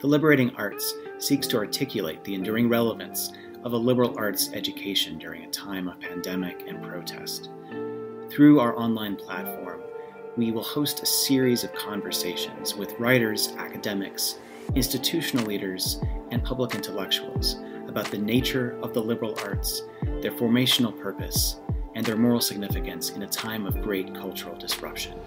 The 0.00 0.06
Liberating 0.06 0.50
Arts 0.56 0.94
seeks 1.18 1.46
to 1.48 1.58
articulate 1.58 2.24
the 2.24 2.34
enduring 2.34 2.70
relevance 2.70 3.32
of 3.64 3.74
a 3.74 3.76
liberal 3.76 4.16
arts 4.16 4.50
education 4.54 5.18
during 5.18 5.44
a 5.44 5.50
time 5.50 5.88
of 5.88 6.00
pandemic 6.00 6.64
and 6.66 6.82
protest. 6.82 7.50
Through 8.30 8.60
our 8.60 8.74
online 8.78 9.16
platform, 9.16 9.82
we 10.38 10.52
will 10.52 10.62
host 10.62 11.02
a 11.02 11.06
series 11.06 11.64
of 11.64 11.74
conversations 11.74 12.74
with 12.74 12.98
writers, 12.98 13.52
academics, 13.58 14.38
institutional 14.74 15.44
leaders, 15.44 16.00
and 16.30 16.42
public 16.42 16.74
intellectuals 16.74 17.56
about 17.86 18.10
the 18.10 18.16
nature 18.16 18.78
of 18.82 18.94
the 18.94 19.02
liberal 19.02 19.38
arts, 19.44 19.82
their 20.22 20.32
formational 20.32 20.98
purpose, 20.98 21.56
and 21.94 22.06
their 22.06 22.16
moral 22.16 22.40
significance 22.40 23.10
in 23.10 23.22
a 23.22 23.28
time 23.28 23.66
of 23.66 23.82
great 23.82 24.14
cultural 24.14 24.56
disruption. 24.56 25.18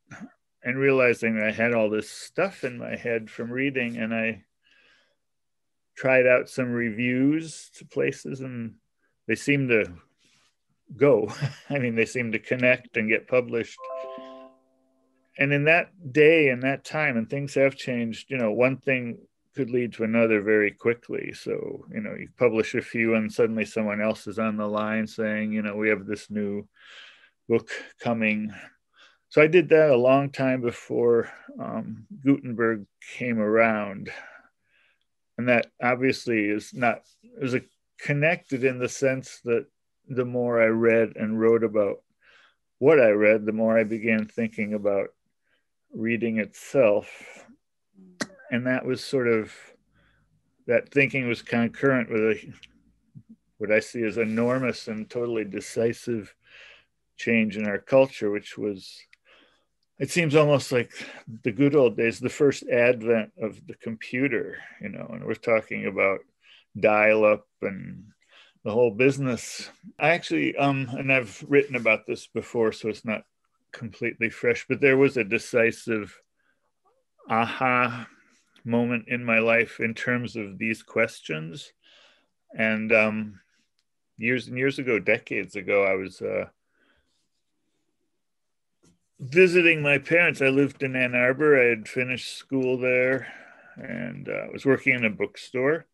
and 0.63 0.77
realizing 0.77 1.39
I 1.39 1.51
had 1.51 1.73
all 1.73 1.89
this 1.89 2.09
stuff 2.09 2.63
in 2.63 2.77
my 2.77 2.95
head 2.95 3.29
from 3.29 3.51
reading, 3.51 3.97
and 3.97 4.13
I 4.13 4.43
tried 5.95 6.27
out 6.27 6.49
some 6.49 6.71
reviews 6.71 7.69
to 7.75 7.85
places, 7.85 8.41
and 8.41 8.75
they 9.27 9.35
seemed 9.35 9.69
to 9.69 9.93
go. 10.95 11.31
I 11.69 11.79
mean, 11.79 11.95
they 11.95 12.05
seemed 12.05 12.33
to 12.33 12.39
connect 12.39 12.97
and 12.97 13.09
get 13.09 13.27
published. 13.27 13.77
And 15.37 15.53
in 15.53 15.65
that 15.65 15.91
day 16.11 16.49
and 16.49 16.63
that 16.63 16.83
time, 16.83 17.15
and 17.15 17.29
things 17.29 17.53
have 17.55 17.75
changed, 17.75 18.29
you 18.29 18.37
know, 18.37 18.51
one 18.51 18.77
thing 18.77 19.19
could 19.55 19.69
lead 19.69 19.93
to 19.93 20.03
another 20.03 20.41
very 20.41 20.71
quickly. 20.71 21.33
So, 21.33 21.85
you 21.93 22.01
know, 22.01 22.13
you 22.13 22.27
publish 22.37 22.75
a 22.75 22.81
few, 22.81 23.15
and 23.15 23.31
suddenly 23.31 23.65
someone 23.65 24.01
else 24.01 24.27
is 24.27 24.39
on 24.39 24.57
the 24.57 24.67
line 24.67 25.07
saying, 25.07 25.53
you 25.53 25.61
know, 25.61 25.75
we 25.75 25.89
have 25.89 26.05
this 26.05 26.29
new 26.29 26.67
book 27.47 27.69
coming 27.99 28.53
so 29.29 29.41
I 29.41 29.47
did 29.47 29.69
that 29.69 29.91
a 29.91 29.95
long 29.95 30.31
time 30.31 30.61
before 30.61 31.29
um, 31.59 32.07
Gutenberg 32.23 32.85
came 33.15 33.39
around. 33.39 34.09
And 35.37 35.47
that 35.47 35.67
obviously 35.81 36.45
is 36.45 36.73
not, 36.73 37.01
was 37.39 37.53
a, 37.53 37.61
connected 37.99 38.63
in 38.63 38.79
the 38.79 38.89
sense 38.89 39.39
that 39.45 39.67
the 40.07 40.25
more 40.25 40.61
I 40.61 40.65
read 40.65 41.13
and 41.15 41.39
wrote 41.39 41.63
about 41.63 41.97
what 42.79 42.99
I 42.99 43.09
read, 43.09 43.45
the 43.45 43.51
more 43.51 43.77
I 43.77 43.83
began 43.83 44.25
thinking 44.25 44.73
about 44.73 45.09
reading 45.93 46.39
itself. 46.39 47.45
And 48.51 48.65
that 48.65 48.83
was 48.83 49.03
sort 49.03 49.27
of, 49.27 49.53
that 50.65 50.91
thinking 50.91 51.27
was 51.27 51.43
concurrent 51.43 52.09
with 52.09 52.21
a, 52.21 52.53
what 53.59 53.71
I 53.71 53.79
see 53.79 54.03
as 54.03 54.17
enormous 54.17 54.87
and 54.87 55.07
totally 55.07 55.43
decisive 55.43 56.33
change 57.15 57.57
in 57.57 57.67
our 57.67 57.77
culture, 57.77 58.31
which 58.31 58.57
was 58.57 58.99
it 59.99 60.09
seems 60.09 60.33
almost 60.33 60.71
like 60.71 60.91
the 61.43 61.51
good 61.51 61.75
old 61.75 61.97
days, 61.97 62.19
the 62.19 62.29
first 62.29 62.63
advent 62.69 63.31
of 63.41 63.59
the 63.67 63.75
computer, 63.75 64.57
you 64.81 64.89
know, 64.89 65.07
and 65.11 65.25
we're 65.25 65.33
talking 65.33 65.85
about 65.87 66.19
dial 66.79 67.25
up 67.25 67.45
and 67.61 68.05
the 68.63 68.71
whole 68.71 68.91
business. 68.91 69.69
I 69.99 70.09
actually, 70.11 70.55
um, 70.55 70.89
and 70.97 71.11
I've 71.11 71.43
written 71.47 71.75
about 71.75 72.07
this 72.07 72.27
before, 72.27 72.71
so 72.71 72.87
it's 72.87 73.05
not 73.05 73.23
completely 73.73 74.29
fresh, 74.29 74.65
but 74.67 74.79
there 74.79 74.97
was 74.97 75.17
a 75.17 75.23
decisive 75.23 76.17
aha 77.29 78.07
moment 78.63 79.05
in 79.07 79.23
my 79.23 79.39
life 79.39 79.79
in 79.79 79.93
terms 79.93 80.35
of 80.37 80.57
these 80.57 80.81
questions. 80.81 81.73
And 82.57 82.91
um, 82.93 83.39
years 84.17 84.47
and 84.47 84.57
years 84.57 84.79
ago, 84.79 84.97
decades 84.97 85.55
ago, 85.55 85.83
I 85.83 85.95
was 85.95 86.21
uh, 86.21 86.45
visiting 89.19 89.81
my 89.81 89.97
parents. 89.97 90.41
I 90.41 90.47
lived 90.47 90.81
in 90.83 90.95
Ann 90.95 91.15
Arbor. 91.15 91.61
I 91.61 91.69
had 91.69 91.87
finished 91.87 92.37
school 92.37 92.77
there 92.77 93.27
and 93.75 94.27
uh, 94.29 94.47
was 94.51 94.65
working 94.65 94.95
in 94.95 95.05
a 95.05 95.09
bookstore. 95.09 95.85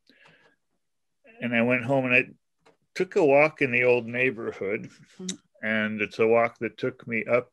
And 1.41 1.55
I 1.55 1.61
went 1.63 1.85
home 1.85 2.05
and 2.05 2.13
I 2.13 2.25
took 2.93 3.15
a 3.15 3.25
walk 3.25 3.61
in 3.61 3.71
the 3.71 3.83
old 3.83 4.05
neighborhood. 4.05 4.89
And 5.61 6.01
it's 6.01 6.19
a 6.19 6.27
walk 6.27 6.59
that 6.59 6.77
took 6.77 7.07
me 7.07 7.25
up 7.25 7.51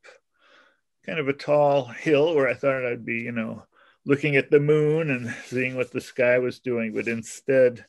kind 1.04 1.18
of 1.18 1.28
a 1.28 1.32
tall 1.32 1.86
hill 1.86 2.34
where 2.34 2.48
I 2.48 2.54
thought 2.54 2.86
I'd 2.86 3.04
be, 3.04 3.20
you 3.20 3.32
know, 3.32 3.64
looking 4.04 4.36
at 4.36 4.50
the 4.50 4.60
moon 4.60 5.10
and 5.10 5.34
seeing 5.46 5.76
what 5.76 5.90
the 5.90 6.00
sky 6.00 6.38
was 6.38 6.60
doing. 6.60 6.92
But 6.94 7.08
instead, 7.08 7.84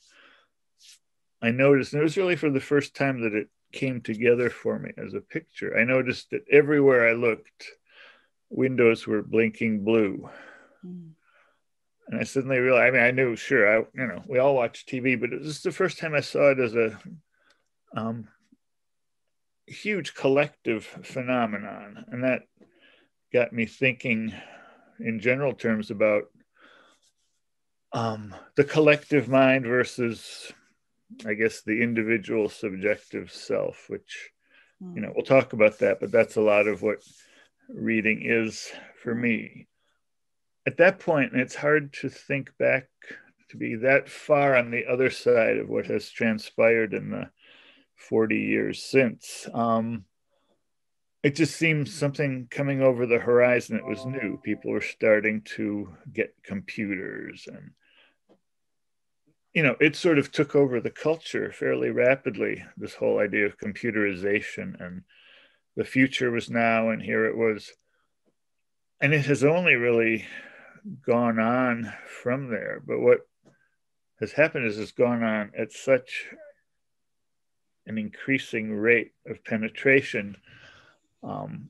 I 1.42 1.52
noticed, 1.52 1.94
and 1.94 2.00
it 2.00 2.04
was 2.04 2.18
really 2.18 2.38
for 2.38 2.50
the 2.50 2.62
first 2.62 2.96
time 2.96 3.22
that 3.22 3.34
it 3.34 3.50
came 3.74 4.02
together 4.02 4.50
for 4.50 4.80
me 4.80 4.92
as 4.98 5.14
a 5.14 5.22
picture. 5.22 5.78
I 5.78 5.84
noticed 5.84 6.30
that 6.30 6.46
everywhere 6.50 7.10
I 7.10 7.14
looked, 7.14 7.66
windows 8.50 9.06
were 9.06 9.22
blinking 9.22 9.84
blue. 9.84 10.30
Mm. 10.86 11.12
And 12.08 12.20
I 12.20 12.24
suddenly 12.24 12.60
realized, 12.60 12.94
I 12.94 12.98
mean, 12.98 13.06
I 13.06 13.12
knew, 13.12 13.36
sure, 13.36 13.68
I, 13.68 13.78
you 13.94 14.08
know, 14.08 14.24
we 14.28 14.40
all 14.40 14.56
watch 14.56 14.86
TV, 14.86 15.20
but 15.20 15.34
it 15.34 15.42
was 15.42 15.62
the 15.62 15.72
first 15.72 15.98
time 15.98 16.14
I 16.14 16.22
saw 16.22 16.52
it 16.52 16.60
as 16.60 16.76
a 16.76 17.00
um, 17.96 18.28
huge 19.66 20.14
collective 20.14 20.86
phenomenon. 20.86 22.06
And 22.10 22.24
that 22.24 22.44
got 23.32 23.54
me 23.54 23.66
thinking 23.66 24.34
in 25.00 25.20
general 25.20 25.54
terms 25.54 25.92
about 25.92 26.24
um, 27.94 28.36
the 28.56 28.64
collective 28.64 29.28
mind 29.28 29.66
versus 29.66 30.52
I 31.26 31.34
guess, 31.34 31.62
the 31.62 31.82
individual 31.82 32.50
subjective 32.50 33.32
self, 33.32 33.86
which, 33.88 34.32
you 34.96 35.02
know, 35.02 35.12
we'll 35.16 35.26
talk 35.26 35.54
about 35.54 35.80
that, 35.80 36.00
but 36.00 36.12
that's 36.12 36.36
a 36.36 36.42
lot 36.42 36.68
of 36.68 36.82
what 36.82 37.00
reading 37.70 38.22
is 38.24 38.72
for 39.02 39.14
me. 39.14 39.68
At 40.66 40.78
that 40.78 41.00
point, 41.00 41.34
it's 41.34 41.56
hard 41.56 41.94
to 41.94 42.10
think 42.10 42.52
back 42.58 42.88
to 43.50 43.58
be 43.58 43.76
that 43.76 44.10
far 44.10 44.56
on 44.56 44.72
the 44.72 44.86
other 44.86 45.10
side 45.10 45.58
of 45.58 45.70
what 45.70 45.86
has 45.88 46.10
transpired 46.10 46.94
in 46.94 47.12
the 47.12 47.30
40 47.96 48.38
years 48.38 48.82
since. 48.84 49.48
Um, 49.54 50.06
it 51.22 51.36
just 51.36 51.56
seemed 51.56 51.88
something 51.88 52.48
coming 52.50 52.82
over 52.82 53.06
the 53.06 53.20
horizon. 53.20 53.78
It 53.78 53.86
was 53.86 54.06
new. 54.06 54.40
People 54.44 54.72
were 54.72 54.82
starting 54.82 55.42
to 55.56 55.96
get 56.12 56.36
computers 56.44 57.48
and 57.48 57.72
you 59.54 59.64
know, 59.64 59.76
it 59.80 59.96
sort 59.96 60.20
of 60.20 60.32
took 60.32 60.56
over 60.56 60.82
the 60.82 60.92
culture 60.92 61.52
fairly 61.52 61.92
rapidly, 61.92 62.66
this 62.78 62.96
whole 62.96 63.20
idea 63.20 63.46
of 63.46 63.58
computerization 63.60 64.80
and 64.84 65.04
the 65.76 65.84
future 65.84 66.32
was 66.32 66.50
now, 66.50 66.90
and 66.90 67.02
here 67.02 67.26
it 67.26 67.38
was. 67.38 67.72
And 69.02 69.14
it 69.14 69.26
has 69.26 69.44
only 69.44 69.76
really 69.76 70.26
gone 71.06 71.40
on 71.40 71.94
from 72.22 72.50
there. 72.50 72.82
But 72.86 73.00
what 73.00 73.20
has 74.20 74.34
happened 74.34 74.66
is 74.66 74.78
it's 74.80 74.92
gone 74.92 75.24
on 75.24 75.52
at 75.58 75.72
such 75.74 76.28
an 77.86 77.98
increasing 77.98 78.74
rate 78.74 79.12
of 79.28 79.44
penetration, 79.44 80.38
um, 81.24 81.70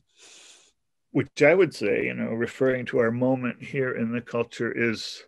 which 1.12 1.42
I 1.42 1.56
would 1.56 1.74
say, 1.74 2.06
you 2.06 2.14
know, 2.14 2.32
referring 2.32 2.86
to 2.88 3.00
our 3.00 3.12
moment 3.12 3.64
here 3.64 3.92
in 3.92 4.12
the 4.12 4.22
culture, 4.22 4.72
is 4.72 5.24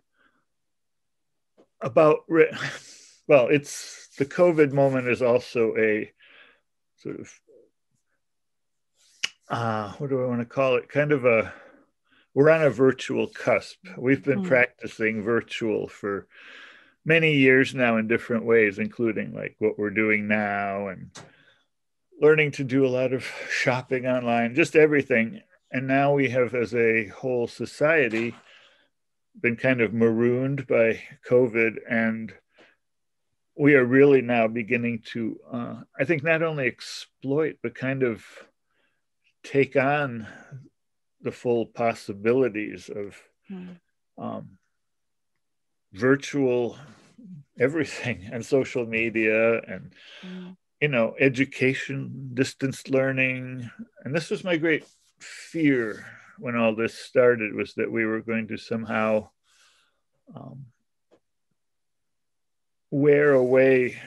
about, 1.86 2.26
well, 2.28 3.48
it's 3.48 4.10
the 4.18 4.26
COVID 4.26 4.74
moment 4.74 5.08
is 5.08 5.22
also 5.22 5.74
a 5.78 6.12
sort 6.98 7.20
of, 7.20 7.32
uh, 9.50 9.92
what 9.94 10.10
do 10.10 10.22
I 10.24 10.26
want 10.26 10.42
to 10.42 10.46
call 10.46 10.76
it? 10.76 10.90
Kind 10.90 11.12
of 11.12 11.24
a, 11.24 11.54
we're 12.34 12.50
on 12.50 12.64
a 12.64 12.70
virtual 12.72 13.28
cusp. 13.28 13.78
We've 13.98 14.24
been 14.24 14.40
mm-hmm. 14.40 14.48
practicing 14.48 15.22
virtual 15.22 15.88
for 15.88 16.28
many 17.06 17.36
years 17.36 17.76
now 17.76 17.98
in 17.98 18.08
different 18.08 18.46
ways, 18.46 18.80
including 18.80 19.36
like 19.36 19.56
what 19.60 19.78
we're 19.78 19.92
doing 19.92 20.28
now 20.28 20.88
and 20.88 21.12
learning 22.20 22.50
to 22.54 22.64
do 22.64 22.86
a 22.86 22.90
lot 22.90 23.14
of 23.14 23.24
shopping 23.50 24.08
online, 24.08 24.56
just 24.56 24.76
everything. 24.76 25.42
And 25.72 25.88
now 25.88 26.14
we 26.14 26.30
have, 26.30 26.56
as 26.56 26.74
a 26.74 27.08
whole 27.10 27.48
society, 27.48 28.34
been 29.42 29.56
kind 29.56 29.82
of 29.82 29.94
marooned 29.94 30.68
by 30.68 31.02
COVID. 31.28 31.78
And 31.90 32.34
we 33.56 33.76
are 33.76 33.86
really 33.86 34.22
now 34.22 34.48
beginning 34.48 35.04
to, 35.14 35.40
uh, 35.52 35.76
I 36.00 36.06
think, 36.06 36.24
not 36.24 36.44
only 36.44 36.68
exploit, 36.68 37.58
but 37.62 37.76
kind 37.76 38.04
of 38.04 38.24
take 39.44 39.76
on 39.76 40.28
the 41.22 41.32
full 41.32 41.66
possibilities 41.66 42.90
of. 42.90 43.16
Mm. 43.52 43.80
Um, 44.18 44.58
virtual 45.96 46.78
everything 47.60 48.30
and 48.31 48.46
social 48.46 48.86
media 48.86 49.62
and 49.62 49.94
mm. 50.24 50.56
you 50.81 50.88
know 50.88 51.16
education 51.20 52.31
distance 52.34 52.88
learning 52.90 53.70
and 54.04 54.14
this 54.14 54.30
was 54.30 54.44
my 54.44 54.58
great 54.58 54.86
fear 55.20 56.06
when 56.40 56.56
all 56.56 56.76
this 56.76 56.94
started 56.94 57.54
was 57.54 57.74
that 57.76 57.92
we 57.92 58.06
were 58.06 58.22
going 58.22 58.48
to 58.48 58.58
somehow 58.58 59.30
um, 60.36 60.66
wear 62.92 63.34
away 63.34 64.00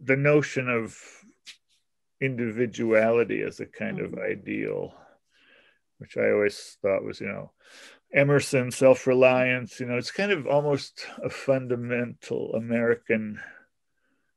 the 0.00 0.16
notion 0.16 0.68
of 0.68 0.98
individuality 2.20 3.42
as 3.42 3.60
a 3.60 3.66
kind 3.66 3.98
mm. 3.98 4.04
of 4.04 4.18
ideal 4.18 4.94
which 5.98 6.16
i 6.16 6.30
always 6.30 6.78
thought 6.80 7.04
was 7.04 7.20
you 7.20 7.26
know 7.26 7.50
Emerson, 8.14 8.70
self 8.70 9.06
reliance, 9.06 9.80
you 9.80 9.86
know, 9.86 9.96
it's 9.96 10.10
kind 10.10 10.32
of 10.32 10.46
almost 10.46 11.06
a 11.22 11.28
fundamental 11.28 12.54
American 12.54 13.40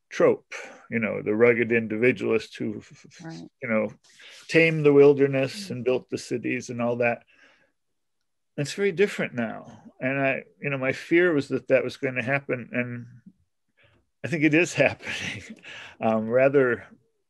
trope, 0.09 0.53
you 0.89 0.99
know, 0.99 1.21
the 1.21 1.35
rugged 1.35 1.71
individualist 1.71 2.57
who, 2.57 2.81
right. 3.23 3.41
you 3.61 3.69
know, 3.69 3.91
tamed 4.47 4.85
the 4.85 4.93
wilderness 4.93 5.69
and 5.69 5.85
built 5.85 6.09
the 6.09 6.17
cities 6.17 6.69
and 6.69 6.81
all 6.81 6.97
that. 6.97 7.23
It's 8.57 8.73
very 8.73 8.91
different 8.91 9.35
now. 9.35 9.83
And 10.01 10.19
I, 10.19 10.43
you 10.61 10.69
know, 10.69 10.77
my 10.77 10.91
fear 10.91 11.33
was 11.33 11.47
that 11.49 11.67
that 11.67 11.83
was 11.83 11.97
going 11.97 12.15
to 12.15 12.23
happen. 12.23 12.69
And 12.73 13.05
I 14.23 14.27
think 14.27 14.43
it 14.43 14.53
is 14.53 14.73
happening. 14.85 15.43
Um, 16.01 16.27
rather, 16.27 16.85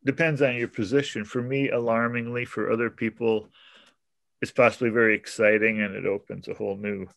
depends 0.06 0.42
on 0.42 0.56
your 0.56 0.70
position. 0.70 1.26
For 1.26 1.42
me, 1.42 1.70
alarmingly, 1.70 2.46
for 2.46 2.72
other 2.72 2.90
people, 2.90 3.50
it's 4.42 4.52
possibly 4.52 4.90
very 4.90 5.16
exciting 5.16 5.82
and 5.82 5.96
it 5.96 6.06
opens 6.06 6.48
a 6.48 6.54
whole 6.54 6.78
new 6.78 7.08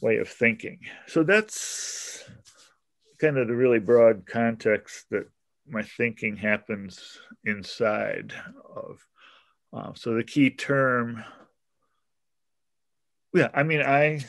way 0.00 0.16
of 0.16 0.28
thinking. 0.28 0.80
So 1.06 1.22
that's 1.22 2.24
kind 3.20 3.38
of 3.38 3.46
the 3.46 3.54
really 3.54 3.78
broad 3.78 4.26
context 4.26 5.06
that 5.10 5.28
my 5.68 5.82
thinking 5.82 6.36
happens 6.36 7.18
inside 7.44 8.34
of. 8.74 9.06
Uh, 9.72 9.92
so 9.94 10.14
the 10.14 10.24
key 10.24 10.50
term, 10.50 11.24
yeah, 13.34 13.48
I 13.54 13.62
mean, 13.62 13.80
I 13.80 14.24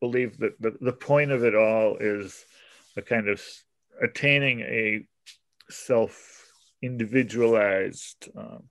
believe 0.00 0.38
that 0.38 0.60
the, 0.60 0.76
the 0.80 0.92
point 0.92 1.30
of 1.30 1.44
it 1.44 1.54
all 1.54 1.96
is 1.98 2.44
a 2.96 3.02
kind 3.02 3.28
of 3.28 3.42
attaining 4.02 4.60
a 4.60 5.06
self 5.70 6.44
individualized 6.82 8.28
um, 8.36 8.64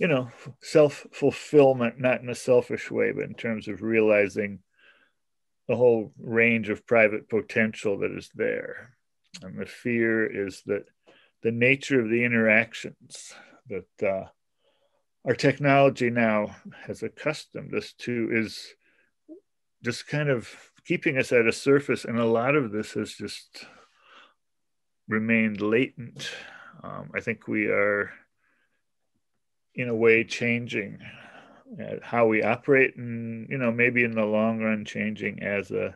you 0.00 0.08
know, 0.08 0.30
self 0.62 1.06
fulfillment, 1.12 2.00
not 2.00 2.22
in 2.22 2.30
a 2.30 2.34
selfish 2.34 2.90
way, 2.90 3.12
but 3.12 3.24
in 3.24 3.34
terms 3.34 3.68
of 3.68 3.82
realizing 3.82 4.60
the 5.68 5.76
whole 5.76 6.10
range 6.18 6.70
of 6.70 6.86
private 6.86 7.28
potential 7.28 7.98
that 7.98 8.10
is 8.10 8.30
there. 8.34 8.96
And 9.42 9.60
the 9.60 9.66
fear 9.66 10.26
is 10.26 10.62
that 10.66 10.86
the 11.42 11.52
nature 11.52 12.00
of 12.00 12.10
the 12.10 12.24
interactions 12.24 13.34
that 13.68 14.06
uh, 14.06 14.26
our 15.24 15.34
technology 15.34 16.10
now 16.10 16.56
has 16.86 17.02
accustomed 17.02 17.74
us 17.74 17.92
to 17.98 18.28
is 18.32 18.74
just 19.82 20.06
kind 20.06 20.28
of 20.28 20.48
keeping 20.84 21.18
us 21.18 21.32
at 21.32 21.46
a 21.46 21.52
surface. 21.52 22.04
And 22.04 22.18
a 22.18 22.24
lot 22.24 22.54
of 22.54 22.72
this 22.72 22.92
has 22.92 23.12
just 23.12 23.64
remained 25.08 25.60
latent. 25.60 26.30
Um, 26.82 27.10
I 27.14 27.20
think 27.20 27.48
we 27.48 27.66
are 27.66 28.10
in 29.74 29.88
a 29.88 29.94
way 29.94 30.24
changing 30.24 30.98
uh, 31.80 31.96
how 32.02 32.26
we 32.26 32.42
operate 32.42 32.96
and 32.96 33.48
you 33.48 33.56
know 33.56 33.70
maybe 33.70 34.02
in 34.02 34.10
the 34.10 34.24
long 34.24 34.58
run 34.58 34.84
changing 34.84 35.42
as 35.42 35.70
a 35.70 35.94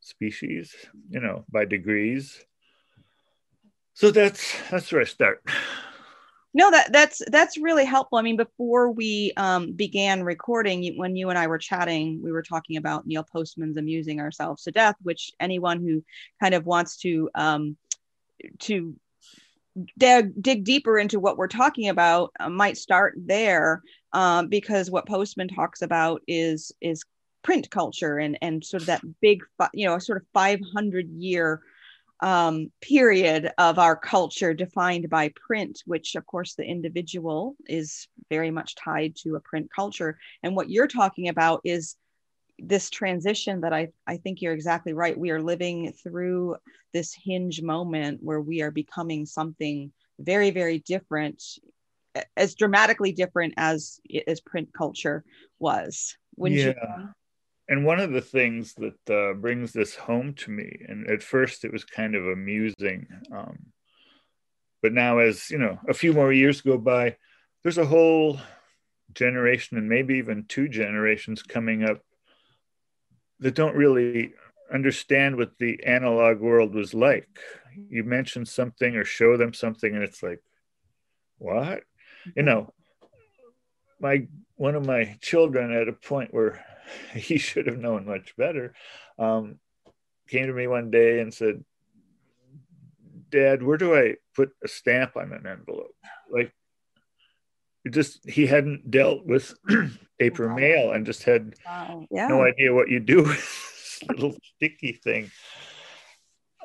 species 0.00 0.74
you 1.08 1.20
know 1.20 1.44
by 1.48 1.64
degrees 1.64 2.44
so 3.94 4.10
that's 4.10 4.54
that's 4.70 4.92
where 4.92 5.00
i 5.00 5.04
start. 5.04 5.42
No 6.56 6.70
that 6.70 6.92
that's 6.92 7.20
that's 7.30 7.58
really 7.58 7.84
helpful. 7.84 8.18
I 8.18 8.22
mean 8.22 8.36
before 8.36 8.90
we 8.90 9.32
um, 9.36 9.72
began 9.72 10.22
recording 10.22 10.96
when 10.96 11.16
you 11.16 11.30
and 11.30 11.38
i 11.38 11.46
were 11.46 11.58
chatting 11.58 12.20
we 12.22 12.30
were 12.30 12.42
talking 12.42 12.76
about 12.76 13.06
neil 13.06 13.24
postman's 13.24 13.76
amusing 13.76 14.20
ourselves 14.20 14.62
to 14.64 14.70
death 14.70 14.94
which 15.02 15.32
anyone 15.40 15.80
who 15.82 16.04
kind 16.40 16.54
of 16.54 16.64
wants 16.64 16.98
to 16.98 17.28
um, 17.34 17.76
to 18.60 18.94
dig, 19.98 20.40
dig 20.40 20.64
deeper 20.64 20.98
into 20.98 21.18
what 21.18 21.36
we're 21.36 21.48
talking 21.48 21.88
about 21.88 22.32
uh, 22.38 22.48
might 22.48 22.76
start 22.76 23.14
there 23.16 23.82
um, 24.12 24.48
because 24.48 24.90
what 24.90 25.08
postman 25.08 25.48
talks 25.48 25.82
about 25.82 26.22
is 26.28 26.72
is 26.80 27.04
print 27.42 27.70
culture 27.70 28.18
and 28.18 28.38
and 28.40 28.64
sort 28.64 28.82
of 28.82 28.86
that 28.86 29.02
big 29.20 29.42
you 29.72 29.86
know 29.86 29.98
sort 29.98 30.18
of 30.18 30.26
500 30.32 31.08
year 31.10 31.62
um, 32.24 32.72
period 32.80 33.52
of 33.58 33.78
our 33.78 33.94
culture 33.94 34.54
defined 34.54 35.10
by 35.10 35.30
print, 35.46 35.82
which 35.84 36.14
of 36.14 36.24
course 36.26 36.54
the 36.54 36.64
individual 36.64 37.54
is 37.66 38.08
very 38.30 38.50
much 38.50 38.74
tied 38.76 39.14
to 39.16 39.36
a 39.36 39.40
print 39.40 39.68
culture. 39.70 40.18
And 40.42 40.56
what 40.56 40.70
you're 40.70 40.86
talking 40.86 41.28
about 41.28 41.60
is 41.64 41.96
this 42.58 42.88
transition 42.88 43.60
that 43.60 43.74
I, 43.74 43.88
I 44.06 44.16
think 44.16 44.40
you're 44.40 44.54
exactly 44.54 44.94
right. 44.94 45.18
We 45.18 45.32
are 45.32 45.42
living 45.42 45.92
through 46.02 46.56
this 46.94 47.12
hinge 47.12 47.60
moment 47.60 48.20
where 48.22 48.40
we 48.40 48.62
are 48.62 48.70
becoming 48.70 49.26
something 49.26 49.92
very, 50.18 50.50
very 50.50 50.78
different, 50.78 51.42
as 52.38 52.54
dramatically 52.54 53.12
different 53.12 53.52
as 53.58 54.00
as 54.26 54.40
print 54.40 54.70
culture 54.72 55.24
was. 55.58 56.16
Wouldn't 56.36 56.58
yeah. 56.58 56.72
You? 56.98 57.08
And 57.68 57.84
one 57.84 57.98
of 57.98 58.12
the 58.12 58.20
things 58.20 58.74
that 58.74 59.10
uh, 59.10 59.34
brings 59.34 59.72
this 59.72 59.94
home 59.94 60.34
to 60.34 60.50
me, 60.50 60.84
and 60.86 61.08
at 61.08 61.22
first 61.22 61.64
it 61.64 61.72
was 61.72 61.84
kind 61.84 62.14
of 62.14 62.26
amusing, 62.26 63.06
um, 63.32 63.58
but 64.82 64.92
now 64.92 65.18
as 65.18 65.50
you 65.50 65.56
know, 65.56 65.78
a 65.88 65.94
few 65.94 66.12
more 66.12 66.30
years 66.30 66.60
go 66.60 66.76
by, 66.76 67.16
there's 67.62 67.78
a 67.78 67.86
whole 67.86 68.38
generation 69.14 69.78
and 69.78 69.88
maybe 69.88 70.16
even 70.16 70.44
two 70.46 70.68
generations 70.68 71.42
coming 71.42 71.84
up 71.84 72.00
that 73.40 73.54
don't 73.54 73.76
really 73.76 74.34
understand 74.72 75.36
what 75.36 75.52
the 75.58 75.82
analog 75.84 76.40
world 76.40 76.74
was 76.74 76.92
like. 76.92 77.28
You 77.88 78.04
mention 78.04 78.44
something 78.44 78.94
or 78.94 79.04
show 79.04 79.36
them 79.38 79.54
something, 79.54 79.94
and 79.94 80.04
it's 80.04 80.22
like, 80.22 80.42
what? 81.38 81.82
You 82.36 82.42
know, 82.42 82.72
my 84.00 84.28
one 84.56 84.74
of 84.74 84.86
my 84.86 85.16
children 85.20 85.72
at 85.72 85.88
a 85.88 85.92
point 85.92 86.32
where 86.32 86.64
he 87.14 87.38
should 87.38 87.66
have 87.66 87.78
known 87.78 88.06
much 88.06 88.36
better 88.36 88.74
um, 89.18 89.58
came 90.28 90.46
to 90.46 90.52
me 90.52 90.66
one 90.66 90.90
day 90.90 91.20
and 91.20 91.32
said, 91.32 91.64
"Dad, 93.30 93.62
where 93.62 93.78
do 93.78 93.94
I 93.94 94.16
put 94.34 94.50
a 94.62 94.68
stamp 94.68 95.16
on 95.16 95.32
an 95.32 95.46
envelope?" 95.46 95.94
Like, 96.30 96.52
it 97.84 97.92
just 97.92 98.28
he 98.28 98.46
hadn't 98.46 98.90
dealt 98.90 99.24
with 99.24 99.54
paper 100.18 100.48
wow. 100.48 100.56
mail 100.56 100.92
and 100.92 101.06
just 101.06 101.24
had 101.24 101.54
wow. 101.66 102.06
yeah. 102.10 102.28
no 102.28 102.44
idea 102.44 102.74
what 102.74 102.88
you 102.88 103.00
do 103.00 103.22
with 103.22 104.00
this 104.00 104.02
little 104.08 104.34
sticky 104.56 104.92
thing. 104.92 105.30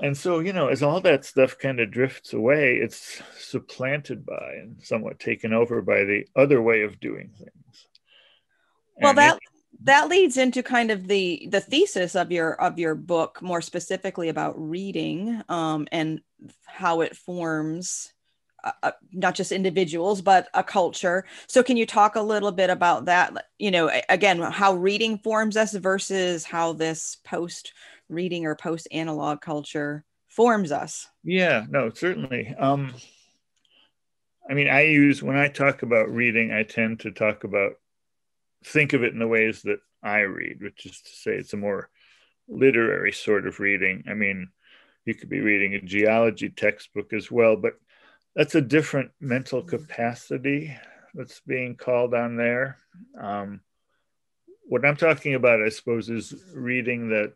And 0.02 0.16
so, 0.16 0.40
you 0.40 0.54
know, 0.54 0.70
as 0.70 0.82
all 0.82 1.02
that 1.02 1.26
stuff 1.26 1.58
kind 1.58 1.82
of 1.82 1.92
drifts 1.92 2.32
away, 2.32 2.78
it's 2.78 3.22
supplanted 3.38 4.26
by 4.26 4.56
and 4.62 4.82
somewhat 4.82 5.20
taken 5.20 5.52
over 5.52 5.82
by 5.82 6.06
the 6.06 6.26
other 6.38 6.62
way 6.62 6.84
of 6.84 7.02
doing 7.02 7.32
things. 7.38 7.88
Well, 9.02 9.10
and 9.10 9.18
that 9.18 9.36
it, 9.36 9.49
that 9.84 10.10
leads 10.10 10.38
into 10.38 10.62
kind 10.62 10.92
of 10.92 11.08
the 11.08 11.48
the 11.52 11.62
thesis 11.62 12.16
of 12.16 12.32
your 12.32 12.54
of 12.62 12.78
your 12.78 12.96
book 12.96 13.42
more 13.42 13.62
specifically 13.62 14.30
about 14.30 14.60
reading 14.60 15.42
um, 15.50 15.88
and 15.92 16.22
how 16.66 17.02
it 17.02 17.16
forms 17.16 18.14
uh, 18.64 18.72
uh, 18.84 18.92
not 19.14 19.36
just 19.36 19.52
individuals 19.52 20.22
but 20.22 20.48
a 20.54 20.64
culture. 20.64 21.26
So 21.48 21.64
can 21.64 21.78
you 21.78 21.86
talk 21.86 22.16
a 22.16 22.22
little 22.22 22.52
bit 22.52 22.70
about 22.70 23.06
that? 23.06 23.48
You 23.58 23.72
know 23.72 23.90
again 24.10 24.40
how 24.40 24.74
reading 24.74 25.18
forms 25.18 25.56
us 25.56 25.74
versus 25.74 26.44
how 26.44 26.74
this 26.74 27.18
post 27.24 27.74
reading 28.10 28.46
or 28.46 28.56
post 28.56 28.88
analog 28.92 29.40
culture 29.40 30.04
forms 30.28 30.72
us? 30.72 31.08
Yeah 31.24 31.66
no 31.70 31.90
certainly. 31.90 32.54
Um 32.60 32.94
i 34.50 34.54
mean 34.56 34.68
i 34.68 34.82
use 34.82 35.22
when 35.22 35.38
i 35.38 35.48
talk 35.48 35.84
about 35.84 36.10
reading 36.10 36.52
i 36.52 36.64
tend 36.64 37.00
to 37.00 37.12
talk 37.12 37.44
about 37.44 37.74
think 38.64 38.94
of 38.94 39.04
it 39.04 39.14
in 39.14 39.20
the 39.20 39.28
ways 39.28 39.62
that 39.64 39.80
i 40.04 40.20
read 40.20 40.62
which 40.62 40.86
is 40.86 41.02
to 41.02 41.10
say 41.10 41.32
it's 41.32 41.54
a 41.54 41.58
more 41.58 41.90
literary 42.48 43.12
sort 43.12 43.48
of 43.48 43.60
reading 43.60 44.04
i 44.10 44.14
mean 44.14 44.50
you 45.06 45.14
could 45.14 45.30
be 45.30 45.40
reading 45.40 45.76
a 45.76 45.82
geology 45.82 46.50
textbook 46.50 47.14
as 47.14 47.32
well 47.32 47.56
but 47.56 47.74
that's 48.36 48.56
a 48.56 48.62
different 48.62 49.12
mental 49.20 49.62
capacity 49.62 50.76
that's 51.14 51.42
being 51.42 51.76
called 51.76 52.14
on 52.14 52.36
there. 52.36 52.78
Um, 53.20 53.62
what 54.66 54.86
I'm 54.86 54.96
talking 54.96 55.34
about, 55.34 55.64
I 55.64 55.70
suppose, 55.70 56.10
is 56.10 56.34
reading 56.54 57.10
that 57.10 57.34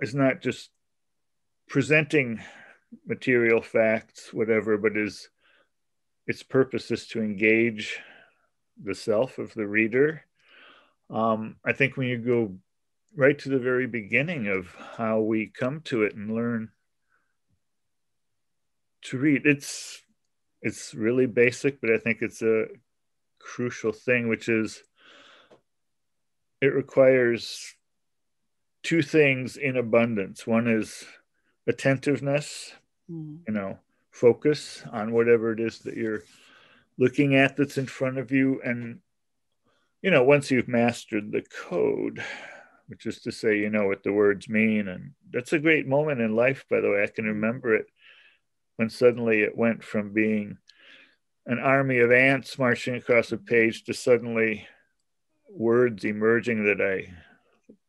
is 0.00 0.14
not 0.14 0.42
just 0.42 0.70
presenting 1.68 2.40
material 3.06 3.62
facts, 3.62 4.32
whatever, 4.32 4.76
but 4.76 4.96
is 4.96 5.28
its 6.26 6.42
purpose 6.42 6.90
is 6.90 7.06
to 7.08 7.22
engage 7.22 7.98
the 8.82 8.94
self 8.94 9.38
of 9.38 9.54
the 9.54 9.66
reader. 9.66 10.24
Um, 11.10 11.56
I 11.64 11.72
think 11.72 11.96
when 11.96 12.08
you 12.08 12.18
go 12.18 12.54
right 13.16 13.38
to 13.38 13.48
the 13.48 13.58
very 13.58 13.86
beginning 13.86 14.48
of 14.48 14.74
how 14.96 15.20
we 15.20 15.46
come 15.46 15.80
to 15.82 16.02
it 16.02 16.14
and 16.14 16.34
learn 16.34 16.70
to 19.02 19.18
read. 19.18 19.42
It's 19.46 20.02
it's 20.62 20.94
really 20.94 21.26
basic, 21.26 21.80
but 21.80 21.90
I 21.90 21.98
think 21.98 22.18
it's 22.22 22.42
a 22.42 22.66
crucial 23.38 23.92
thing, 23.92 24.28
which 24.28 24.48
is 24.48 24.82
it 26.60 26.74
requires 26.74 27.74
two 28.82 29.02
things 29.02 29.56
in 29.56 29.76
abundance. 29.76 30.46
One 30.46 30.66
is 30.66 31.04
attentiveness, 31.66 32.72
mm. 33.10 33.38
you 33.46 33.54
know, 33.54 33.78
focus 34.10 34.82
on 34.90 35.12
whatever 35.12 35.52
it 35.52 35.60
is 35.60 35.80
that 35.80 35.96
you're 35.96 36.22
looking 36.98 37.34
at 37.34 37.56
that's 37.56 37.78
in 37.78 37.86
front 37.86 38.18
of 38.18 38.30
you. 38.30 38.60
And, 38.64 39.00
you 40.02 40.10
know, 40.10 40.22
once 40.22 40.50
you've 40.50 40.68
mastered 40.68 41.32
the 41.32 41.42
code, 41.42 42.22
which 42.86 43.06
is 43.06 43.20
to 43.22 43.32
say, 43.32 43.58
you 43.58 43.70
know 43.70 43.86
what 43.86 44.02
the 44.02 44.12
words 44.12 44.48
mean. 44.48 44.88
And 44.88 45.12
that's 45.32 45.52
a 45.52 45.58
great 45.58 45.86
moment 45.86 46.20
in 46.20 46.36
life, 46.36 46.64
by 46.68 46.80
the 46.80 46.90
way. 46.90 47.02
I 47.02 47.06
can 47.06 47.24
remember 47.24 47.74
it 47.74 47.86
when 48.76 48.90
suddenly 48.90 49.42
it 49.42 49.56
went 49.56 49.82
from 49.82 50.12
being 50.12 50.58
an 51.46 51.58
army 51.58 51.98
of 51.98 52.12
ants 52.12 52.58
marching 52.58 52.94
across 52.94 53.32
a 53.32 53.36
page 53.36 53.84
to 53.84 53.94
suddenly 53.94 54.66
words 55.50 56.04
emerging 56.04 56.64
that 56.64 56.80
I 56.80 57.12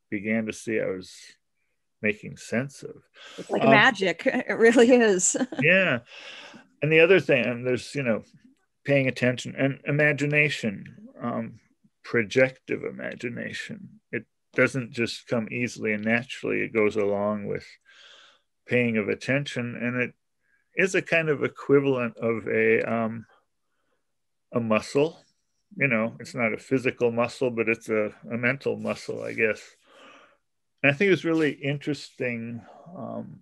began 0.10 0.46
to 0.46 0.54
see 0.54 0.80
I 0.80 0.88
was 0.88 1.14
making 2.02 2.38
sense 2.38 2.84
of. 2.84 2.96
It's 3.38 3.50
like 3.50 3.64
um, 3.64 3.72
magic. 3.72 4.26
It 4.26 4.58
really 4.58 4.92
is. 4.92 5.36
yeah. 5.62 6.00
And 6.82 6.92
the 6.92 7.00
other 7.00 7.20
thing, 7.20 7.46
and 7.46 7.66
there's, 7.66 7.96
you 7.96 8.04
know, 8.04 8.24
paying 8.86 9.08
attention 9.08 9.56
and 9.58 9.80
imagination, 9.86 11.10
um, 11.22 11.60
projective 12.04 12.84
imagination. 12.84 14.00
It 14.12 14.25
doesn't 14.54 14.92
just 14.92 15.27
come 15.27 15.48
easily 15.51 15.94
and 15.94 16.06
naturally, 16.06 16.62
it 16.62 16.74
goes 16.74 16.96
along 16.96 17.48
with 17.48 17.65
paying 18.68 18.98
of 18.98 19.10
attention 19.10 19.75
and 19.75 20.01
it 20.01 20.13
is 20.75 20.96
a 20.96 21.01
kind 21.01 21.30
of 21.30 21.44
equivalent 21.44 22.18
of 22.18 22.48
a 22.48 22.82
um, 22.82 23.25
a 24.54 24.60
muscle. 24.60 25.20
You 25.75 25.88
know, 25.88 26.15
it's 26.20 26.36
not 26.36 26.54
a 26.54 26.58
physical 26.58 27.12
muscle, 27.12 27.50
but 27.51 27.68
it's 27.68 27.89
a, 27.89 28.12
a 28.32 28.38
mental 28.38 28.77
muscle, 28.77 29.24
I 29.24 29.34
guess. 29.34 29.62
And 30.82 30.92
I 30.92 30.96
think 30.96 31.12
it's 31.12 31.25
really 31.25 31.51
interesting 31.51 32.62
um, 32.96 33.42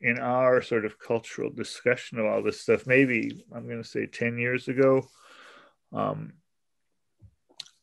in 0.00 0.18
our 0.18 0.62
sort 0.62 0.84
of 0.84 0.98
cultural 0.98 1.50
discussion 1.50 2.18
of 2.18 2.26
all 2.26 2.42
this 2.42 2.60
stuff. 2.60 2.86
Maybe 2.86 3.44
I'm 3.54 3.66
going 3.66 3.82
to 3.82 3.88
say 3.88 4.06
10 4.06 4.38
years 4.38 4.68
ago, 4.68 5.06
um, 5.92 6.34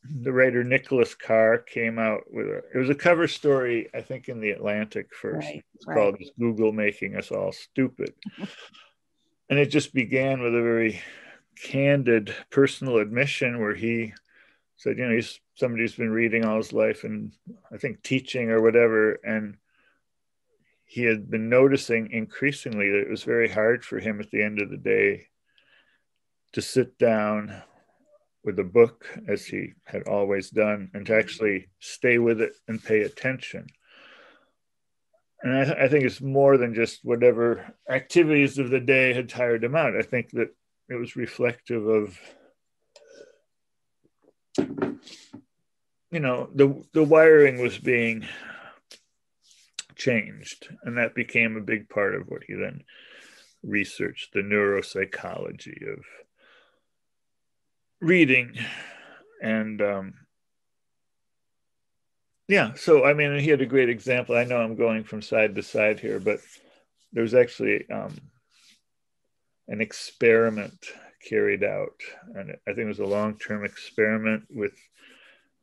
the 0.04 0.32
writer 0.32 0.64
Nicholas 0.64 1.14
Carr 1.14 1.58
came 1.58 1.98
out 1.98 2.22
with 2.30 2.46
a 2.46 2.62
it 2.74 2.78
was 2.78 2.88
a 2.88 2.94
cover 2.94 3.28
story 3.28 3.88
I 3.94 4.00
think 4.00 4.28
in 4.28 4.40
the 4.40 4.50
Atlantic 4.50 5.14
first. 5.14 5.46
Right, 5.46 5.64
it's 5.74 5.86
right. 5.86 5.94
called 5.94 6.16
Google 6.38 6.72
making 6.72 7.16
us 7.16 7.30
all 7.30 7.52
stupid. 7.52 8.14
and 9.50 9.58
it 9.58 9.66
just 9.66 9.92
began 9.92 10.40
with 10.40 10.54
a 10.54 10.62
very 10.62 11.02
candid 11.62 12.34
personal 12.50 12.98
admission 12.98 13.60
where 13.60 13.74
he 13.74 14.14
said, 14.76 14.96
you 14.96 15.06
know, 15.06 15.14
he's 15.14 15.40
somebody 15.56 15.82
who's 15.82 15.96
been 15.96 16.10
reading 16.10 16.44
all 16.44 16.56
his 16.56 16.72
life 16.72 17.04
and 17.04 17.32
I 17.72 17.76
think 17.76 18.02
teaching 18.02 18.50
or 18.50 18.62
whatever 18.62 19.14
and 19.24 19.56
he 20.88 21.04
had 21.04 21.30
been 21.30 21.50
noticing 21.50 22.10
increasingly 22.10 22.90
that 22.90 23.02
it 23.02 23.10
was 23.10 23.22
very 23.22 23.48
hard 23.48 23.84
for 23.84 24.00
him 24.00 24.20
at 24.20 24.30
the 24.30 24.42
end 24.42 24.58
of 24.58 24.70
the 24.70 24.78
day 24.78 25.26
to 26.54 26.62
sit 26.62 26.96
down 26.98 27.62
with 28.42 28.58
a 28.58 28.64
book 28.64 29.04
as 29.28 29.44
he 29.44 29.74
had 29.84 30.08
always 30.08 30.48
done 30.48 30.90
and 30.94 31.04
to 31.04 31.14
actually 31.14 31.68
stay 31.78 32.16
with 32.16 32.40
it 32.40 32.54
and 32.68 32.82
pay 32.82 33.02
attention. 33.02 33.66
And 35.42 35.52
I, 35.54 35.84
I, 35.84 35.88
think 35.88 36.04
it's 36.04 36.22
more 36.22 36.56
than 36.56 36.74
just 36.74 37.04
whatever 37.04 37.74
activities 37.90 38.58
of 38.58 38.70
the 38.70 38.80
day 38.80 39.12
had 39.12 39.28
tired 39.28 39.62
him 39.62 39.76
out. 39.76 39.94
I 39.94 40.02
think 40.02 40.30
that 40.30 40.48
it 40.88 40.94
was 40.94 41.16
reflective 41.16 41.86
of, 41.86 42.18
you 46.10 46.20
know, 46.20 46.48
the, 46.54 46.82
the 46.94 47.04
wiring 47.04 47.60
was 47.60 47.76
being 47.76 48.26
changed. 49.98 50.68
And 50.84 50.96
that 50.96 51.14
became 51.14 51.56
a 51.56 51.60
big 51.60 51.88
part 51.88 52.14
of 52.14 52.28
what 52.28 52.42
he 52.46 52.54
then 52.54 52.82
researched 53.62 54.32
the 54.32 54.40
neuropsychology 54.40 55.92
of 55.92 56.04
reading 58.00 58.56
and 59.42 59.82
um, 59.82 60.14
yeah 62.46 62.72
so 62.74 63.04
i 63.04 63.12
mean 63.12 63.38
he 63.38 63.50
had 63.50 63.60
a 63.60 63.66
great 63.66 63.88
example 63.88 64.36
i 64.36 64.44
know 64.44 64.58
i'm 64.58 64.76
going 64.76 65.02
from 65.02 65.20
side 65.20 65.54
to 65.54 65.62
side 65.62 65.98
here 65.98 66.20
but 66.20 66.38
there 67.12 67.22
was 67.22 67.34
actually 67.34 67.88
um, 67.90 68.14
an 69.66 69.80
experiment 69.80 70.86
carried 71.28 71.64
out 71.64 72.00
and 72.36 72.52
i 72.68 72.72
think 72.72 72.84
it 72.84 72.86
was 72.86 73.00
a 73.00 73.04
long-term 73.04 73.64
experiment 73.64 74.44
with 74.50 74.74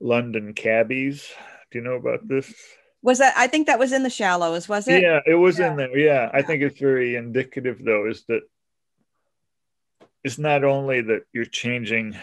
london 0.02 0.54
cabbies 0.54 1.32
do 1.72 1.80
you 1.80 1.84
know 1.84 1.96
about 1.96 2.28
this 2.28 2.54
was 3.06 3.20
that 3.20 3.34
i 3.38 3.48
think 3.48 3.68
that 3.68 3.80
was 3.80 3.94
in 3.94 4.04
the 4.04 4.10
shallows 4.10 4.68
was 4.68 4.88
it? 4.88 5.02
Yeah 5.02 5.20
it 5.26 5.36
was 5.36 5.60
yeah. 5.60 5.72
in 5.72 5.78
there 5.78 5.98
yeah. 5.98 6.30
I 6.34 6.42
think 6.42 6.62
it's 6.62 6.80
very 6.80 7.16
indicative 7.16 7.80
though 7.84 8.08
is 8.08 8.26
that 8.28 8.42
it's 10.26 10.40
not 10.40 10.64
only 10.64 11.02
that 11.02 11.22
you're 11.32 11.46
changing 11.46 12.18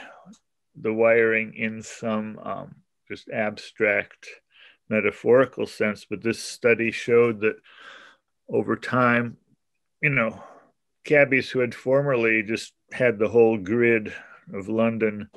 the 0.74 0.92
wiring 0.92 1.54
in 1.54 1.82
some 1.82 2.38
um, 2.42 2.74
just 3.08 3.30
abstract 3.30 4.26
metaphorical 4.88 5.66
sense, 5.66 6.04
but 6.08 6.22
this 6.22 6.42
study 6.42 6.90
showed 6.90 7.40
that 7.40 7.56
over 8.48 8.74
time, 8.74 9.36
you 10.00 10.10
know, 10.10 10.42
cabbies 11.04 11.48
who 11.48 11.60
had 11.60 11.74
formerly 11.74 12.42
just 12.42 12.72
had 12.90 13.18
the 13.18 13.28
whole 13.28 13.56
grid 13.56 14.12
of 14.52 14.68
London 14.68 15.30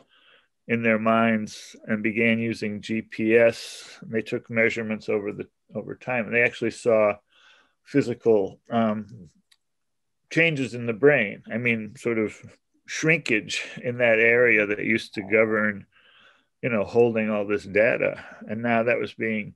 in 0.67 0.81
their 0.81 1.00
minds 1.00 1.75
and 1.86 2.01
began 2.01 2.39
using 2.39 2.81
GPS, 2.81 4.00
they 4.01 4.22
took 4.22 4.50
measurements 4.50 5.10
over 5.10 5.31
the 5.31 5.48
over 5.74 5.95
time, 5.95 6.25
and 6.25 6.34
they 6.34 6.41
actually 6.41 6.72
saw 6.72 7.15
physical 7.84 8.60
um, 8.69 9.29
changes 10.31 10.74
in 10.74 10.86
the 10.86 10.93
brain. 10.93 11.43
I 11.51 11.57
mean, 11.57 11.95
sort 11.98 12.17
of 12.17 12.36
shrinkage 12.88 13.63
in 13.84 13.98
that 13.98 14.19
area 14.19 14.65
that 14.65 14.79
used 14.79 15.13
to 15.15 15.22
govern, 15.22 15.86
you 16.62 16.69
know, 16.69 16.84
holding 16.84 17.29
all 17.29 17.45
this 17.45 17.63
data. 17.63 18.24
And 18.48 18.62
now 18.62 18.84
that 18.84 19.00
was 19.00 19.13
being, 19.13 19.55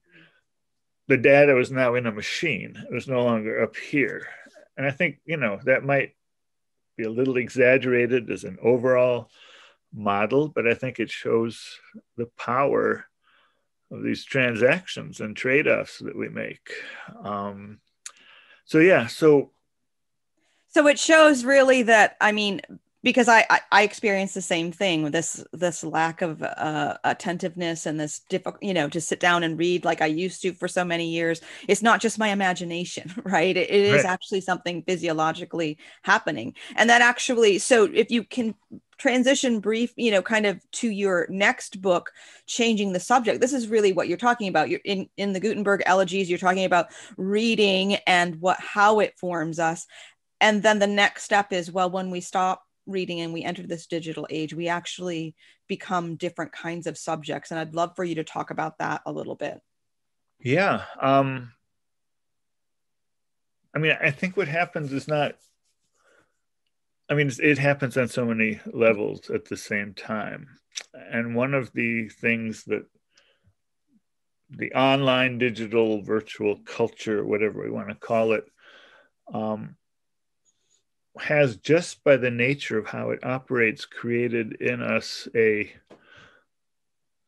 the 1.07 1.17
data 1.17 1.53
was 1.53 1.71
now 1.71 1.95
in 1.95 2.05
a 2.05 2.11
machine. 2.11 2.75
It 2.89 2.93
was 2.93 3.07
no 3.07 3.23
longer 3.23 3.63
up 3.63 3.75
here. 3.75 4.27
And 4.77 4.85
I 4.85 4.91
think, 4.91 5.19
you 5.25 5.37
know, 5.37 5.59
that 5.65 5.83
might 5.83 6.15
be 6.97 7.03
a 7.03 7.09
little 7.09 7.37
exaggerated 7.37 8.29
as 8.29 8.43
an 8.43 8.57
overall 8.61 9.29
model, 9.93 10.47
but 10.49 10.67
I 10.67 10.73
think 10.73 10.99
it 10.99 11.09
shows 11.09 11.79
the 12.17 12.27
power 12.37 13.05
of 13.91 14.03
these 14.03 14.23
transactions 14.23 15.19
and 15.19 15.35
trade 15.35 15.67
offs 15.67 15.99
that 15.99 16.15
we 16.15 16.29
make. 16.29 16.71
Um, 17.23 17.79
so, 18.65 18.79
yeah, 18.79 19.07
so 19.07 19.51
so 20.69 20.85
it 20.87 20.99
shows 20.99 21.43
really 21.43 21.81
that, 21.83 22.15
I 22.21 22.31
mean, 22.31 22.61
because 23.01 23.27
I, 23.27 23.45
I, 23.49 23.61
I 23.71 23.81
experienced 23.83 24.35
the 24.35 24.41
same 24.41 24.71
thing 24.71 25.03
with 25.03 25.13
this 25.13 25.43
this 25.53 25.83
lack 25.83 26.21
of 26.21 26.43
uh, 26.43 26.97
attentiveness 27.03 27.85
and 27.85 27.99
this 27.99 28.19
difficult 28.29 28.61
you 28.61 28.73
know 28.73 28.89
to 28.89 28.99
sit 28.99 29.19
down 29.19 29.43
and 29.43 29.57
read 29.57 29.85
like 29.85 30.01
I 30.01 30.07
used 30.07 30.41
to 30.41 30.53
for 30.53 30.67
so 30.67 30.83
many 30.83 31.07
years. 31.09 31.41
It's 31.67 31.81
not 31.81 32.01
just 32.01 32.19
my 32.19 32.29
imagination, 32.29 33.13
right? 33.23 33.55
it, 33.55 33.69
it 33.69 33.85
is 33.85 34.03
right. 34.03 34.11
actually 34.11 34.41
something 34.41 34.83
physiologically 34.83 35.77
happening, 36.03 36.55
and 36.75 36.89
that 36.89 37.01
actually. 37.01 37.59
So 37.59 37.85
if 37.85 38.11
you 38.11 38.23
can 38.23 38.53
transition 38.99 39.59
brief 39.59 39.93
you 39.95 40.11
know 40.11 40.21
kind 40.21 40.45
of 40.45 40.59
to 40.71 40.89
your 40.89 41.25
next 41.29 41.81
book 41.81 42.11
changing 42.45 42.93
the 42.93 42.99
subject 42.99 43.41
this 43.41 43.53
is 43.53 43.67
really 43.67 43.93
what 43.93 44.07
you're 44.07 44.17
talking 44.17 44.47
about 44.47 44.69
you're 44.69 44.81
in 44.85 45.09
in 45.17 45.33
the 45.33 45.39
gutenberg 45.39 45.81
elegies 45.85 46.29
you're 46.29 46.37
talking 46.37 46.65
about 46.65 46.87
reading 47.17 47.95
and 48.05 48.39
what 48.41 48.59
how 48.59 48.99
it 48.99 49.17
forms 49.17 49.57
us 49.57 49.87
and 50.41 50.61
then 50.61 50.79
the 50.79 50.87
next 50.87 51.23
step 51.23 51.51
is 51.51 51.71
well 51.71 51.89
when 51.89 52.11
we 52.11 52.21
stop 52.21 52.63
reading 52.89 53.21
and 53.21 53.33
we 53.33 53.43
enter 53.43 53.63
this 53.65 53.85
digital 53.85 54.27
age, 54.29 54.53
we 54.53 54.67
actually 54.67 55.35
become 55.67 56.15
different 56.15 56.51
kinds 56.51 56.87
of 56.87 56.97
subjects. 56.97 57.51
And 57.51 57.59
I'd 57.59 57.75
love 57.75 57.95
for 57.95 58.03
you 58.03 58.15
to 58.15 58.23
talk 58.23 58.51
about 58.51 58.79
that 58.79 59.01
a 59.05 59.11
little 59.11 59.35
bit. 59.35 59.61
Yeah. 60.41 60.83
Um, 60.99 61.53
I 63.73 63.79
mean, 63.79 63.95
I 64.01 64.11
think 64.11 64.35
what 64.35 64.47
happens 64.47 64.91
is 64.91 65.07
not, 65.07 65.35
I 67.09 67.15
mean, 67.15 67.31
it 67.41 67.57
happens 67.57 67.97
on 67.97 68.07
so 68.07 68.25
many 68.25 68.59
levels 68.71 69.29
at 69.29 69.45
the 69.45 69.57
same 69.57 69.93
time. 69.93 70.47
And 70.93 71.35
one 71.35 71.53
of 71.53 71.71
the 71.73 72.09
things 72.09 72.63
that 72.65 72.85
the 74.51 74.71
online, 74.73 75.37
digital, 75.37 76.01
virtual 76.01 76.57
culture, 76.65 77.25
whatever 77.25 77.63
we 77.63 77.71
want 77.71 77.89
to 77.89 77.95
call 77.95 78.33
it, 78.33 78.45
um, 79.33 79.75
has 81.17 81.57
just 81.57 82.03
by 82.03 82.17
the 82.17 82.31
nature 82.31 82.77
of 82.77 82.87
how 82.87 83.09
it 83.09 83.23
operates 83.23 83.85
created 83.85 84.53
in 84.61 84.81
us 84.81 85.27
a 85.35 85.71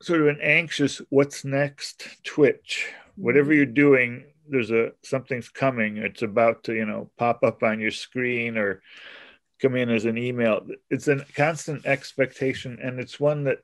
sort 0.02 0.22
of 0.22 0.28
an 0.28 0.40
anxious 0.42 1.02
what's 1.10 1.46
next 1.46 2.08
twitch 2.24 2.92
whatever 3.16 3.50
mm-hmm. 3.50 3.58
you're 3.58 3.66
doing 3.66 4.24
there's 4.48 4.72
a 4.72 4.92
something's 5.04 5.50
coming 5.50 5.98
it's 5.98 6.22
about 6.22 6.64
to 6.64 6.74
you 6.74 6.86
know 6.86 7.10
pop 7.18 7.44
up 7.44 7.64
on 7.64 7.80
your 7.80 7.92
screen 7.92 8.58
or 8.58 8.82
come 9.62 9.76
in 9.76 9.90
as 9.90 10.06
an 10.06 10.18
email 10.18 10.66
it's 10.90 11.08
a 11.08 11.24
constant 11.36 11.86
expectation 11.86 12.80
and 12.82 13.00
it's 13.00 13.20
one 13.20 13.44
that 13.44 13.60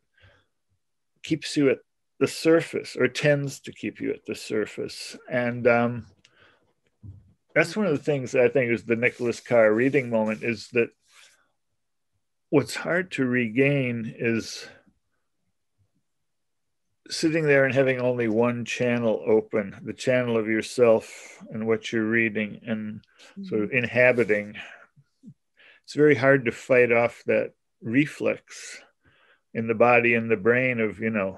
keeps 1.24 1.58
you 1.58 1.70
at 1.70 1.80
the 2.20 2.28
surface 2.28 2.96
or 2.96 3.08
tends 3.08 3.60
to 3.60 3.72
keep 3.72 4.00
you 4.00 4.12
at 4.12 4.26
the 4.26 4.36
surface 4.36 5.18
and 5.30 5.68
um, 5.68 6.06
that's 7.58 7.76
one 7.76 7.88
of 7.88 7.92
the 7.92 8.04
things 8.04 8.36
I 8.36 8.50
think 8.50 8.72
is 8.72 8.84
the 8.84 8.96
Nicholas 8.96 9.40
Carr 9.40 9.74
reading 9.74 10.12
moment 10.12 10.44
is 10.44 10.68
that 10.74 10.90
what's 12.50 12.76
hard 12.76 13.12
to 13.14 13.26
regain 13.26 14.14
is 14.18 14.68
sitting 17.10 17.46
there 17.46 17.66
and 17.66 17.74
having 17.74 18.00
only 18.00 18.28
one 18.28 18.64
channel 18.64 19.24
open, 19.26 19.76
the 19.82 19.94
channel 19.94 20.38
of 20.38 20.48
yourself 20.48 21.44
and 21.52 21.66
what 21.66 21.92
you're 21.92 22.08
reading 22.08 22.60
and 22.66 23.02
sort 23.48 23.64
of 23.64 23.70
mm-hmm. 23.70 23.78
inhabiting. 23.78 24.56
It's 25.88 25.96
very 25.96 26.16
hard 26.16 26.44
to 26.46 26.52
fight 26.52 26.92
off 26.92 27.24
that 27.28 27.54
reflex 27.82 28.82
in 29.54 29.68
the 29.68 29.74
body 29.74 30.16
and 30.16 30.30
the 30.30 30.36
brain 30.36 30.82
of, 30.82 31.00
you 31.00 31.10
know, 31.10 31.38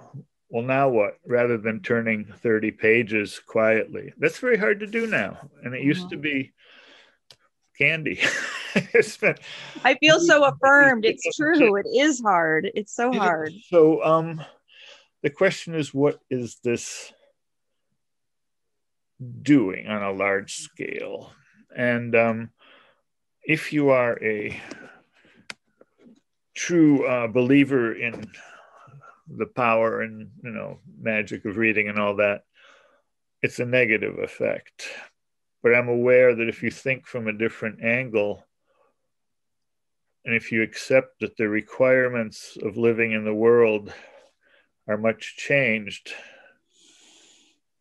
well, 0.49 0.63
now 0.63 0.89
what? 0.89 1.19
Rather 1.23 1.59
than 1.59 1.83
turning 1.83 2.25
30 2.25 2.71
pages 2.71 3.39
quietly. 3.45 4.11
That's 4.17 4.39
very 4.39 4.57
hard 4.57 4.79
to 4.79 4.87
do 4.87 5.05
now. 5.05 5.37
And 5.63 5.75
it 5.75 5.83
used 5.83 6.09
to 6.09 6.15
mm-hmm. 6.15 6.23
be 6.23 6.53
candy. 7.77 8.21
been, 9.21 9.35
I 9.83 9.93
feel 9.99 10.19
so 10.19 10.43
affirmed. 10.45 11.05
It's 11.05 11.37
true. 11.37 11.75
It 11.75 11.85
is 11.85 12.19
hard. 12.19 12.71
It's 12.73 12.95
so 12.95 13.13
hard. 13.13 13.53
So 13.67 14.03
um 14.03 14.43
the 15.21 15.29
question 15.29 15.75
is 15.75 15.93
what 15.93 16.19
is 16.31 16.57
this 16.63 17.13
doing 19.43 19.85
on 19.85 20.01
a 20.01 20.11
large 20.11 20.55
scale? 20.55 21.33
And 21.77 22.15
um 22.15 22.49
if 23.49 23.73
you 23.73 23.89
are 23.89 24.23
a 24.23 24.61
true 26.53 27.03
uh, 27.07 27.25
believer 27.25 27.93
in 27.95 28.31
the 29.27 29.47
power 29.47 30.01
and 30.03 30.29
you 30.43 30.51
know 30.51 30.77
magic 31.01 31.45
of 31.45 31.57
reading 31.57 31.89
and 31.89 31.97
all 31.97 32.15
that 32.15 32.43
it's 33.41 33.59
a 33.59 33.65
negative 33.65 34.19
effect. 34.19 34.87
But 35.63 35.73
i'm 35.73 35.89
aware 35.89 36.35
that 36.35 36.47
if 36.47 36.61
you 36.61 36.69
think 36.69 37.07
from 37.07 37.27
a 37.27 37.33
different 37.33 37.83
angle 37.83 38.45
and 40.25 40.35
if 40.35 40.51
you 40.51 40.61
accept 40.61 41.19
that 41.21 41.35
the 41.37 41.49
requirements 41.49 42.55
of 42.61 42.77
living 42.77 43.13
in 43.13 43.25
the 43.25 43.33
world 43.33 43.91
are 44.87 44.97
much 44.97 45.37
changed 45.37 46.13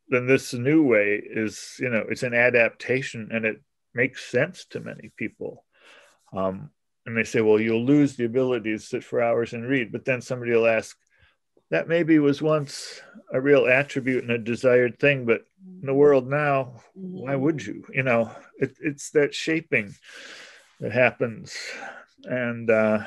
then 0.08 0.26
this 0.26 0.54
new 0.54 0.82
way 0.82 1.22
is 1.22 1.76
you 1.78 1.90
know 1.90 2.06
it's 2.08 2.22
an 2.22 2.32
adaptation 2.32 3.28
and 3.30 3.44
it 3.44 3.60
makes 3.94 4.30
sense 4.30 4.64
to 4.66 4.80
many 4.80 5.10
people 5.16 5.64
um, 6.32 6.70
and 7.06 7.16
they 7.16 7.24
say 7.24 7.40
well 7.40 7.60
you'll 7.60 7.84
lose 7.84 8.16
the 8.16 8.24
ability 8.24 8.72
to 8.72 8.78
sit 8.78 9.04
for 9.04 9.22
hours 9.22 9.52
and 9.52 9.68
read 9.68 9.92
but 9.92 10.04
then 10.04 10.20
somebody 10.20 10.52
will 10.52 10.66
ask 10.66 10.96
that 11.70 11.88
maybe 11.88 12.18
was 12.18 12.40
once 12.40 13.00
a 13.32 13.40
real 13.40 13.66
attribute 13.66 14.22
and 14.22 14.32
a 14.32 14.38
desired 14.38 14.98
thing, 14.98 15.26
but 15.26 15.42
in 15.80 15.86
the 15.86 15.94
world 15.94 16.28
now, 16.28 16.80
why 16.94 17.32
mm-hmm. 17.32 17.42
would 17.42 17.66
you? 17.66 17.84
You 17.92 18.02
know, 18.04 18.30
it, 18.58 18.76
it's 18.80 19.10
that 19.10 19.34
shaping 19.34 19.94
that 20.80 20.92
happens. 20.92 21.56
And 22.24 22.70
uh, 22.70 23.04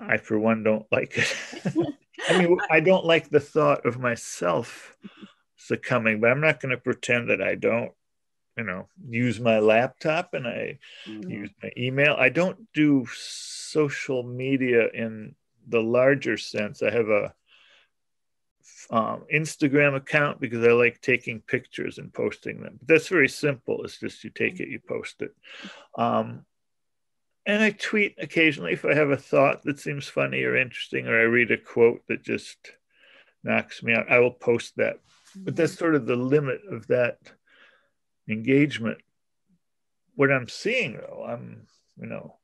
I, 0.00 0.16
for 0.16 0.38
one, 0.38 0.62
don't 0.62 0.86
like 0.90 1.16
it. 1.16 1.34
I 2.28 2.38
mean, 2.38 2.58
I 2.70 2.80
don't 2.80 3.04
like 3.04 3.30
the 3.30 3.40
thought 3.40 3.86
of 3.86 4.00
myself 4.00 4.96
succumbing, 5.56 6.20
but 6.20 6.30
I'm 6.30 6.40
not 6.40 6.60
going 6.60 6.70
to 6.70 6.82
pretend 6.82 7.30
that 7.30 7.40
I 7.40 7.54
don't, 7.54 7.92
you 8.56 8.64
know, 8.64 8.88
use 9.08 9.38
my 9.38 9.58
laptop 9.58 10.34
and 10.34 10.46
I 10.46 10.78
mm-hmm. 11.06 11.30
use 11.30 11.50
my 11.62 11.70
email. 11.76 12.16
I 12.18 12.30
don't 12.30 12.58
do 12.72 13.06
social 13.12 14.22
media 14.22 14.88
in 14.92 15.34
the 15.68 15.82
larger 15.82 16.36
sense, 16.36 16.82
I 16.82 16.90
have 16.90 17.08
a 17.08 17.34
um, 18.90 19.24
Instagram 19.32 19.96
account 19.96 20.40
because 20.40 20.64
I 20.64 20.70
like 20.72 21.00
taking 21.00 21.40
pictures 21.40 21.98
and 21.98 22.12
posting 22.12 22.60
them. 22.60 22.76
But 22.78 22.88
that's 22.88 23.08
very 23.08 23.28
simple. 23.28 23.84
It's 23.84 23.98
just 23.98 24.22
you 24.22 24.30
take 24.30 24.60
it, 24.60 24.68
you 24.68 24.78
post 24.78 25.22
it. 25.22 25.34
Um, 25.96 26.44
and 27.44 27.62
I 27.62 27.70
tweet 27.70 28.16
occasionally 28.18 28.72
if 28.72 28.84
I 28.84 28.94
have 28.94 29.10
a 29.10 29.16
thought 29.16 29.62
that 29.64 29.80
seems 29.80 30.08
funny 30.08 30.42
or 30.42 30.56
interesting, 30.56 31.06
or 31.06 31.18
I 31.18 31.24
read 31.24 31.50
a 31.50 31.56
quote 31.56 32.02
that 32.08 32.22
just 32.22 32.56
knocks 33.42 33.82
me 33.82 33.94
out. 33.94 34.10
I 34.10 34.18
will 34.18 34.32
post 34.32 34.76
that. 34.76 34.98
But 35.34 35.54
that's 35.56 35.72
mm-hmm. 35.72 35.78
sort 35.78 35.94
of 35.94 36.06
the 36.06 36.16
limit 36.16 36.60
of 36.70 36.86
that 36.88 37.18
engagement. 38.28 38.98
What 40.14 40.32
I'm 40.32 40.48
seeing, 40.48 40.94
though, 40.94 41.24
I'm, 41.28 41.66
you 41.98 42.06
know, 42.06 42.36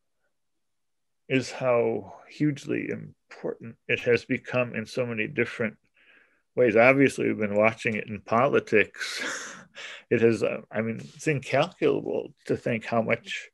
is 1.28 1.50
how 1.50 2.14
hugely 2.28 2.90
important 2.90 3.76
it 3.88 4.00
has 4.00 4.24
become 4.24 4.74
in 4.74 4.84
so 4.84 5.06
many 5.06 5.26
different 5.26 5.76
ways. 6.54 6.76
Obviously, 6.76 7.26
we've 7.26 7.38
been 7.38 7.56
watching 7.56 7.94
it 7.94 8.08
in 8.08 8.20
politics. 8.20 9.22
it 10.10 10.20
has, 10.20 10.42
uh, 10.42 10.60
I 10.70 10.82
mean, 10.82 11.00
it's 11.14 11.26
incalculable 11.26 12.34
to 12.46 12.56
think 12.56 12.84
how 12.84 13.02
much 13.02 13.48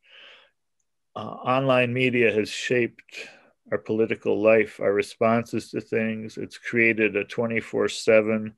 uh, 1.15 1.21
online 1.21 1.93
media 1.93 2.33
has 2.33 2.49
shaped 2.49 3.29
our 3.71 3.79
political 3.79 4.41
life, 4.41 4.81
our 4.81 4.93
responses 4.93 5.71
to 5.71 5.81
things. 5.81 6.37
It's 6.37 6.59
created 6.59 7.17
a 7.17 7.25
24 7.25 7.89
7 7.89 8.55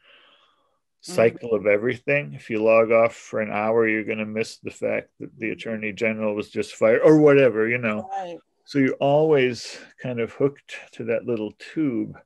cycle 1.00 1.54
of 1.54 1.66
everything. 1.66 2.34
If 2.34 2.50
you 2.50 2.62
log 2.62 2.92
off 2.92 3.14
for 3.14 3.40
an 3.40 3.50
hour, 3.50 3.88
you're 3.88 4.04
going 4.04 4.18
to 4.18 4.26
miss 4.26 4.58
the 4.58 4.70
fact 4.70 5.10
that 5.18 5.36
the 5.38 5.50
attorney 5.50 5.92
general 5.92 6.34
was 6.34 6.50
just 6.50 6.74
fired 6.74 7.00
or 7.02 7.18
whatever, 7.18 7.68
you 7.68 7.78
know. 7.78 8.08
Right. 8.10 8.38
So 8.64 8.78
you're 8.78 8.94
always 8.94 9.78
kind 10.00 10.20
of 10.20 10.32
hooked 10.32 10.76
to 10.92 11.04
that 11.04 11.24
little 11.24 11.52
tube. 11.58 12.18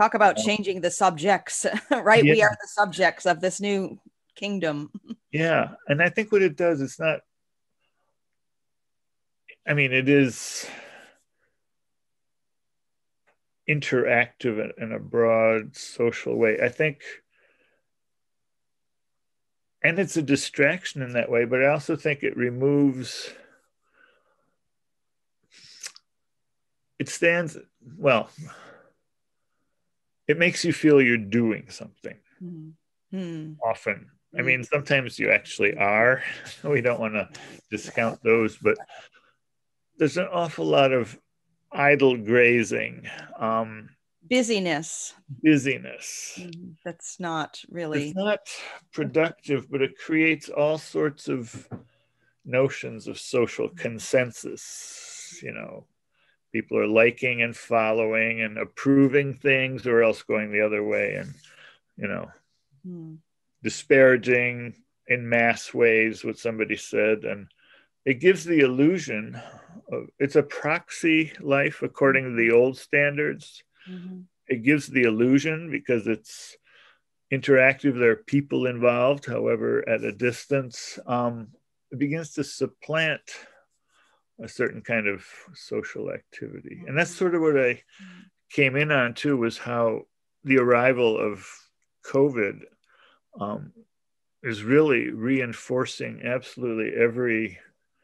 Talk 0.00 0.14
about 0.14 0.38
um, 0.38 0.44
changing 0.44 0.80
the 0.80 0.90
subjects, 0.90 1.66
right? 1.90 2.24
Yeah. 2.24 2.32
We 2.32 2.42
are 2.42 2.56
the 2.60 2.68
subjects 2.68 3.26
of 3.26 3.40
this 3.40 3.60
new 3.60 4.00
kingdom. 4.34 4.90
yeah. 5.32 5.72
And 5.86 6.02
I 6.02 6.08
think 6.08 6.32
what 6.32 6.42
it 6.42 6.56
does, 6.56 6.80
it's 6.80 6.98
not, 6.98 7.20
I 9.66 9.74
mean, 9.74 9.92
it 9.92 10.08
is 10.08 10.66
interactive 13.68 14.72
in 14.78 14.92
a 14.92 14.98
broad 14.98 15.76
social 15.76 16.36
way. 16.36 16.58
I 16.60 16.68
think, 16.68 17.02
and 19.84 19.98
it's 19.98 20.16
a 20.16 20.22
distraction 20.22 21.02
in 21.02 21.12
that 21.12 21.30
way, 21.30 21.44
but 21.44 21.62
I 21.62 21.68
also 21.68 21.96
think 21.96 22.22
it 22.22 22.36
removes 22.36 23.30
it 26.98 27.08
stands 27.08 27.56
well 27.98 28.30
it 30.28 30.38
makes 30.38 30.64
you 30.64 30.72
feel 30.72 31.02
you're 31.02 31.16
doing 31.16 31.64
something 31.68 32.16
mm-hmm. 32.40 33.54
often 33.68 34.08
i 34.36 34.40
hmm. 34.40 34.46
mean 34.46 34.62
sometimes 34.62 35.18
you 35.18 35.28
actually 35.32 35.76
are 35.76 36.22
we 36.62 36.80
don't 36.80 37.00
want 37.00 37.14
to 37.14 37.28
discount 37.72 38.22
those 38.22 38.56
but 38.56 38.78
there's 39.98 40.16
an 40.16 40.28
awful 40.32 40.64
lot 40.64 40.92
of 40.92 41.18
idle 41.72 42.16
grazing. 42.16 43.08
Um, 43.38 43.88
busyness. 44.32 45.14
Busyness. 45.42 46.38
Mm-hmm. 46.38 46.70
that's 46.84 47.20
not 47.20 47.60
really 47.70 48.08
it's 48.08 48.16
not 48.16 48.40
productive 48.92 49.70
but 49.70 49.82
it 49.82 49.98
creates 49.98 50.48
all 50.48 50.78
sorts 50.78 51.28
of 51.28 51.68
notions 52.44 53.06
of 53.06 53.18
social 53.18 53.68
consensus 53.68 55.38
you 55.42 55.52
know. 55.52 55.84
People 56.52 56.78
are 56.78 56.86
liking 56.86 57.40
and 57.40 57.56
following 57.56 58.42
and 58.42 58.58
approving 58.58 59.32
things 59.32 59.86
or 59.86 60.02
else 60.02 60.22
going 60.22 60.52
the 60.52 60.60
other 60.60 60.84
way 60.84 61.14
and 61.14 61.34
you 61.96 62.08
know 62.08 62.30
hmm. 62.86 63.14
disparaging 63.62 64.74
in 65.08 65.28
mass 65.28 65.72
ways 65.72 66.24
what 66.24 66.38
somebody 66.38 66.76
said. 66.76 67.24
And 67.24 67.48
it 68.04 68.20
gives 68.20 68.44
the 68.44 68.60
illusion 68.60 69.40
of 69.90 70.08
it's 70.18 70.36
a 70.36 70.42
proxy 70.42 71.32
life 71.40 71.82
according 71.82 72.24
to 72.24 72.36
the 72.36 72.52
old 72.52 72.76
standards 72.76 73.62
Mm-hmm. 73.88 74.20
It 74.48 74.62
gives 74.62 74.86
the 74.86 75.02
illusion 75.02 75.70
because 75.70 76.06
it's 76.06 76.56
interactive, 77.32 77.98
there 77.98 78.10
are 78.10 78.16
people 78.16 78.66
involved, 78.66 79.26
however, 79.26 79.88
at 79.88 80.04
a 80.04 80.12
distance. 80.12 80.98
Um, 81.06 81.48
it 81.90 81.98
begins 81.98 82.32
to 82.34 82.44
supplant 82.44 83.22
a 84.42 84.48
certain 84.48 84.82
kind 84.82 85.06
of 85.06 85.24
social 85.54 86.10
activity. 86.10 86.82
And 86.86 86.98
that's 86.98 87.14
sort 87.14 87.34
of 87.34 87.40
what 87.40 87.58
I 87.58 87.82
came 88.50 88.76
in 88.76 88.90
on 88.90 89.14
too 89.14 89.36
was 89.36 89.56
how 89.56 90.02
the 90.44 90.58
arrival 90.58 91.18
of 91.18 91.46
COVID 92.04 92.60
um, 93.40 93.72
is 94.42 94.62
really 94.62 95.10
reinforcing 95.10 96.22
absolutely 96.24 97.00
every 97.00 97.58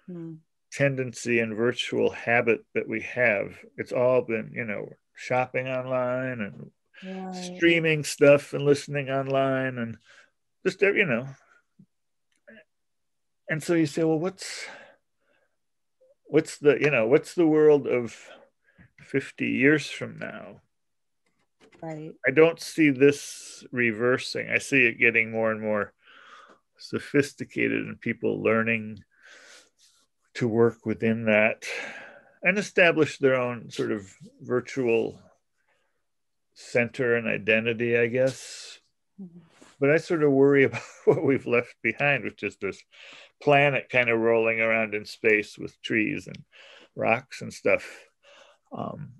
mm. 0.08 0.38
tendency 0.72 1.40
and 1.40 1.56
virtual 1.56 2.10
habit 2.10 2.64
that 2.74 2.88
we 2.88 3.02
have. 3.02 3.58
It's 3.76 3.92
all 3.92 4.22
been, 4.22 4.52
you 4.54 4.64
know, 4.64 4.88
shopping 5.18 5.66
online 5.66 6.40
and 6.40 6.70
right. 7.04 7.34
streaming 7.34 8.04
stuff 8.04 8.54
and 8.54 8.64
listening 8.64 9.10
online 9.10 9.78
and 9.78 9.98
just 10.64 10.80
you 10.80 11.04
know. 11.04 11.26
And 13.50 13.62
so 13.62 13.74
you 13.74 13.86
say 13.86 14.04
well 14.04 14.18
what's 14.18 14.66
what's 16.24 16.58
the 16.58 16.78
you 16.80 16.90
know 16.90 17.06
what's 17.08 17.34
the 17.34 17.46
world 17.46 17.88
of 17.88 18.16
50 19.00 19.46
years 19.46 19.88
from 19.88 20.18
now? 20.18 20.60
Right. 21.82 22.12
I 22.26 22.30
don't 22.30 22.60
see 22.60 22.90
this 22.90 23.64
reversing. 23.72 24.50
I 24.50 24.58
see 24.58 24.86
it 24.86 24.98
getting 24.98 25.30
more 25.30 25.50
and 25.50 25.60
more 25.60 25.92
sophisticated 26.76 27.86
and 27.86 28.00
people 28.00 28.42
learning 28.42 29.02
to 30.34 30.46
work 30.46 30.86
within 30.86 31.24
that 31.24 31.64
and 32.42 32.58
establish 32.58 33.18
their 33.18 33.34
own 33.34 33.70
sort 33.70 33.92
of 33.92 34.12
virtual 34.40 35.20
center 36.54 37.16
and 37.16 37.26
identity, 37.26 37.96
I 37.96 38.06
guess. 38.06 38.78
But 39.80 39.90
I 39.90 39.98
sort 39.98 40.22
of 40.22 40.32
worry 40.32 40.64
about 40.64 40.82
what 41.04 41.24
we've 41.24 41.46
left 41.46 41.74
behind, 41.82 42.24
which 42.24 42.42
is 42.42 42.56
this 42.56 42.82
planet 43.40 43.88
kind 43.90 44.08
of 44.08 44.18
rolling 44.18 44.60
around 44.60 44.94
in 44.94 45.04
space 45.04 45.56
with 45.56 45.80
trees 45.82 46.26
and 46.26 46.38
rocks 46.96 47.42
and 47.42 47.52
stuff. 47.52 47.88
Um, 48.72 49.12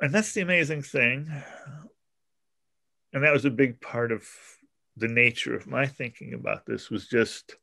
and 0.00 0.12
that's 0.12 0.32
the 0.32 0.42
amazing 0.42 0.82
thing. 0.82 1.30
And 3.12 3.24
that 3.24 3.32
was 3.32 3.44
a 3.44 3.50
big 3.50 3.80
part 3.80 4.12
of 4.12 4.26
the 4.96 5.08
nature 5.08 5.54
of 5.54 5.66
my 5.66 5.86
thinking 5.86 6.34
about 6.34 6.66
this 6.66 6.90
was 6.90 7.08
just 7.08 7.56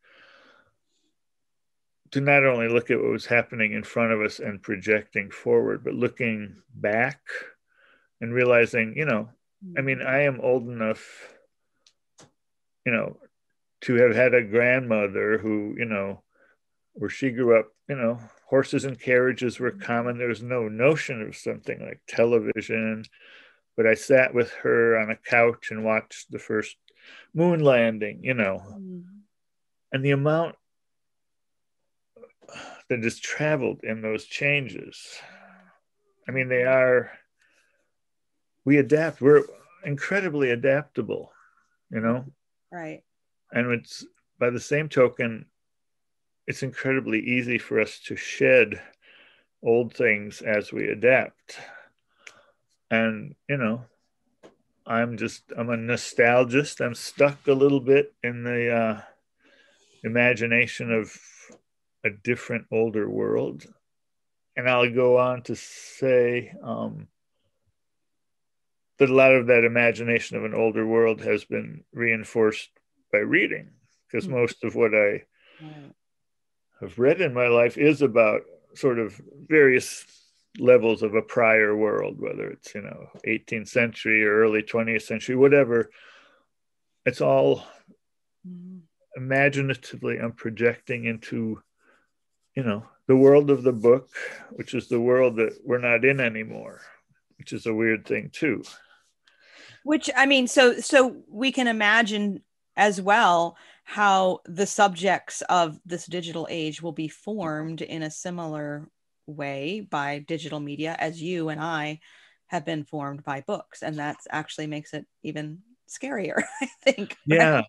to 2.12 2.22
not 2.22 2.46
only 2.46 2.67
look 2.67 2.89
at 2.89 3.00
what 3.00 3.12
was 3.12 3.26
happening 3.26 3.74
in 3.74 3.84
front 3.84 4.12
of 4.12 4.22
us 4.22 4.39
and 4.39 4.62
projecting 4.62 5.30
forward, 5.30 5.84
but 5.84 5.93
looking 5.93 6.56
back 6.74 7.20
and 8.22 8.34
realizing, 8.34 8.96
you 8.96 9.06
know, 9.06 9.30
I 9.78 9.82
mean, 9.82 10.02
I 10.02 10.22
am 10.22 10.39
old 10.41 10.67
enough, 10.67 11.34
you 12.86 12.91
know, 12.91 13.17
to 13.82 13.96
have 13.96 14.15
had 14.15 14.34
a 14.34 14.43
grandmother 14.43 15.38
who, 15.38 15.76
you 15.78 15.86
know, 15.86 16.24
where 16.93 17.10
she 17.10 17.32
grew 17.32 17.60
up, 17.60 17.67
you 17.89 17.96
know, 17.96 18.20
horses 18.46 18.86
and 18.86 19.00
carriages 19.00 19.60
were 19.60 19.72
common. 19.72 20.17
There 20.17 20.28
was 20.28 20.43
no 20.43 20.67
notion 20.67 21.22
of 21.22 21.36
something 21.36 21.80
like 21.80 22.02
television. 22.08 23.06
But 23.76 23.86
I 23.86 23.93
sat 23.93 24.34
with 24.34 24.52
her 24.63 24.98
on 24.98 25.12
a 25.12 25.15
couch 25.15 25.70
and 25.70 25.84
watched 25.84 26.32
the 26.32 26.39
first 26.39 26.76
moon 27.34 27.60
landing, 27.60 28.24
you 28.24 28.34
know. 28.34 28.62
Mm. 28.67 29.04
And 29.91 30.04
the 30.04 30.12
amount 30.12 30.56
that 32.89 33.04
has 33.04 33.19
traveled 33.19 33.82
in 33.84 34.02
those 34.02 34.26
changes. 34.26 35.06
I 36.28 36.32
mean, 36.32 36.50
they 36.50 36.63
are, 36.63 37.12
we 38.65 38.78
adapt, 38.78 39.21
we're 39.21 39.43
incredibly 39.86 40.52
adaptable, 40.52 41.32
you 41.89 42.00
know? 42.00 42.26
Right. 42.71 43.04
And 43.52 43.71
it's 43.71 44.06
by 44.39 44.50
the 44.50 44.60
same 44.60 44.89
token, 44.89 45.45
it's 46.47 46.63
incredibly 46.63 47.19
easy 47.19 47.58
for 47.58 47.80
us 47.80 48.00
to 48.06 48.15
shed 48.15 48.82
old 49.63 49.93
things 49.93 50.41
as 50.41 50.71
we 50.71 50.88
adapt. 50.88 51.58
And, 52.89 53.36
you 53.50 53.58
know, 53.58 53.84
I'm 54.86 55.17
just, 55.17 55.43
I'm 55.58 55.69
a 55.69 55.76
nostalgist. 55.76 56.80
I'm 56.80 56.95
stuck 56.95 57.47
a 57.47 57.54
little 57.54 57.82
bit 57.82 58.13
in 58.23 58.43
the 58.43 58.71
uh, 58.71 59.02
imagination 60.04 60.91
of 60.91 61.17
a 62.08 62.17
different 62.24 62.65
older 62.72 63.10
world. 63.10 63.65
And 64.56 64.67
I'll 64.67 64.91
go 64.91 65.17
on 65.17 65.43
to 65.43 65.56
say 65.56 66.52
um, 66.63 67.08
that 68.98 69.10
a 69.10 69.13
lot 69.13 69.34
of 69.34 69.48
that 69.48 69.63
imagination 69.63 70.38
of 70.38 70.43
an 70.43 70.56
older 70.56 70.86
world 70.86 71.22
has 71.22 71.46
been 71.46 71.84
reinforced 71.93 72.70
by 73.12 73.20
reading, 73.20 73.70
because 74.08 74.26
mm-hmm. 74.26 74.39
most 74.39 74.63
of 74.63 74.76
what 74.76 74.96
I 74.96 75.24
have 76.82 76.98
read 76.98 77.22
in 77.22 77.34
my 77.34 77.48
life 77.48 77.78
is 77.78 78.02
about 78.02 78.41
sort 78.74 79.00
of 79.00 79.20
various 79.48 80.06
levels 80.60 81.04
of 81.04 81.13
a 81.13 81.22
prior 81.22 81.76
world, 81.76 82.20
whether 82.20 82.50
it's, 82.50 82.74
you 82.74 82.82
know, 82.82 83.10
18th 83.28 83.67
century 83.67 84.26
or 84.26 84.39
early 84.39 84.63
20th 84.63 85.04
century, 85.04 85.36
whatever. 85.36 85.89
It's 87.06 87.22
all 87.22 87.63
mm-hmm. 88.48 88.80
imaginatively 89.15 90.17
I'm 90.17 90.34
projecting 90.34 91.06
into 91.06 91.62
you 92.58 92.63
know, 92.63 92.84
the 93.06 93.15
world 93.15 93.52
of 93.52 93.62
the 93.62 93.72
book, 93.72 94.10
which 94.50 94.74
is 94.74 94.88
the 94.88 95.00
world 95.00 95.36
that 95.36 95.60
we're 95.63 95.78
not 95.78 96.04
in 96.04 96.20
anymore, 96.20 96.82
which 97.38 97.54
is 97.54 97.67
a 97.67 97.74
weird 97.74 98.04
thing 98.04 98.32
too. 98.34 98.63
Which 99.84 100.10
I 100.17 100.26
mean, 100.26 100.48
so 100.48 100.80
so 100.80 101.17
we 101.30 101.52
can 101.52 101.67
imagine 101.67 102.41
as 102.76 103.00
well 103.00 103.58
how 103.84 104.39
the 104.46 104.65
subjects 104.65 105.43
of 105.43 105.80
this 105.86 106.08
digital 106.08 106.48
age 106.50 106.82
will 106.82 106.93
be 106.93 107.08
formed 107.08 107.82
in 107.84 108.02
a 108.02 108.10
similar 108.10 108.89
way 109.28 109.82
by 109.82 110.26
digital 110.28 110.60
media 110.60 110.96
as 110.98 111.22
you 111.22 111.50
and 111.50 111.62
I 111.62 112.00
have 112.48 112.65
been 112.65 112.86
formed 112.86 113.24
by 113.24 113.41
books. 113.41 113.84
And 113.84 113.98
that 113.98 114.17
actually 114.32 114.65
makes 114.65 114.96
it 114.96 115.06
even 115.22 115.60
scarier, 115.88 116.41
I 116.62 116.65
think. 116.84 117.17
Yeah 117.28 117.62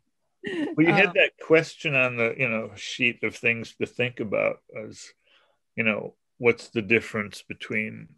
well, 0.45 0.87
you 0.87 0.93
had 0.93 1.09
um, 1.09 1.13
that 1.17 1.33
question 1.47 1.95
on 1.95 2.17
the 2.17 2.35
you 2.39 2.49
know 2.49 2.71
sheet 2.77 3.23
of 3.23 3.37
things 3.37 3.75
to 3.77 3.87
think 3.87 4.21
about 4.21 4.59
as 4.85 5.13
you 5.77 5.85
know 5.85 6.15
what's 6.39 6.69
the 6.69 6.83
difference 6.83 7.43
between 7.43 8.09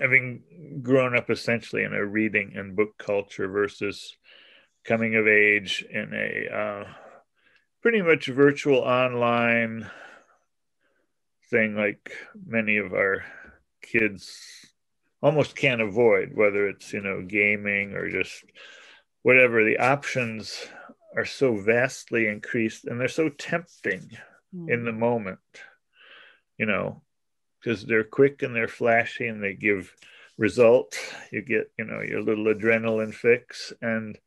having 0.00 0.42
grown 0.82 1.16
up 1.16 1.30
essentially 1.30 1.84
in 1.84 1.94
a 1.94 2.04
reading 2.04 2.52
and 2.56 2.76
book 2.76 2.96
culture 2.98 3.48
versus 3.48 4.16
coming 4.84 5.14
of 5.16 5.28
age 5.28 5.84
in 5.90 6.12
a 6.14 6.54
uh, 6.54 6.84
pretty 7.82 8.02
much 8.02 8.26
virtual 8.26 8.78
online 8.78 9.90
thing 11.50 11.76
like 11.76 12.12
many 12.46 12.78
of 12.78 12.92
our 12.92 13.24
kids 13.82 14.66
almost 15.22 15.56
can't 15.56 15.80
avoid 15.82 16.32
whether 16.34 16.68
it's 16.68 16.92
you 16.92 17.00
know 17.02 17.22
gaming 17.22 17.92
or 17.94 18.10
just 18.10 18.44
whatever 19.22 19.64
the 19.64 19.78
options 19.78 20.66
are 21.16 21.24
so 21.24 21.56
vastly 21.56 22.26
increased 22.26 22.84
and 22.84 23.00
they're 23.00 23.08
so 23.08 23.28
tempting 23.28 24.10
mm. 24.54 24.70
in 24.70 24.84
the 24.84 24.92
moment, 24.92 25.38
you 26.58 26.66
know, 26.66 27.02
because 27.60 27.84
they're 27.84 28.04
quick 28.04 28.42
and 28.42 28.54
they're 28.54 28.68
flashy 28.68 29.26
and 29.26 29.42
they 29.42 29.54
give 29.54 29.94
result. 30.38 30.98
You 31.30 31.42
get, 31.42 31.70
you 31.78 31.84
know, 31.84 32.00
your 32.00 32.22
little 32.22 32.46
adrenaline 32.46 33.14
fix. 33.14 33.72
And 33.80 34.18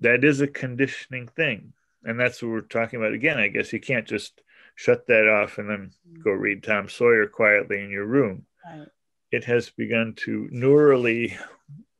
that 0.00 0.24
is 0.24 0.40
a 0.40 0.46
conditioning 0.46 1.28
thing. 1.28 1.72
And 2.04 2.20
that's 2.20 2.42
what 2.42 2.52
we're 2.52 2.60
talking 2.60 3.00
about 3.00 3.14
again. 3.14 3.38
I 3.38 3.48
guess 3.48 3.72
you 3.72 3.80
can't 3.80 4.06
just 4.06 4.40
shut 4.74 5.06
that 5.06 5.26
off 5.26 5.58
and 5.58 5.68
then 5.68 5.90
mm. 6.08 6.22
go 6.22 6.30
read 6.30 6.62
Tom 6.62 6.88
Sawyer 6.88 7.26
quietly 7.26 7.82
in 7.82 7.90
your 7.90 8.06
room. 8.06 8.44
Right. 8.64 8.88
It 9.32 9.44
has 9.44 9.70
begun 9.70 10.14
to 10.24 10.48
neurally, 10.52 11.36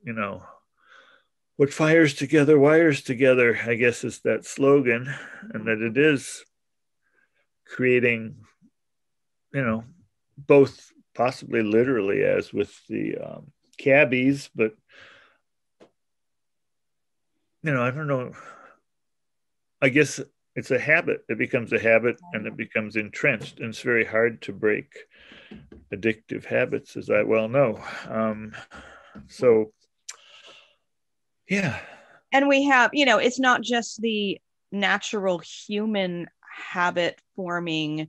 you 0.04 0.12
know, 0.12 0.42
what 1.56 1.72
fires 1.72 2.14
together 2.14 2.58
wires 2.58 3.02
together 3.02 3.58
i 3.66 3.74
guess 3.74 4.04
is 4.04 4.20
that 4.20 4.44
slogan 4.44 5.12
and 5.52 5.66
that 5.66 5.80
it 5.80 5.96
is 5.96 6.44
creating 7.66 8.36
you 9.56 9.64
know, 9.64 9.84
both 10.36 10.92
possibly 11.14 11.62
literally 11.62 12.22
as 12.22 12.52
with 12.52 12.70
the 12.88 13.16
um, 13.16 13.50
cabbies, 13.78 14.50
but 14.54 14.74
you 17.62 17.72
know, 17.72 17.82
I 17.82 17.90
don't 17.90 18.06
know. 18.06 18.32
I 19.80 19.88
guess 19.88 20.20
it's 20.54 20.70
a 20.70 20.78
habit. 20.78 21.24
It 21.30 21.38
becomes 21.38 21.72
a 21.72 21.78
habit 21.78 22.20
and 22.34 22.46
it 22.46 22.54
becomes 22.54 22.96
entrenched, 22.96 23.60
and 23.60 23.70
it's 23.70 23.80
very 23.80 24.04
hard 24.04 24.42
to 24.42 24.52
break 24.52 24.92
addictive 25.90 26.44
habits, 26.44 26.96
as 26.98 27.08
I 27.08 27.22
well 27.22 27.48
know. 27.48 27.82
Um, 28.10 28.52
so, 29.28 29.72
yeah. 31.48 31.78
And 32.32 32.48
we 32.48 32.64
have, 32.64 32.90
you 32.92 33.04
know, 33.04 33.18
it's 33.18 33.38
not 33.38 33.62
just 33.62 34.00
the 34.00 34.38
natural 34.72 35.38
human 35.38 36.26
habit 36.70 37.20
forming 37.34 38.08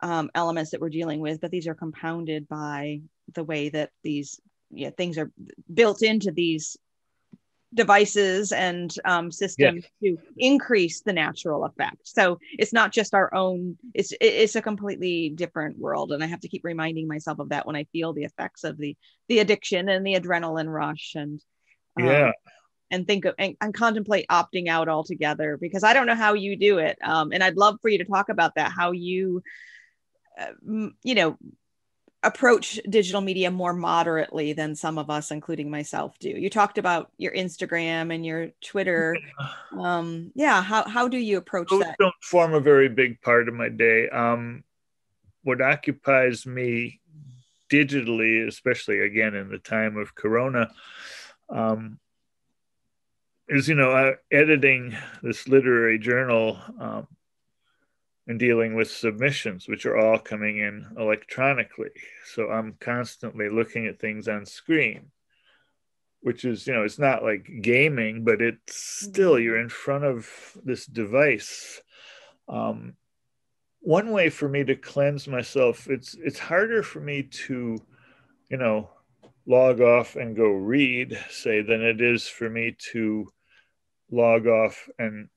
um, 0.00 0.30
elements 0.34 0.70
that 0.70 0.80
we're 0.80 0.90
dealing 0.90 1.20
with, 1.20 1.40
but 1.40 1.50
these 1.50 1.66
are 1.66 1.74
compounded 1.74 2.48
by 2.48 3.00
the 3.34 3.44
way 3.44 3.70
that 3.70 3.90
these 4.02 4.38
yeah, 4.70 4.90
things 4.90 5.18
are 5.18 5.30
built 5.72 6.02
into 6.02 6.30
these 6.30 6.76
devices 7.72 8.52
and 8.52 8.94
um, 9.04 9.32
systems 9.32 9.84
to 10.02 10.16
increase 10.36 11.00
the 11.02 11.12
natural 11.12 11.64
effect. 11.64 12.00
So 12.04 12.38
it's 12.52 12.72
not 12.72 12.92
just 12.92 13.14
our 13.14 13.32
own; 13.34 13.76
it's 13.94 14.12
it's 14.20 14.56
a 14.56 14.62
completely 14.62 15.30
different 15.30 15.78
world, 15.78 16.12
and 16.12 16.22
I 16.22 16.26
have 16.26 16.40
to 16.40 16.48
keep 16.48 16.64
reminding 16.64 17.08
myself 17.08 17.38
of 17.38 17.48
that 17.48 17.66
when 17.66 17.76
I 17.76 17.84
feel 17.92 18.12
the 18.12 18.24
effects 18.24 18.64
of 18.64 18.78
the 18.78 18.96
the 19.28 19.40
addiction 19.40 19.88
and 19.88 20.06
the 20.06 20.14
adrenaline 20.14 20.72
rush 20.72 21.12
and 21.14 21.40
um, 22.00 22.06
yeah. 22.06 22.32
And 22.94 23.06
think 23.06 23.24
of 23.24 23.34
and, 23.38 23.56
and, 23.60 23.74
contemplate 23.74 24.26
opting 24.28 24.68
out 24.68 24.88
altogether 24.88 25.56
because 25.60 25.82
I 25.82 25.92
don't 25.92 26.06
know 26.06 26.14
how 26.14 26.34
you 26.34 26.56
do 26.56 26.78
it. 26.78 26.96
Um, 27.02 27.32
and 27.32 27.42
I'd 27.42 27.56
love 27.56 27.78
for 27.82 27.88
you 27.88 27.98
to 27.98 28.04
talk 28.04 28.28
about 28.28 28.54
that, 28.54 28.70
how 28.70 28.92
you, 28.92 29.42
uh, 30.38 30.90
you 31.02 31.14
know, 31.14 31.36
approach 32.24 32.80
digital 32.88 33.20
media 33.20 33.50
more 33.50 33.74
moderately 33.74 34.54
than 34.54 34.74
some 34.74 34.96
of 34.98 35.10
us 35.10 35.30
including 35.30 35.70
myself 35.70 36.18
do. 36.18 36.30
You 36.30 36.48
talked 36.48 36.78
about 36.78 37.12
your 37.18 37.32
instagram 37.34 38.12
and 38.12 38.24
your 38.24 38.48
twitter. 38.62 39.16
Um 39.78 40.30
yeah 40.36 40.62
how, 40.62 40.88
how 40.88 41.08
do 41.08 41.18
you 41.18 41.36
approach 41.36 41.68
Those 41.68 41.80
that? 41.80 41.96
don't 41.98 42.14
form 42.22 42.54
a 42.54 42.60
very 42.60 42.88
big 42.88 43.20
part 43.20 43.48
of 43.48 43.54
my 43.54 43.68
day. 43.68 44.08
Um 44.08 44.64
what 45.42 45.60
occupies 45.60 46.46
me 46.46 47.00
digitally 47.70 48.46
especially 48.46 49.00
again 49.00 49.34
in 49.34 49.48
the 49.48 49.58
time 49.58 49.96
of 49.96 50.14
corona 50.14 50.70
um 51.48 51.98
is 53.48 53.68
you 53.68 53.74
know 53.74 53.90
uh, 53.90 54.12
editing 54.30 54.96
this 55.22 55.48
literary 55.48 55.98
journal 55.98 56.58
um, 56.80 57.06
and 58.26 58.38
dealing 58.38 58.74
with 58.74 58.90
submissions, 58.90 59.68
which 59.68 59.84
are 59.86 59.98
all 59.98 60.18
coming 60.18 60.58
in 60.58 60.86
electronically. 60.98 61.90
So 62.32 62.48
I'm 62.50 62.76
constantly 62.80 63.48
looking 63.50 63.86
at 63.86 64.00
things 64.00 64.28
on 64.28 64.46
screen, 64.46 65.10
which 66.20 66.44
is, 66.44 66.66
you 66.66 66.72
know, 66.72 66.84
it's 66.84 66.98
not 66.98 67.22
like 67.22 67.60
gaming, 67.60 68.24
but 68.24 68.40
it's 68.40 68.76
still, 68.76 69.38
you're 69.38 69.60
in 69.60 69.68
front 69.68 70.04
of 70.04 70.26
this 70.64 70.86
device. 70.86 71.82
Um, 72.48 72.94
one 73.80 74.10
way 74.10 74.30
for 74.30 74.48
me 74.48 74.64
to 74.64 74.74
cleanse 74.74 75.28
myself, 75.28 75.86
it's 75.90 76.14
it's 76.14 76.38
harder 76.38 76.82
for 76.82 77.00
me 77.00 77.24
to, 77.24 77.76
you 78.48 78.56
know, 78.56 78.88
log 79.46 79.80
off 79.80 80.16
and 80.16 80.36
go 80.36 80.48
read, 80.48 81.18
say, 81.30 81.62
than 81.62 81.82
it 81.82 82.00
is 82.00 82.26
for 82.26 82.48
me 82.48 82.76
to 82.92 83.28
log 84.10 84.46
off 84.46 84.88
and 84.98 85.28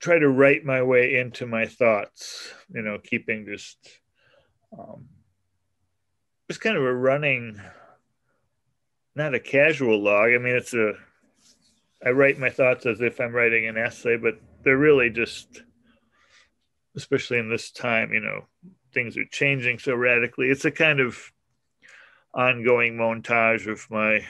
try 0.00 0.18
to 0.18 0.28
write 0.28 0.64
my 0.64 0.82
way 0.82 1.16
into 1.16 1.46
my 1.46 1.66
thoughts, 1.66 2.52
you 2.68 2.82
know, 2.82 2.98
keeping 2.98 3.46
just 3.46 3.78
um, 4.78 5.06
just 6.48 6.60
kind 6.60 6.76
of 6.76 6.82
a 6.82 6.94
running, 6.94 7.60
not 9.14 9.34
a 9.34 9.40
casual 9.40 10.02
log. 10.02 10.30
I 10.32 10.38
mean, 10.38 10.54
it's 10.54 10.74
a 10.74 10.92
I 12.04 12.10
write 12.10 12.38
my 12.38 12.50
thoughts 12.50 12.86
as 12.86 13.00
if 13.00 13.20
I'm 13.20 13.32
writing 13.32 13.66
an 13.66 13.78
essay, 13.78 14.16
but 14.16 14.38
they're 14.62 14.76
really 14.76 15.10
just, 15.10 15.62
especially 16.94 17.38
in 17.38 17.48
this 17.48 17.70
time, 17.70 18.12
you 18.12 18.20
know, 18.20 18.46
things 18.92 19.16
are 19.16 19.24
changing 19.24 19.78
so 19.78 19.94
radically. 19.94 20.48
It's 20.48 20.64
a 20.66 20.70
kind 20.70 21.00
of 21.00 21.32
ongoing 22.36 22.96
montage 22.96 23.66
of 23.66 23.90
my 23.90 24.20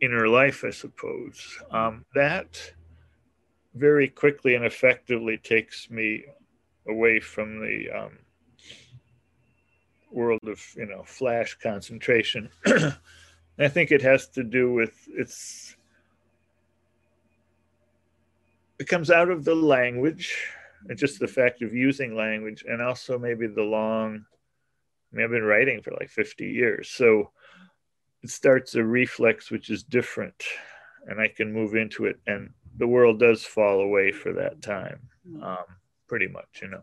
inner 0.00 0.28
life, 0.28 0.62
I 0.64 0.70
suppose. 0.70 1.58
Um, 1.70 2.04
that 2.14 2.72
very 3.74 4.08
quickly 4.08 4.54
and 4.54 4.64
effectively 4.64 5.38
takes 5.38 5.90
me 5.90 6.24
away 6.86 7.20
from 7.20 7.60
the 7.60 7.90
um, 7.90 8.18
world 10.10 10.40
of 10.46 10.62
you 10.76 10.86
know 10.86 11.02
flash 11.04 11.56
concentration. 11.62 12.50
I 13.58 13.68
think 13.68 13.90
it 13.90 14.02
has 14.02 14.28
to 14.28 14.44
do 14.44 14.72
with 14.72 15.08
it's 15.08 15.76
it 18.78 18.88
comes 18.88 19.10
out 19.10 19.30
of 19.30 19.44
the 19.44 19.54
language 19.54 20.34
and 20.88 20.98
just 20.98 21.20
the 21.20 21.28
fact 21.28 21.60
of 21.62 21.74
using 21.74 22.16
language 22.16 22.64
and 22.66 22.80
also 22.80 23.18
maybe 23.18 23.46
the 23.46 23.62
long 23.62 24.24
I 25.12 25.16
mean 25.16 25.24
I've 25.24 25.30
been 25.30 25.42
writing 25.42 25.82
for 25.82 25.92
like 25.92 26.10
50 26.10 26.46
years 26.46 26.90
so 26.90 27.30
it 28.22 28.30
starts 28.30 28.74
a 28.74 28.84
reflex 28.84 29.50
which 29.50 29.70
is 29.70 29.82
different 29.82 30.44
and 31.06 31.20
I 31.20 31.28
can 31.28 31.52
move 31.52 31.74
into 31.74 32.06
it 32.06 32.20
and 32.26 32.50
the 32.76 32.86
world 32.86 33.20
does 33.20 33.44
fall 33.44 33.80
away 33.80 34.10
for 34.10 34.32
that 34.32 34.62
time, 34.62 35.00
hmm. 35.26 35.42
um, 35.42 35.64
pretty 36.08 36.26
much, 36.26 36.60
you 36.62 36.68
know. 36.68 36.82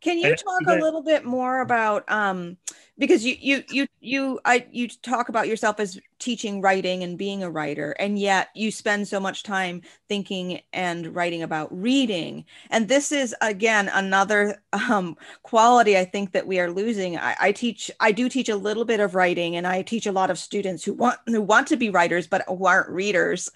Can 0.00 0.18
you 0.18 0.34
talk 0.34 0.62
a 0.68 0.80
little 0.80 1.02
bit 1.02 1.24
more 1.24 1.60
about 1.60 2.10
um, 2.10 2.56
because 2.98 3.24
you 3.24 3.36
you 3.40 3.62
you 3.70 3.86
you 4.00 4.40
I 4.44 4.66
you 4.70 4.88
talk 4.88 5.28
about 5.28 5.48
yourself 5.48 5.78
as 5.78 5.98
teaching 6.18 6.60
writing 6.60 7.04
and 7.04 7.16
being 7.16 7.42
a 7.42 7.50
writer, 7.50 7.92
and 7.92 8.18
yet 8.18 8.48
you 8.54 8.70
spend 8.70 9.06
so 9.06 9.20
much 9.20 9.44
time 9.44 9.82
thinking 10.08 10.60
and 10.72 11.14
writing 11.14 11.42
about 11.42 11.68
reading. 11.76 12.44
And 12.70 12.88
this 12.88 13.12
is 13.12 13.34
again 13.40 13.88
another 13.94 14.62
um, 14.72 15.16
quality 15.42 15.96
I 15.96 16.04
think 16.04 16.32
that 16.32 16.46
we 16.46 16.58
are 16.58 16.70
losing. 16.70 17.16
I, 17.16 17.36
I 17.40 17.52
teach 17.52 17.90
I 18.00 18.12
do 18.12 18.28
teach 18.28 18.48
a 18.48 18.56
little 18.56 18.84
bit 18.84 19.00
of 19.00 19.14
writing, 19.14 19.56
and 19.56 19.66
I 19.66 19.82
teach 19.82 20.06
a 20.06 20.12
lot 20.12 20.30
of 20.30 20.38
students 20.38 20.82
who 20.82 20.94
want 20.94 21.18
who 21.26 21.40
want 21.40 21.68
to 21.68 21.76
be 21.76 21.90
writers 21.90 22.26
but 22.26 22.44
who 22.48 22.66
aren't 22.66 22.90
readers. 22.90 23.48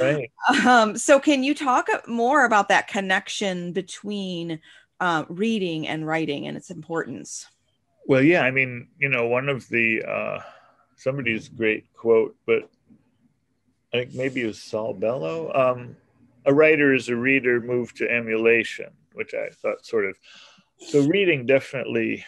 Right. 0.00 0.30
Um, 0.66 0.96
so 0.96 1.18
can 1.18 1.42
you 1.42 1.54
talk 1.54 1.88
more 2.08 2.44
about 2.44 2.68
that 2.68 2.88
connection 2.88 3.72
between 3.72 4.60
uh, 5.00 5.24
reading 5.28 5.86
and 5.86 6.06
writing 6.06 6.46
and 6.46 6.56
its 6.56 6.70
importance. 6.70 7.46
Well, 8.08 8.22
yeah, 8.22 8.42
I 8.42 8.52
mean, 8.52 8.88
you 8.98 9.08
know, 9.08 9.26
one 9.26 9.48
of 9.48 9.68
the 9.68 10.02
uh, 10.04 10.40
somebody's 10.94 11.48
great 11.48 11.92
quote, 11.92 12.36
but 12.46 12.70
I 13.92 13.98
think 13.98 14.14
maybe 14.14 14.42
it 14.42 14.46
was 14.46 14.62
Saul 14.62 14.94
Bellow. 14.94 15.52
Um, 15.52 15.96
a 16.44 16.54
writer 16.54 16.94
is 16.94 17.08
a 17.08 17.16
reader 17.16 17.60
moved 17.60 17.96
to 17.96 18.08
emulation, 18.08 18.90
which 19.14 19.34
I 19.34 19.48
thought 19.48 19.84
sort 19.84 20.06
of. 20.06 20.16
So 20.78 21.04
reading 21.08 21.46
definitely 21.46 22.24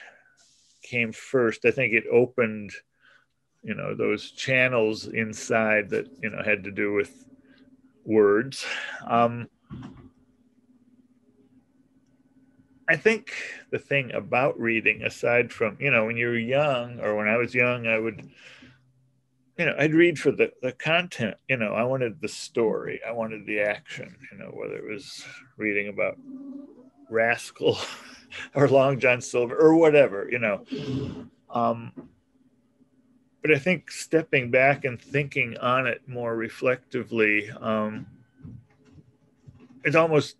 came 0.82 1.12
first. 1.12 1.64
I 1.64 1.70
think 1.70 1.92
it 1.92 2.04
opened, 2.10 2.72
you 3.62 3.74
know, 3.74 3.94
those 3.94 4.32
channels 4.32 5.06
inside 5.06 5.90
that 5.90 6.08
you 6.20 6.30
know 6.30 6.42
had 6.42 6.64
to 6.64 6.72
do 6.72 6.92
with 6.92 7.24
words. 8.04 8.66
Um, 9.06 9.48
I 12.88 12.96
think 12.96 13.32
the 13.70 13.78
thing 13.78 14.12
about 14.14 14.58
reading, 14.58 15.02
aside 15.02 15.52
from, 15.52 15.76
you 15.78 15.90
know, 15.90 16.06
when 16.06 16.16
you 16.16 16.28
were 16.28 16.38
young 16.38 17.00
or 17.00 17.16
when 17.16 17.28
I 17.28 17.36
was 17.36 17.54
young, 17.54 17.86
I 17.86 17.98
would, 17.98 18.30
you 19.58 19.66
know, 19.66 19.74
I'd 19.78 19.92
read 19.92 20.18
for 20.18 20.32
the, 20.32 20.50
the 20.62 20.72
content. 20.72 21.36
You 21.48 21.58
know, 21.58 21.74
I 21.74 21.82
wanted 21.82 22.20
the 22.22 22.28
story, 22.28 23.00
I 23.06 23.12
wanted 23.12 23.44
the 23.44 23.60
action, 23.60 24.16
you 24.32 24.38
know, 24.38 24.46
whether 24.54 24.76
it 24.76 24.90
was 24.90 25.22
reading 25.58 25.88
about 25.88 26.16
Rascal 27.10 27.78
or 28.54 28.68
Long 28.68 28.98
John 28.98 29.20
Silver 29.20 29.56
or 29.56 29.74
whatever, 29.74 30.26
you 30.30 30.38
know. 30.38 30.64
Um, 31.50 31.92
but 33.42 33.52
I 33.52 33.58
think 33.58 33.90
stepping 33.90 34.50
back 34.50 34.84
and 34.84 35.00
thinking 35.00 35.58
on 35.58 35.86
it 35.86 36.00
more 36.08 36.34
reflectively, 36.36 37.50
um, 37.50 38.06
it's 39.84 39.96
almost 39.96 40.36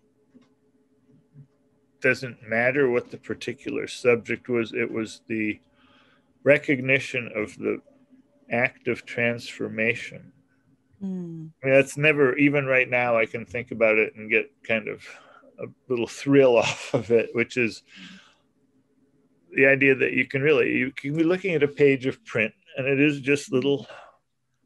doesn't 2.01 2.49
matter 2.49 2.91
what 2.91 3.11
the 3.11 3.17
particular 3.17 3.87
subject 3.87 4.49
was, 4.49 4.73
it 4.73 4.91
was 4.91 5.23
the 5.29 5.61
recognition 6.45 7.31
of 7.35 7.57
the 7.59 7.81
act 8.51 8.89
of 8.89 9.05
transformation. 9.05 10.33
Mm. 11.03 11.51
I 11.63 11.67
mean, 11.67 11.75
that's 11.75 11.97
never, 11.97 12.37
even 12.37 12.67
right 12.67 12.89
now, 12.89 13.17
I 13.17 13.27
can 13.27 13.45
think 13.45 13.71
about 13.71 13.99
it 13.99 14.15
and 14.17 14.31
get 14.31 14.51
kind 14.63 14.89
of 14.89 15.05
a 15.61 15.67
little 15.89 16.07
thrill 16.07 16.57
off 16.59 16.95
of 16.95 17.11
it, 17.11 17.31
which 17.35 17.57
is 17.57 17.83
the 19.55 19.67
idea 19.67 19.95
that 19.95 20.13
you 20.13 20.27
can 20.27 20.43
really, 20.43 20.71
you 20.73 20.93
can 20.93 21.17
be 21.17 21.25
looking 21.25 21.55
at 21.55 21.63
a 21.63 21.69
page 21.69 22.07
of 22.07 22.25
print 22.25 22.53
and 22.77 22.87
it 22.87 23.01
is 23.01 23.21
just 23.21 23.53
little 23.53 23.89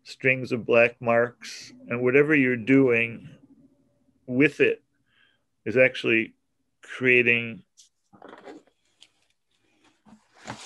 strings 0.04 0.52
of 0.52 0.66
black 0.66 1.00
marks, 1.00 1.72
and 1.88 2.02
whatever 2.02 2.34
you're 2.34 2.56
doing 2.56 3.28
with 4.26 4.60
it 4.60 4.82
is 5.64 5.76
actually 5.76 6.34
creating 6.82 7.62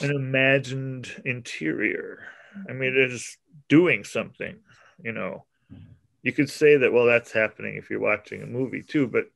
an 0.00 0.10
imagined 0.10 1.10
interior. 1.24 2.26
I 2.68 2.72
mean, 2.72 2.96
it 2.96 3.12
is 3.12 3.36
doing 3.68 4.04
something, 4.04 4.56
you 5.02 5.12
know. 5.12 5.44
You 6.22 6.32
could 6.32 6.50
say 6.50 6.76
that, 6.78 6.92
well, 6.92 7.06
that's 7.06 7.30
happening 7.30 7.76
if 7.76 7.90
you're 7.90 8.00
watching 8.00 8.42
a 8.42 8.46
movie 8.46 8.82
too, 8.82 9.06
but 9.06 9.26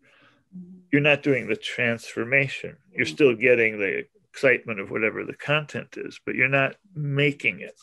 you're 0.90 1.00
not 1.00 1.22
doing 1.22 1.46
the 1.46 1.56
transformation. 1.56 2.76
You're 2.92 3.06
still 3.06 3.36
getting 3.36 3.78
the 3.78 4.06
excitement 4.32 4.80
of 4.80 4.90
whatever 4.90 5.24
the 5.24 5.34
content 5.34 5.96
is, 5.96 6.18
but 6.24 6.34
you're 6.34 6.48
not 6.48 6.76
making 6.94 7.60
it. 7.60 7.74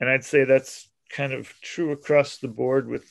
And 0.00 0.10
I'd 0.10 0.24
say 0.24 0.44
that's 0.44 0.90
kind 1.08 1.32
of 1.32 1.48
true 1.62 1.92
across 1.92 2.38
the 2.38 2.48
board 2.48 2.88
with 2.88 3.10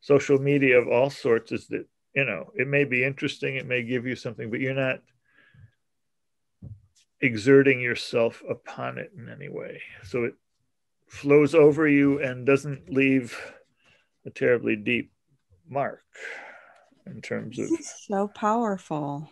social 0.00 0.38
media 0.38 0.78
of 0.78 0.88
all 0.88 1.08
sorts 1.08 1.52
is 1.52 1.68
that, 1.68 1.86
you 2.14 2.24
know, 2.24 2.50
it 2.54 2.68
may 2.68 2.84
be 2.84 3.04
interesting, 3.04 3.56
it 3.56 3.66
may 3.66 3.82
give 3.82 4.06
you 4.06 4.16
something, 4.16 4.50
but 4.50 4.60
you're 4.60 4.74
not 4.74 5.00
exerting 7.20 7.80
yourself 7.80 8.42
upon 8.48 8.98
it 8.98 9.12
in 9.16 9.28
any 9.28 9.48
way. 9.48 9.80
So 10.04 10.24
it 10.24 10.34
flows 11.08 11.54
over 11.54 11.86
you 11.86 12.20
and 12.20 12.46
doesn't 12.46 12.90
leave 12.92 13.38
a 14.26 14.30
terribly 14.30 14.76
deep 14.76 15.12
mark 15.68 16.02
in 17.06 17.22
terms 17.22 17.58
of 17.58 17.68
so 18.06 18.28
powerful. 18.28 19.30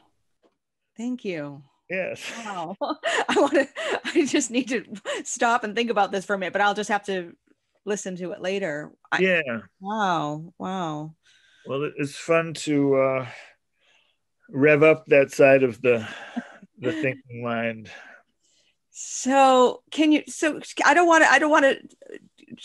Thank 0.97 1.25
you. 1.25 1.63
Yes. 1.89 2.23
Wow. 2.45 2.77
I 2.83 3.35
want 3.37 3.55
to 3.55 3.69
I 4.05 4.25
just 4.25 4.51
need 4.51 4.69
to 4.69 4.85
stop 5.25 5.65
and 5.65 5.75
think 5.75 5.91
about 5.91 6.13
this 6.13 6.25
for 6.25 6.35
a 6.35 6.39
minute, 6.39 6.53
but 6.53 6.63
I'll 6.63 6.75
just 6.75 6.91
have 6.91 7.05
to 7.07 7.33
listen 7.85 8.17
to 8.17 8.33
it 8.33 8.41
later. 8.41 8.93
I, 9.11 9.19
yeah. 9.19 9.61
Wow. 9.81 10.53
Wow. 10.59 11.15
Well, 11.67 11.91
it's 11.97 12.17
fun 12.17 12.55
to 12.55 12.95
uh 12.97 13.27
rev 14.49 14.83
up 14.83 15.07
that 15.07 15.33
side 15.33 15.63
of 15.63 15.81
the 15.83 16.07
the 16.79 16.93
thinking 16.93 17.43
mind. 17.43 17.91
So, 18.91 19.83
can 19.91 20.13
you 20.13 20.23
so 20.29 20.61
I 20.85 20.95
don't 20.95 21.07
want 21.07 21.25
to 21.25 21.31
I 21.31 21.39
don't 21.39 21.51
want 21.51 21.65
to 21.65 22.19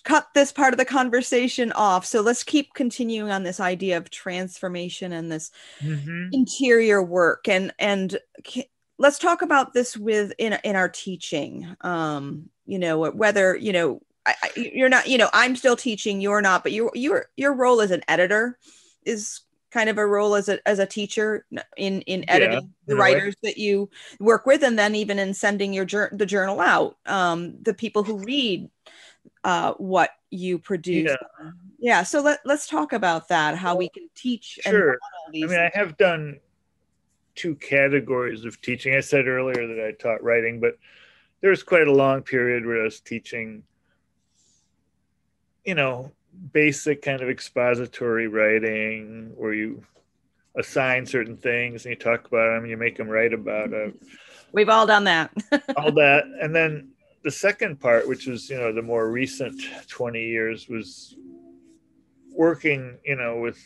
cut 0.03 0.27
this 0.33 0.51
part 0.51 0.73
of 0.73 0.77
the 0.77 0.85
conversation 0.85 1.71
off. 1.73 2.05
So 2.05 2.21
let's 2.21 2.43
keep 2.43 2.73
continuing 2.73 3.31
on 3.31 3.43
this 3.43 3.59
idea 3.59 3.97
of 3.97 4.09
transformation 4.09 5.11
and 5.11 5.31
this 5.31 5.51
mm-hmm. 5.79 6.29
interior 6.31 7.03
work 7.03 7.47
and 7.47 7.71
and 7.77 8.17
let's 8.97 9.19
talk 9.19 9.41
about 9.41 9.73
this 9.73 9.95
with 9.95 10.33
in 10.37 10.57
in 10.63 10.75
our 10.75 10.89
teaching. 10.89 11.75
Um, 11.81 12.49
you 12.65 12.79
know, 12.79 13.11
whether, 13.11 13.55
you 13.55 13.73
know, 13.73 14.01
I, 14.25 14.33
you're 14.55 14.89
not, 14.89 15.07
you 15.07 15.19
know, 15.19 15.29
I'm 15.33 15.55
still 15.55 15.75
teaching, 15.75 16.19
you're 16.19 16.41
not, 16.41 16.63
but 16.63 16.71
your 16.71 16.91
your 16.95 17.27
your 17.37 17.53
role 17.53 17.81
as 17.81 17.91
an 17.91 18.01
editor 18.07 18.57
is 19.05 19.41
kind 19.71 19.89
of 19.89 19.97
a 19.97 20.05
role 20.05 20.35
as 20.35 20.47
a 20.47 20.65
as 20.67 20.79
a 20.79 20.85
teacher 20.85 21.45
in 21.75 22.01
in 22.01 22.23
editing 22.29 22.61
yeah, 22.61 22.67
the 22.87 22.95
writers 22.95 23.35
that 23.43 23.57
you 23.57 23.89
work 24.19 24.45
with 24.45 24.63
and 24.63 24.79
then 24.79 24.95
even 24.95 25.19
in 25.19 25.33
sending 25.33 25.73
your 25.73 25.85
the 26.13 26.25
journal 26.25 26.61
out 26.61 26.97
um, 27.05 27.55
the 27.61 27.73
people 27.73 28.03
who 28.03 28.17
read 28.19 28.69
uh, 29.43 29.73
what 29.73 30.11
you 30.31 30.57
produce. 30.57 31.11
Yeah. 31.11 31.51
yeah. 31.79 32.03
So 32.03 32.21
let, 32.21 32.39
let's 32.45 32.67
talk 32.67 32.93
about 32.93 33.27
that, 33.29 33.55
how 33.55 33.75
we 33.75 33.89
can 33.89 34.09
teach. 34.15 34.59
Sure. 34.61 34.93
I 34.93 35.31
mean, 35.31 35.49
things. 35.49 35.59
I 35.59 35.77
have 35.77 35.97
done 35.97 36.39
two 37.35 37.55
categories 37.55 38.45
of 38.45 38.59
teaching. 38.61 38.95
I 38.95 39.01
said 39.01 39.27
earlier 39.27 39.67
that 39.67 39.85
I 39.85 39.91
taught 39.91 40.23
writing, 40.23 40.59
but 40.59 40.77
there 41.41 41.49
was 41.49 41.63
quite 41.63 41.87
a 41.87 41.93
long 41.93 42.21
period 42.21 42.65
where 42.65 42.81
I 42.81 42.83
was 42.85 42.99
teaching, 42.99 43.63
you 45.63 45.75
know, 45.75 46.11
basic 46.51 47.01
kind 47.01 47.21
of 47.21 47.29
expository 47.29 48.27
writing 48.27 49.31
where 49.35 49.53
you 49.53 49.83
assign 50.57 51.05
certain 51.05 51.37
things 51.37 51.85
and 51.85 51.91
you 51.91 51.95
talk 51.95 52.27
about 52.27 52.53
them, 52.53 52.63
and 52.63 52.69
you 52.69 52.77
make 52.77 52.97
them 52.97 53.07
write 53.07 53.33
about 53.33 53.73
it. 53.73 53.93
We've 54.51 54.69
all 54.69 54.85
done 54.85 55.03
that. 55.05 55.31
all 55.77 55.91
that. 55.93 56.23
And 56.41 56.55
then 56.55 56.89
the 57.23 57.31
second 57.31 57.79
part, 57.79 58.07
which 58.07 58.27
was 58.27 58.49
you 58.49 58.57
know 58.57 58.71
the 58.71 58.81
more 58.81 59.09
recent 59.11 59.61
twenty 59.87 60.25
years, 60.25 60.69
was 60.69 61.15
working 62.31 62.97
you 63.05 63.15
know 63.15 63.37
with 63.37 63.59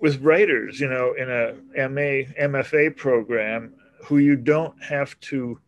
with 0.00 0.20
writers, 0.22 0.80
you 0.80 0.88
know, 0.88 1.12
in 1.12 1.30
a 1.30 1.88
MA 1.88 2.24
MFA 2.40 2.96
program 2.96 3.74
who 4.04 4.18
you 4.18 4.34
don't 4.34 4.82
have 4.82 5.18
to 5.20 5.60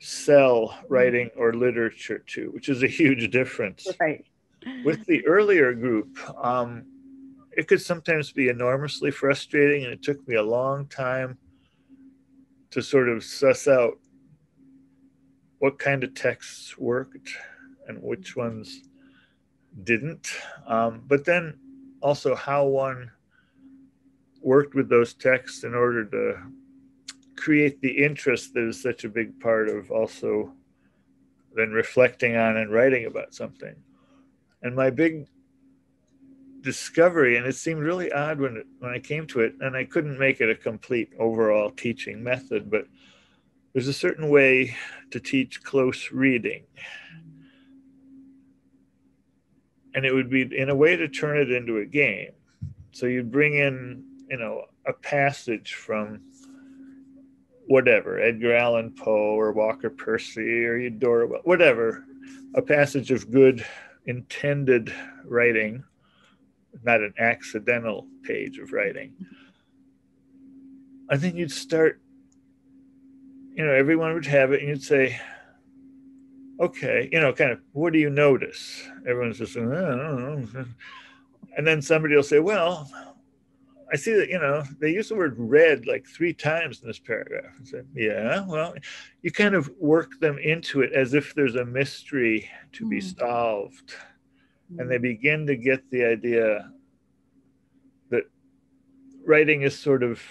sell 0.00 0.76
writing 0.88 1.30
or 1.36 1.52
literature 1.52 2.18
to, 2.18 2.50
which 2.50 2.68
is 2.68 2.82
a 2.82 2.88
huge 2.88 3.30
difference. 3.30 3.86
Right. 4.00 4.24
With 4.84 5.04
the 5.06 5.24
earlier 5.26 5.72
group, 5.74 6.18
um, 6.42 6.84
it 7.52 7.68
could 7.68 7.80
sometimes 7.80 8.32
be 8.32 8.48
enormously 8.48 9.10
frustrating, 9.10 9.84
and 9.84 9.92
it 9.92 10.02
took 10.02 10.26
me 10.26 10.36
a 10.36 10.42
long 10.42 10.86
time 10.86 11.38
to 12.70 12.82
sort 12.82 13.08
of 13.08 13.22
suss 13.22 13.68
out 13.68 13.98
what 15.58 15.78
kind 15.78 16.02
of 16.02 16.14
texts 16.14 16.78
worked 16.78 17.30
and 17.86 18.02
which 18.02 18.36
ones 18.36 18.82
didn't. 19.84 20.28
Um, 20.66 21.02
but 21.06 21.24
then 21.24 21.58
also 22.00 22.34
how 22.34 22.64
one 22.66 23.10
worked 24.40 24.74
with 24.74 24.88
those 24.88 25.12
texts 25.12 25.64
in 25.64 25.74
order 25.74 26.04
to 26.06 26.38
create 27.40 27.80
the 27.80 28.04
interest 28.04 28.52
that 28.52 28.68
is 28.68 28.80
such 28.80 29.04
a 29.04 29.08
big 29.08 29.40
part 29.40 29.68
of 29.68 29.90
also 29.90 30.52
then 31.54 31.70
reflecting 31.70 32.36
on 32.36 32.58
and 32.58 32.70
writing 32.70 33.06
about 33.06 33.34
something. 33.34 33.74
And 34.62 34.76
my 34.76 34.90
big 34.90 35.26
discovery, 36.60 37.38
and 37.38 37.46
it 37.46 37.56
seemed 37.56 37.80
really 37.80 38.12
odd 38.12 38.38
when 38.38 38.58
it, 38.58 38.66
when 38.78 38.92
I 38.92 38.98
came 38.98 39.26
to 39.28 39.40
it, 39.40 39.54
and 39.60 39.74
I 39.74 39.84
couldn't 39.84 40.18
make 40.18 40.40
it 40.40 40.50
a 40.50 40.54
complete 40.54 41.12
overall 41.18 41.70
teaching 41.70 42.22
method, 42.22 42.70
but 42.70 42.86
there's 43.72 43.88
a 43.88 43.92
certain 43.92 44.28
way 44.28 44.76
to 45.10 45.18
teach 45.18 45.64
close 45.64 46.12
reading. 46.12 46.64
And 49.94 50.04
it 50.04 50.12
would 50.12 50.30
be 50.30 50.42
in 50.56 50.68
a 50.68 50.74
way 50.74 50.94
to 50.94 51.08
turn 51.08 51.38
it 51.38 51.50
into 51.50 51.78
a 51.78 51.86
game. 51.86 52.32
So 52.92 53.06
you'd 53.06 53.32
bring 53.32 53.54
in, 53.54 54.04
you 54.28 54.36
know, 54.36 54.66
a 54.86 54.92
passage 54.92 55.74
from 55.74 56.20
whatever, 57.70 58.20
Edgar 58.20 58.54
Allan 58.56 58.92
Poe 58.92 59.38
or 59.38 59.52
Walker 59.52 59.90
Percy 59.90 60.64
or 60.64 60.76
Eudora, 60.76 61.28
whatever, 61.44 62.04
a 62.54 62.62
passage 62.62 63.10
of 63.10 63.30
good 63.30 63.64
intended 64.06 64.92
writing, 65.24 65.84
not 66.84 67.00
an 67.00 67.14
accidental 67.18 68.06
page 68.22 68.58
of 68.58 68.72
writing. 68.72 69.14
I 71.08 71.16
think 71.16 71.36
you'd 71.36 71.52
start 71.52 72.00
you 73.54 73.66
know, 73.66 73.72
everyone 73.72 74.14
would 74.14 74.26
have 74.26 74.52
it, 74.52 74.60
and 74.60 74.68
you'd 74.68 74.82
say, 74.82 75.20
okay, 76.60 77.08
you 77.12 77.20
know, 77.20 77.32
kind 77.32 77.50
of, 77.50 77.60
what 77.72 77.92
do 77.92 77.98
you 77.98 78.10
notice? 78.10 78.82
Everyone's 79.06 79.38
just, 79.38 79.56
know. 79.56 80.46
And 81.56 81.66
then 81.66 81.82
somebody 81.82 82.14
will 82.14 82.22
say, 82.22 82.38
well, 82.38 82.88
I 83.92 83.96
see 83.96 84.12
that, 84.12 84.28
you 84.28 84.38
know, 84.38 84.62
they 84.78 84.90
use 84.90 85.08
the 85.08 85.16
word 85.16 85.34
red 85.36 85.86
like 85.86 86.06
three 86.06 86.32
times 86.32 86.80
in 86.80 86.88
this 86.88 86.98
paragraph. 86.98 87.52
And 87.58 87.66
say, 87.66 87.82
yeah, 87.94 88.46
well, 88.46 88.74
you 89.22 89.32
kind 89.32 89.54
of 89.54 89.70
work 89.78 90.20
them 90.20 90.38
into 90.38 90.82
it 90.82 90.92
as 90.92 91.14
if 91.14 91.34
there's 91.34 91.56
a 91.56 91.64
mystery 91.64 92.48
to 92.72 92.86
mm. 92.86 92.90
be 92.90 93.00
hmm. 93.00 93.06
solved. 93.18 93.94
Mm. 94.72 94.80
And 94.80 94.90
they 94.90 94.96
hmm. 94.96 95.02
begin 95.02 95.46
to 95.46 95.56
get 95.56 95.90
the 95.90 96.04
idea 96.04 96.70
that 98.10 98.24
writing 99.24 99.62
is 99.62 99.76
sort 99.76 100.02
of 100.02 100.22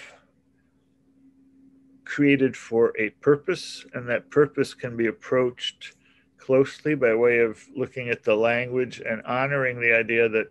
created 2.06 2.56
for 2.58 2.94
a 2.98 3.10
purpose, 3.22 3.86
and 3.94 4.08
that 4.10 4.32
purpose 4.32 4.74
can 4.74 4.98
be 4.98 5.08
approached 5.08 5.96
closely 6.38 6.96
by 6.96 7.14
way 7.14 7.40
of 7.40 7.64
looking 7.76 8.10
at 8.10 8.24
the 8.24 8.36
language 8.36 9.02
and 9.06 9.22
honoring 9.24 9.80
the 9.80 9.94
idea 9.94 10.28
that 10.28 10.48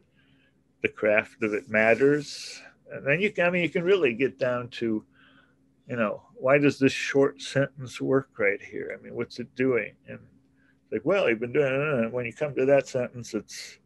the 0.83 0.89
craft 0.89 1.43
of 1.43 1.55
it 1.55 1.69
matters. 1.69 2.63
And 2.93 3.07
then 3.07 3.21
you 3.21 3.31
can, 3.31 3.47
I 3.47 3.51
mean, 3.51 3.63
you 3.63 3.69
can 3.69 3.85
really 3.85 4.15
get 4.15 4.39
down 4.39 4.69
to, 4.69 5.05
you 5.89 5.97
know, 5.97 6.23
why 6.35 6.59
does 6.59 6.79
this 6.79 6.93
short 6.93 7.41
sentence 7.41 8.01
work 8.01 8.31
right 8.39 8.61
here? 8.63 8.97
I 8.99 9.03
mean, 9.03 9.15
what's 9.15 9.39
it 9.39 9.55
doing? 9.55 9.95
And 10.07 10.19
like, 10.93 11.03
well, 11.05 11.29
you've 11.29 11.41
been 11.41 11.53
doing 11.53 11.73
it. 11.73 12.05
And 12.05 12.13
when 12.13 12.27
you 12.27 12.33
come 12.33 12.55
to 12.55 12.67
that 12.67 12.89
sentence, 12.89 13.35
it's 13.35 13.79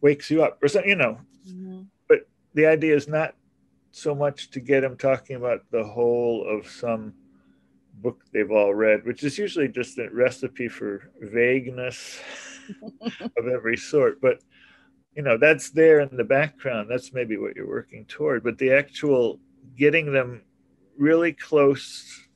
wakes 0.00 0.30
you 0.30 0.42
up 0.44 0.62
or 0.62 0.68
something, 0.68 0.90
you 0.90 0.96
know. 0.96 1.18
Mm-hmm. 1.48 1.82
But 2.08 2.28
the 2.54 2.66
idea 2.66 2.94
is 2.94 3.08
not 3.08 3.34
so 3.90 4.14
much 4.14 4.50
to 4.50 4.60
get 4.60 4.80
them 4.82 4.96
talking 4.96 5.36
about 5.36 5.62
the 5.70 5.84
whole 5.84 6.46
of 6.48 6.68
some 6.68 7.14
book 8.02 8.22
they've 8.32 8.50
all 8.50 8.74
read, 8.74 9.04
which 9.04 9.22
is 9.22 9.38
usually 9.38 9.68
just 9.68 9.98
a 9.98 10.10
recipe 10.10 10.68
for 10.68 11.10
vagueness 11.20 12.20
of 13.38 13.48
every 13.48 13.76
sort. 13.76 14.20
But 14.20 14.40
you 15.16 15.22
know, 15.22 15.36
that's 15.36 15.70
there 15.70 16.00
in 16.00 16.16
the 16.16 16.24
background. 16.24 16.90
That's 16.90 17.12
maybe 17.12 17.36
what 17.36 17.54
you're 17.56 17.68
working 17.68 18.04
toward. 18.06 18.42
But 18.42 18.58
the 18.58 18.72
actual 18.72 19.38
getting 19.76 20.12
them 20.12 20.42
really 20.98 21.32
close 21.32 22.28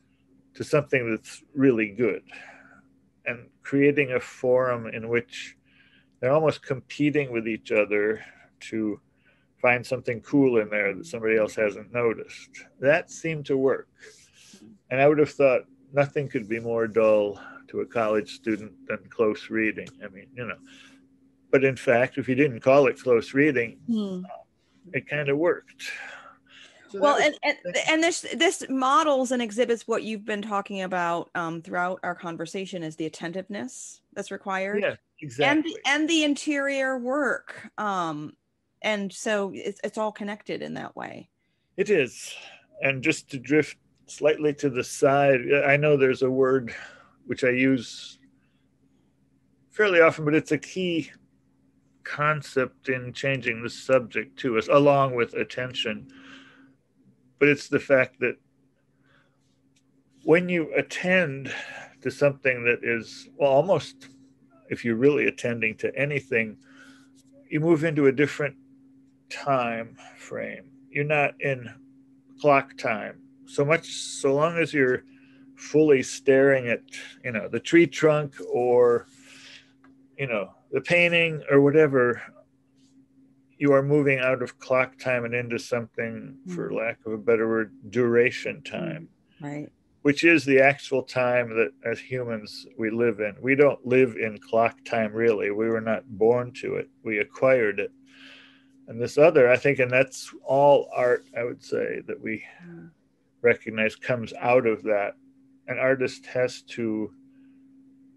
to 0.54 0.64
something 0.64 1.10
that's 1.10 1.42
really 1.54 1.90
good 1.90 2.22
and 3.26 3.48
creating 3.62 4.12
a 4.12 4.20
forum 4.20 4.86
in 4.86 5.08
which 5.08 5.56
they're 6.20 6.32
almost 6.32 6.62
competing 6.62 7.32
with 7.32 7.46
each 7.46 7.70
other 7.70 8.24
to 8.60 9.00
find 9.60 9.84
something 9.84 10.20
cool 10.20 10.58
in 10.58 10.68
there 10.70 10.94
that 10.94 11.06
somebody 11.06 11.36
else 11.36 11.54
hasn't 11.54 11.92
noticed. 11.92 12.50
That 12.80 13.10
seemed 13.10 13.46
to 13.46 13.56
work. 13.56 13.88
And 14.90 15.00
I 15.00 15.08
would 15.08 15.18
have 15.18 15.30
thought 15.30 15.62
nothing 15.92 16.28
could 16.28 16.48
be 16.48 16.60
more 16.60 16.86
dull 16.86 17.40
to 17.68 17.80
a 17.80 17.86
college 17.86 18.34
student 18.34 18.72
than 18.86 18.98
close 19.10 19.50
reading. 19.50 19.88
I 20.04 20.08
mean, 20.08 20.28
you 20.34 20.46
know, 20.46 20.56
but 21.50 21.64
in 21.64 21.76
fact, 21.76 22.18
if 22.18 22.28
you 22.28 22.34
didn't 22.34 22.60
call 22.60 22.86
it 22.86 23.00
close 23.00 23.34
reading, 23.34 23.78
hmm. 23.86 24.22
it 24.92 25.08
kind 25.08 25.28
of 25.28 25.38
worked. 25.38 25.90
So 26.90 27.00
well, 27.00 27.18
and, 27.18 27.34
and 27.42 27.56
and 27.90 28.02
this 28.02 28.24
this 28.34 28.64
models 28.70 29.30
and 29.30 29.42
exhibits 29.42 29.86
what 29.86 30.04
you've 30.04 30.24
been 30.24 30.40
talking 30.40 30.82
about 30.82 31.30
um, 31.34 31.60
throughout 31.60 32.00
our 32.02 32.14
conversation 32.14 32.82
is 32.82 32.96
the 32.96 33.04
attentiveness 33.04 34.00
that's 34.14 34.30
required. 34.30 34.82
Yeah, 34.82 34.94
exactly. 35.20 35.44
And 35.44 35.64
the, 35.64 35.90
and 35.90 36.08
the 36.08 36.24
interior 36.24 36.98
work. 36.98 37.70
Um, 37.76 38.32
and 38.80 39.12
so 39.12 39.52
it's 39.54 39.80
it's 39.84 39.98
all 39.98 40.12
connected 40.12 40.62
in 40.62 40.74
that 40.74 40.96
way. 40.96 41.28
It 41.76 41.90
is, 41.90 42.34
and 42.82 43.02
just 43.02 43.30
to 43.32 43.38
drift 43.38 43.76
slightly 44.06 44.54
to 44.54 44.70
the 44.70 44.84
side, 44.84 45.40
I 45.66 45.76
know 45.76 45.96
there's 45.96 46.22
a 46.22 46.30
word 46.30 46.74
which 47.26 47.44
I 47.44 47.50
use 47.50 48.18
fairly 49.70 50.00
often, 50.00 50.24
but 50.24 50.34
it's 50.34 50.52
a 50.52 50.58
key 50.58 51.10
concept 52.08 52.88
in 52.88 53.12
changing 53.12 53.62
the 53.62 53.70
subject 53.70 54.38
to 54.40 54.58
us, 54.58 54.68
along 54.68 55.14
with 55.14 55.34
attention. 55.34 56.08
But 57.38 57.48
it's 57.48 57.68
the 57.68 57.78
fact 57.78 58.18
that 58.20 58.36
when 60.24 60.48
you 60.48 60.72
attend 60.74 61.52
to 62.02 62.10
something 62.10 62.64
that 62.64 62.80
is, 62.82 63.28
well, 63.36 63.50
almost 63.50 64.08
if 64.70 64.84
you're 64.84 64.96
really 64.96 65.26
attending 65.26 65.76
to 65.76 65.94
anything, 65.96 66.56
you 67.48 67.60
move 67.60 67.84
into 67.84 68.06
a 68.06 68.12
different 68.12 68.56
time 69.30 69.96
frame. 70.16 70.70
You're 70.90 71.04
not 71.04 71.40
in 71.40 71.72
clock 72.40 72.76
time 72.76 73.20
so 73.46 73.64
much, 73.64 73.86
so 73.86 74.34
long 74.34 74.58
as 74.58 74.74
you're 74.74 75.04
fully 75.56 76.02
staring 76.02 76.68
at, 76.68 76.82
you 77.24 77.32
know, 77.32 77.48
the 77.48 77.60
tree 77.60 77.86
trunk 77.86 78.34
or, 78.52 79.06
you 80.18 80.26
know, 80.26 80.50
the 80.70 80.80
painting 80.80 81.42
or 81.50 81.60
whatever, 81.60 82.20
you 83.58 83.72
are 83.72 83.82
moving 83.82 84.20
out 84.20 84.42
of 84.42 84.58
clock 84.58 84.98
time 84.98 85.24
and 85.24 85.34
into 85.34 85.58
something, 85.58 86.36
mm-hmm. 86.46 86.54
for 86.54 86.72
lack 86.72 86.98
of 87.06 87.12
a 87.12 87.18
better 87.18 87.48
word, 87.48 87.72
duration 87.90 88.62
time. 88.62 89.08
Right. 89.40 89.68
Which 90.02 90.24
is 90.24 90.44
the 90.44 90.60
actual 90.60 91.02
time 91.02 91.50
that 91.56 91.72
as 91.84 91.98
humans 91.98 92.66
we 92.78 92.90
live 92.90 93.20
in. 93.20 93.34
We 93.42 93.56
don't 93.56 93.84
live 93.84 94.16
in 94.16 94.38
clock 94.38 94.84
time 94.84 95.12
really. 95.12 95.50
We 95.50 95.68
were 95.68 95.80
not 95.80 96.08
born 96.08 96.52
to 96.60 96.76
it. 96.76 96.88
We 97.04 97.18
acquired 97.18 97.80
it. 97.80 97.90
And 98.86 99.00
this 99.00 99.18
other, 99.18 99.50
I 99.50 99.56
think, 99.56 99.80
and 99.80 99.90
that's 99.90 100.32
all 100.44 100.88
art, 100.94 101.26
I 101.36 101.44
would 101.44 101.62
say, 101.62 102.00
that 102.06 102.18
we 102.18 102.42
mm. 102.66 102.90
recognize 103.42 103.96
comes 103.96 104.32
out 104.40 104.66
of 104.66 104.82
that. 104.84 105.12
An 105.66 105.78
artist 105.78 106.24
has 106.26 106.62
to 106.62 107.12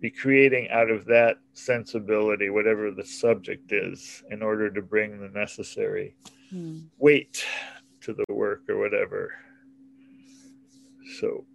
be 0.02 0.10
creating 0.10 0.68
out 0.72 0.90
of 0.90 1.06
that 1.06 1.38
sensibility, 1.54 2.50
whatever 2.50 2.90
the 2.90 3.06
subject 3.06 3.72
is, 3.72 4.24
in 4.32 4.42
order 4.42 4.72
to 4.72 4.82
bring 4.82 5.20
the 5.20 5.30
necessary 5.30 6.16
hmm. 6.50 6.80
weight 6.98 7.46
to 8.02 8.14
the 8.14 8.26
work 8.30 8.64
or 8.68 8.80
whatever. 8.80 9.32
So, 11.20 11.46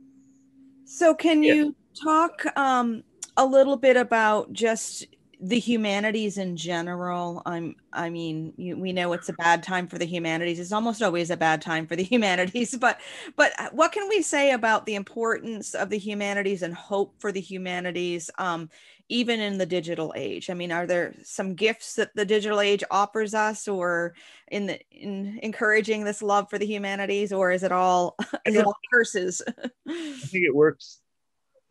so 0.85 1.13
can 1.13 1.43
yeah. 1.43 1.55
you 1.55 1.77
talk 2.01 2.45
um, 2.57 3.03
a 3.37 3.45
little 3.45 3.77
bit 3.77 3.97
about 3.97 4.53
just 4.53 5.05
the 5.39 5.59
humanities 5.59 6.39
in 6.39 6.57
general 6.57 7.43
i'm 7.45 7.75
i 7.93 8.09
mean 8.09 8.55
you, 8.57 8.77
we 8.77 8.93
know 8.93 9.13
it's 9.13 9.29
a 9.29 9.35
bad 9.35 9.63
time 9.63 9.87
for 9.87 9.99
the 9.99 10.07
humanities. 10.07 10.59
It's 10.59 10.73
almost 10.73 11.03
always 11.03 11.31
a 11.31 11.37
bad 11.37 11.61
time 11.61 11.87
for 11.87 11.95
the 11.95 12.03
humanities 12.15 12.77
but 12.79 13.01
but 13.37 13.53
uh, 13.59 13.69
what 13.73 13.93
can 13.93 14.09
we 14.09 14.23
say 14.23 14.53
about 14.53 14.87
the 14.87 14.95
importance 14.95 15.75
of 15.75 15.91
the 15.91 15.99
humanities 15.99 16.63
and 16.63 16.75
hope 16.75 17.15
for 17.19 17.33
the 17.33 17.41
humanities 17.41 18.31
um, 18.39 18.71
even 19.09 19.39
in 19.39 19.59
the 19.59 19.67
digital 19.67 20.13
age? 20.17 20.49
I 20.49 20.55
mean 20.55 20.73
are 20.73 20.87
there 20.87 21.15
some 21.23 21.55
gifts 21.55 21.95
that 21.97 22.15
the 22.15 22.25
digital 22.25 22.61
age 22.61 22.83
offers 22.91 23.35
us 23.35 23.69
or 23.69 24.15
in 24.49 24.67
the 24.67 24.81
in 24.91 25.39
encouraging 25.43 26.05
this 26.05 26.23
love 26.23 26.49
for 26.49 26.59
the 26.59 26.67
humanities 26.67 27.33
or 27.33 27.51
is 27.51 27.63
it 27.63 27.73
all 27.73 28.17
is 28.47 28.57
it 28.57 28.65
all 28.65 28.77
curses? 28.93 29.43
I 29.89 30.19
think 30.19 30.47
it 30.47 30.55
works 30.55 31.01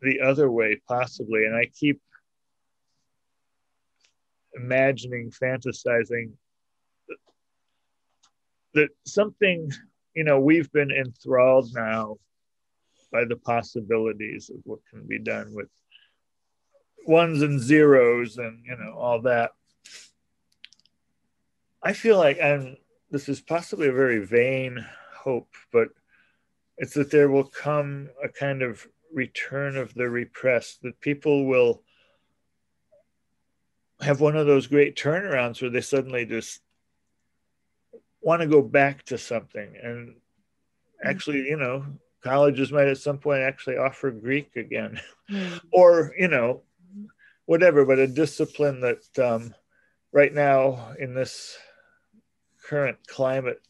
the 0.02 0.20
other 0.20 0.50
way 0.50 0.78
possibly 0.86 1.46
and 1.46 1.56
i 1.56 1.64
keep 1.64 2.02
imagining, 4.56 5.30
fantasizing 5.30 6.32
that 8.74 8.88
something, 9.06 9.70
you 10.14 10.24
know, 10.24 10.40
we've 10.40 10.70
been 10.72 10.90
enthralled 10.90 11.70
now 11.74 12.16
by 13.12 13.24
the 13.24 13.36
possibilities 13.36 14.50
of 14.50 14.56
what 14.64 14.80
can 14.90 15.06
be 15.06 15.18
done 15.18 15.54
with 15.54 15.68
ones 17.06 17.42
and 17.42 17.60
zeros 17.60 18.36
and, 18.36 18.64
you 18.64 18.76
know, 18.76 18.94
all 18.98 19.22
that. 19.22 19.52
I 21.82 21.92
feel 21.92 22.18
like, 22.18 22.38
and 22.40 22.76
this 23.10 23.28
is 23.28 23.40
possibly 23.40 23.88
a 23.88 23.92
very 23.92 24.24
vain 24.24 24.84
hope, 25.14 25.54
but 25.72 25.88
it's 26.78 26.94
that 26.94 27.10
there 27.10 27.30
will 27.30 27.44
come 27.44 28.10
a 28.22 28.28
kind 28.28 28.60
of 28.60 28.86
return 29.12 29.76
of 29.76 29.94
the 29.94 30.10
repressed, 30.10 30.82
that 30.82 31.00
people 31.00 31.46
will 31.46 31.82
have 34.00 34.20
one 34.20 34.36
of 34.36 34.46
those 34.46 34.66
great 34.66 34.96
turnarounds 34.96 35.60
where 35.60 35.70
they 35.70 35.80
suddenly 35.80 36.26
just 36.26 36.60
want 38.20 38.42
to 38.42 38.48
go 38.48 38.62
back 38.62 39.04
to 39.04 39.18
something. 39.18 39.74
And 39.82 40.08
mm-hmm. 40.08 41.08
actually 41.08 41.48
you 41.48 41.56
know 41.56 41.86
colleges 42.22 42.72
might 42.72 42.88
at 42.88 42.98
some 42.98 43.18
point 43.18 43.42
actually 43.42 43.76
offer 43.78 44.10
greek 44.10 44.56
again. 44.56 45.00
Mm. 45.30 45.60
or 45.72 46.14
you 46.18 46.28
know 46.28 46.62
whatever 47.46 47.84
but 47.84 47.98
a 47.98 48.06
discipline 48.06 48.80
that 48.80 49.18
um, 49.18 49.54
right 50.12 50.34
now 50.34 50.92
in 50.98 51.14
this 51.14 51.56
current 52.68 52.98
climate 53.06 53.60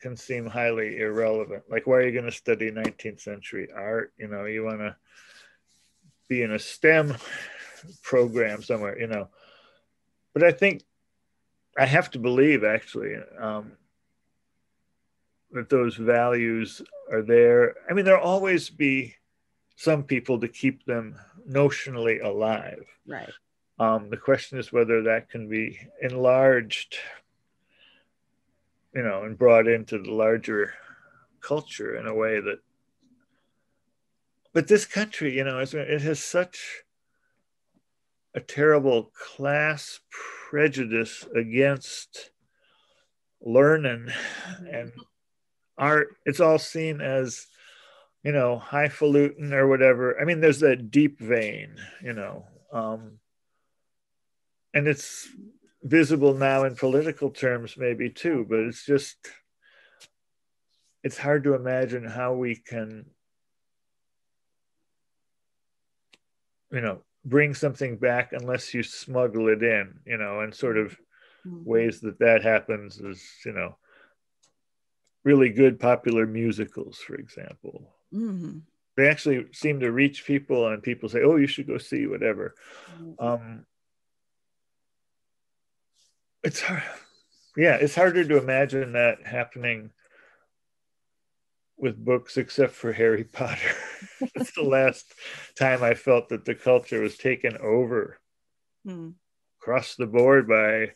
can 0.00 0.16
seem 0.16 0.46
highly 0.46 0.98
irrelevant. 0.98 1.64
Like 1.68 1.86
why 1.86 1.96
are 1.96 2.06
you 2.06 2.12
going 2.12 2.26
to 2.26 2.32
study 2.32 2.70
19th 2.70 3.20
century 3.20 3.68
art? 3.74 4.12
You 4.16 4.28
know 4.28 4.44
you 4.44 4.64
want 4.64 4.80
to 4.80 4.96
be 6.28 6.42
in 6.42 6.52
a 6.52 6.58
stem 6.58 7.16
program 8.02 8.62
somewhere 8.62 8.98
you 8.98 9.06
know 9.06 9.28
but 10.36 10.44
I 10.44 10.52
think 10.52 10.82
I 11.78 11.86
have 11.86 12.10
to 12.10 12.18
believe 12.18 12.62
actually 12.62 13.14
um, 13.40 13.72
that 15.52 15.70
those 15.70 15.96
values 15.96 16.82
are 17.10 17.22
there. 17.22 17.74
I 17.88 17.94
mean, 17.94 18.04
there'll 18.04 18.22
always 18.22 18.68
be 18.68 19.14
some 19.76 20.02
people 20.02 20.38
to 20.40 20.48
keep 20.48 20.84
them 20.84 21.18
notionally 21.50 22.22
alive. 22.22 22.84
Right. 23.06 23.30
Um, 23.78 24.10
the 24.10 24.18
question 24.18 24.58
is 24.58 24.70
whether 24.70 25.04
that 25.04 25.30
can 25.30 25.48
be 25.48 25.78
enlarged, 26.02 26.98
you 28.94 29.04
know, 29.04 29.22
and 29.22 29.38
brought 29.38 29.66
into 29.66 29.96
the 29.96 30.10
larger 30.10 30.74
culture 31.40 31.96
in 31.96 32.06
a 32.06 32.14
way 32.14 32.40
that. 32.40 32.58
But 34.52 34.68
this 34.68 34.84
country, 34.84 35.34
you 35.34 35.44
know, 35.44 35.60
it 35.60 36.02
has 36.02 36.22
such 36.22 36.84
a 38.36 38.40
terrible 38.40 39.10
class 39.34 39.98
prejudice 40.50 41.26
against 41.34 42.30
learning 43.40 44.08
and 44.70 44.92
art. 45.78 46.08
It's 46.26 46.38
all 46.38 46.58
seen 46.58 47.00
as, 47.00 47.46
you 48.22 48.32
know, 48.32 48.58
highfalutin 48.58 49.54
or 49.54 49.66
whatever. 49.66 50.20
I 50.20 50.24
mean, 50.24 50.40
there's 50.40 50.60
that 50.60 50.90
deep 50.90 51.18
vein, 51.18 51.76
you 52.02 52.12
know, 52.12 52.44
um, 52.72 53.18
and 54.74 54.86
it's 54.86 55.26
visible 55.82 56.34
now 56.34 56.64
in 56.64 56.76
political 56.76 57.30
terms, 57.30 57.76
maybe 57.78 58.10
too, 58.10 58.44
but 58.46 58.58
it's 58.58 58.84
just, 58.84 59.16
it's 61.02 61.16
hard 61.16 61.44
to 61.44 61.54
imagine 61.54 62.04
how 62.04 62.34
we 62.34 62.56
can, 62.56 63.06
you 66.70 66.82
know, 66.82 67.00
bring 67.26 67.54
something 67.54 67.96
back 67.96 68.32
unless 68.32 68.72
you 68.72 68.82
smuggle 68.82 69.48
it 69.48 69.62
in, 69.62 69.98
you 70.06 70.16
know, 70.16 70.40
and 70.40 70.54
sort 70.54 70.78
of 70.78 70.92
mm-hmm. 71.44 71.64
ways 71.64 72.00
that 72.00 72.20
that 72.20 72.42
happens 72.42 72.98
is, 73.00 73.22
you 73.44 73.52
know, 73.52 73.76
really 75.24 75.50
good 75.50 75.80
popular 75.80 76.24
musicals, 76.24 76.98
for 76.98 77.16
example. 77.16 77.92
Mm-hmm. 78.14 78.58
They 78.96 79.08
actually 79.08 79.46
seem 79.52 79.80
to 79.80 79.90
reach 79.90 80.24
people, 80.24 80.68
and 80.68 80.82
people 80.82 81.10
say, 81.10 81.22
"Oh, 81.22 81.36
you 81.36 81.46
should 81.46 81.66
go 81.66 81.76
see 81.76 82.06
whatever." 82.06 82.54
Mm-hmm. 82.94 83.24
Um, 83.26 83.66
it's 86.42 86.62
hard, 86.62 86.82
yeah, 87.56 87.74
it's 87.74 87.94
harder 87.94 88.24
to 88.24 88.38
imagine 88.38 88.92
that 88.92 89.26
happening 89.26 89.90
with 91.78 92.02
books 92.02 92.36
except 92.36 92.72
for 92.72 92.92
Harry 92.92 93.24
Potter. 93.24 93.74
That's 94.34 94.52
the 94.52 94.62
last 94.62 95.12
time 95.58 95.82
I 95.82 95.94
felt 95.94 96.30
that 96.30 96.44
the 96.44 96.54
culture 96.54 97.00
was 97.00 97.16
taken 97.16 97.56
over 97.58 98.18
hmm. 98.84 99.10
across 99.60 99.94
the 99.96 100.06
board 100.06 100.48
by 100.48 100.92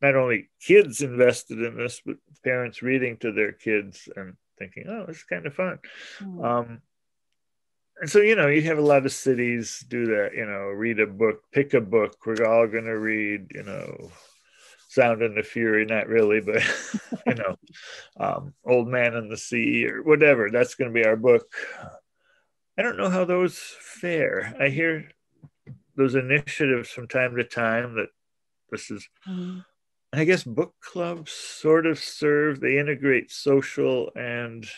not 0.00 0.16
only 0.16 0.48
kids 0.60 1.02
invested 1.02 1.60
in 1.60 1.76
this, 1.76 2.00
but 2.04 2.16
parents 2.44 2.82
reading 2.82 3.16
to 3.18 3.32
their 3.32 3.52
kids 3.52 4.08
and 4.16 4.34
thinking, 4.58 4.84
oh, 4.88 5.06
this 5.06 5.18
is 5.18 5.24
kind 5.24 5.46
of 5.46 5.54
fun. 5.54 5.78
Hmm. 6.18 6.44
Um, 6.44 6.82
and 8.00 8.10
so 8.10 8.20
you 8.20 8.34
know 8.34 8.48
you 8.48 8.62
have 8.62 8.78
a 8.78 8.82
lot 8.82 9.04
of 9.04 9.12
cities 9.12 9.84
do 9.88 10.06
that 10.06 10.30
you 10.34 10.46
know 10.46 10.68
read 10.68 11.00
a 11.00 11.06
book 11.06 11.42
pick 11.52 11.74
a 11.74 11.80
book 11.80 12.16
we're 12.24 12.46
all 12.46 12.66
going 12.66 12.84
to 12.84 12.98
read 12.98 13.46
you 13.54 13.62
know 13.62 14.10
sound 14.90 15.22
and 15.22 15.36
the 15.36 15.42
fury 15.42 15.84
not 15.84 16.08
really 16.08 16.40
but 16.40 16.62
you 17.26 17.34
know 17.34 17.56
um, 18.18 18.54
old 18.64 18.88
man 18.88 19.14
in 19.14 19.28
the 19.28 19.36
sea 19.36 19.86
or 19.86 20.02
whatever 20.02 20.50
that's 20.50 20.74
going 20.74 20.92
to 20.92 20.94
be 20.94 21.06
our 21.06 21.16
book 21.16 21.46
i 22.78 22.82
don't 22.82 22.96
know 22.96 23.10
how 23.10 23.24
those 23.24 23.58
fare 23.58 24.54
i 24.60 24.68
hear 24.68 25.08
those 25.96 26.14
initiatives 26.14 26.88
from 26.88 27.06
time 27.06 27.36
to 27.36 27.44
time 27.44 27.94
that 27.94 28.08
this 28.70 28.90
is 28.90 29.08
mm-hmm. 29.28 29.58
i 30.12 30.24
guess 30.24 30.42
book 30.42 30.74
clubs 30.80 31.30
sort 31.30 31.86
of 31.86 31.98
serve 31.98 32.60
they 32.60 32.78
integrate 32.78 33.30
social 33.30 34.10
and 34.16 34.68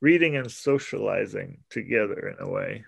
reading 0.00 0.36
and 0.36 0.50
socializing 0.50 1.58
together 1.70 2.34
in 2.34 2.44
a 2.44 2.50
way. 2.50 2.84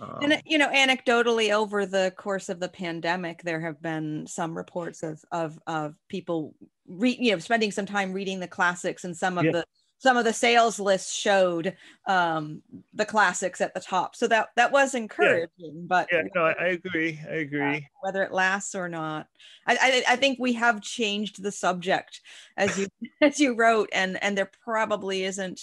Um, 0.00 0.18
and 0.22 0.42
you 0.46 0.58
know, 0.58 0.68
anecdotally, 0.68 1.52
over 1.52 1.86
the 1.86 2.12
course 2.16 2.48
of 2.48 2.60
the 2.60 2.68
pandemic, 2.68 3.42
there 3.42 3.60
have 3.60 3.80
been 3.82 4.26
some 4.26 4.56
reports 4.56 5.02
of 5.02 5.22
of 5.30 5.58
of 5.66 5.94
people, 6.08 6.54
re, 6.88 7.16
you 7.18 7.32
know, 7.32 7.38
spending 7.38 7.70
some 7.70 7.86
time 7.86 8.12
reading 8.12 8.40
the 8.40 8.48
classics, 8.48 9.04
and 9.04 9.16
some 9.16 9.38
of 9.38 9.44
yeah. 9.44 9.52
the 9.52 9.64
some 10.00 10.16
of 10.16 10.24
the 10.24 10.32
sales 10.32 10.80
lists 10.80 11.14
showed 11.14 11.76
um, 12.06 12.62
the 12.94 13.04
classics 13.04 13.60
at 13.60 13.74
the 13.74 13.80
top. 13.80 14.16
So 14.16 14.26
that 14.28 14.48
that 14.56 14.72
was 14.72 14.94
encouraging. 14.94 15.50
Yeah. 15.58 15.86
But 15.86 16.08
yeah, 16.10 16.22
no, 16.34 16.46
I, 16.46 16.52
I 16.52 16.66
agree. 16.68 17.20
I 17.28 17.34
agree. 17.34 17.76
Uh, 17.76 17.80
whether 18.00 18.22
it 18.22 18.32
lasts 18.32 18.74
or 18.74 18.88
not, 18.88 19.26
I, 19.66 20.04
I, 20.08 20.14
I 20.14 20.16
think 20.16 20.38
we 20.40 20.54
have 20.54 20.80
changed 20.80 21.42
the 21.42 21.52
subject 21.52 22.22
as 22.56 22.78
you 22.78 22.88
as 23.20 23.38
you 23.38 23.54
wrote, 23.54 23.90
and 23.92 24.22
and 24.22 24.36
there 24.36 24.50
probably 24.64 25.24
isn't 25.24 25.60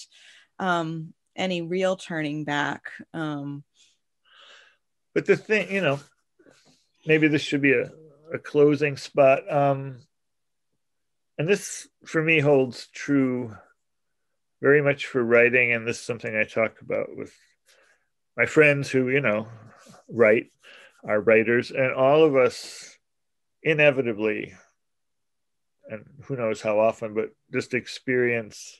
um, 0.59 1.13
any 1.35 1.63
real 1.63 1.95
turning 1.95 2.43
back. 2.43 2.83
Um, 3.15 3.63
but 5.17 5.25
the 5.25 5.35
thing, 5.35 5.73
you 5.73 5.81
know, 5.81 5.99
maybe 7.07 7.27
this 7.27 7.41
should 7.41 7.63
be 7.63 7.73
a, 7.73 7.89
a 8.31 8.37
closing 8.37 8.97
spot. 8.97 9.51
Um, 9.51 9.97
and 11.39 11.49
this 11.49 11.87
for 12.05 12.21
me 12.21 12.39
holds 12.39 12.85
true 12.93 13.57
very 14.61 14.83
much 14.83 15.07
for 15.07 15.23
writing 15.23 15.73
and 15.73 15.87
this 15.87 15.97
is 15.97 16.05
something 16.05 16.35
i 16.35 16.43
talk 16.43 16.81
about 16.81 17.15
with 17.15 17.33
my 18.35 18.45
friends 18.45 18.89
who 18.89 19.09
you 19.09 19.21
know 19.21 19.47
write 20.07 20.51
are 21.03 21.21
writers 21.21 21.71
and 21.71 21.93
all 21.93 22.23
of 22.23 22.35
us 22.35 22.97
inevitably 23.63 24.53
and 25.89 26.05
who 26.25 26.35
knows 26.35 26.61
how 26.61 26.79
often 26.79 27.13
but 27.13 27.29
just 27.51 27.73
experience 27.73 28.79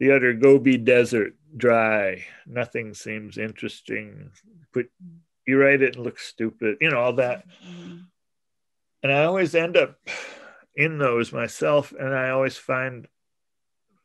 the 0.00 0.12
utter 0.12 0.32
gobi 0.32 0.76
desert 0.76 1.34
dry 1.56 2.24
nothing 2.46 2.94
seems 2.94 3.38
interesting 3.38 4.30
but 4.72 4.86
you 5.50 5.58
write 5.58 5.82
it 5.82 5.96
and 5.96 6.04
look 6.04 6.18
stupid 6.18 6.76
you 6.80 6.90
know 6.90 6.98
all 6.98 7.12
that 7.12 7.44
mm-hmm. 7.66 7.98
and 9.02 9.12
i 9.12 9.24
always 9.24 9.54
end 9.54 9.76
up 9.76 9.96
in 10.74 10.98
those 10.98 11.32
myself 11.32 11.92
and 11.98 12.14
i 12.14 12.30
always 12.30 12.56
find 12.56 13.06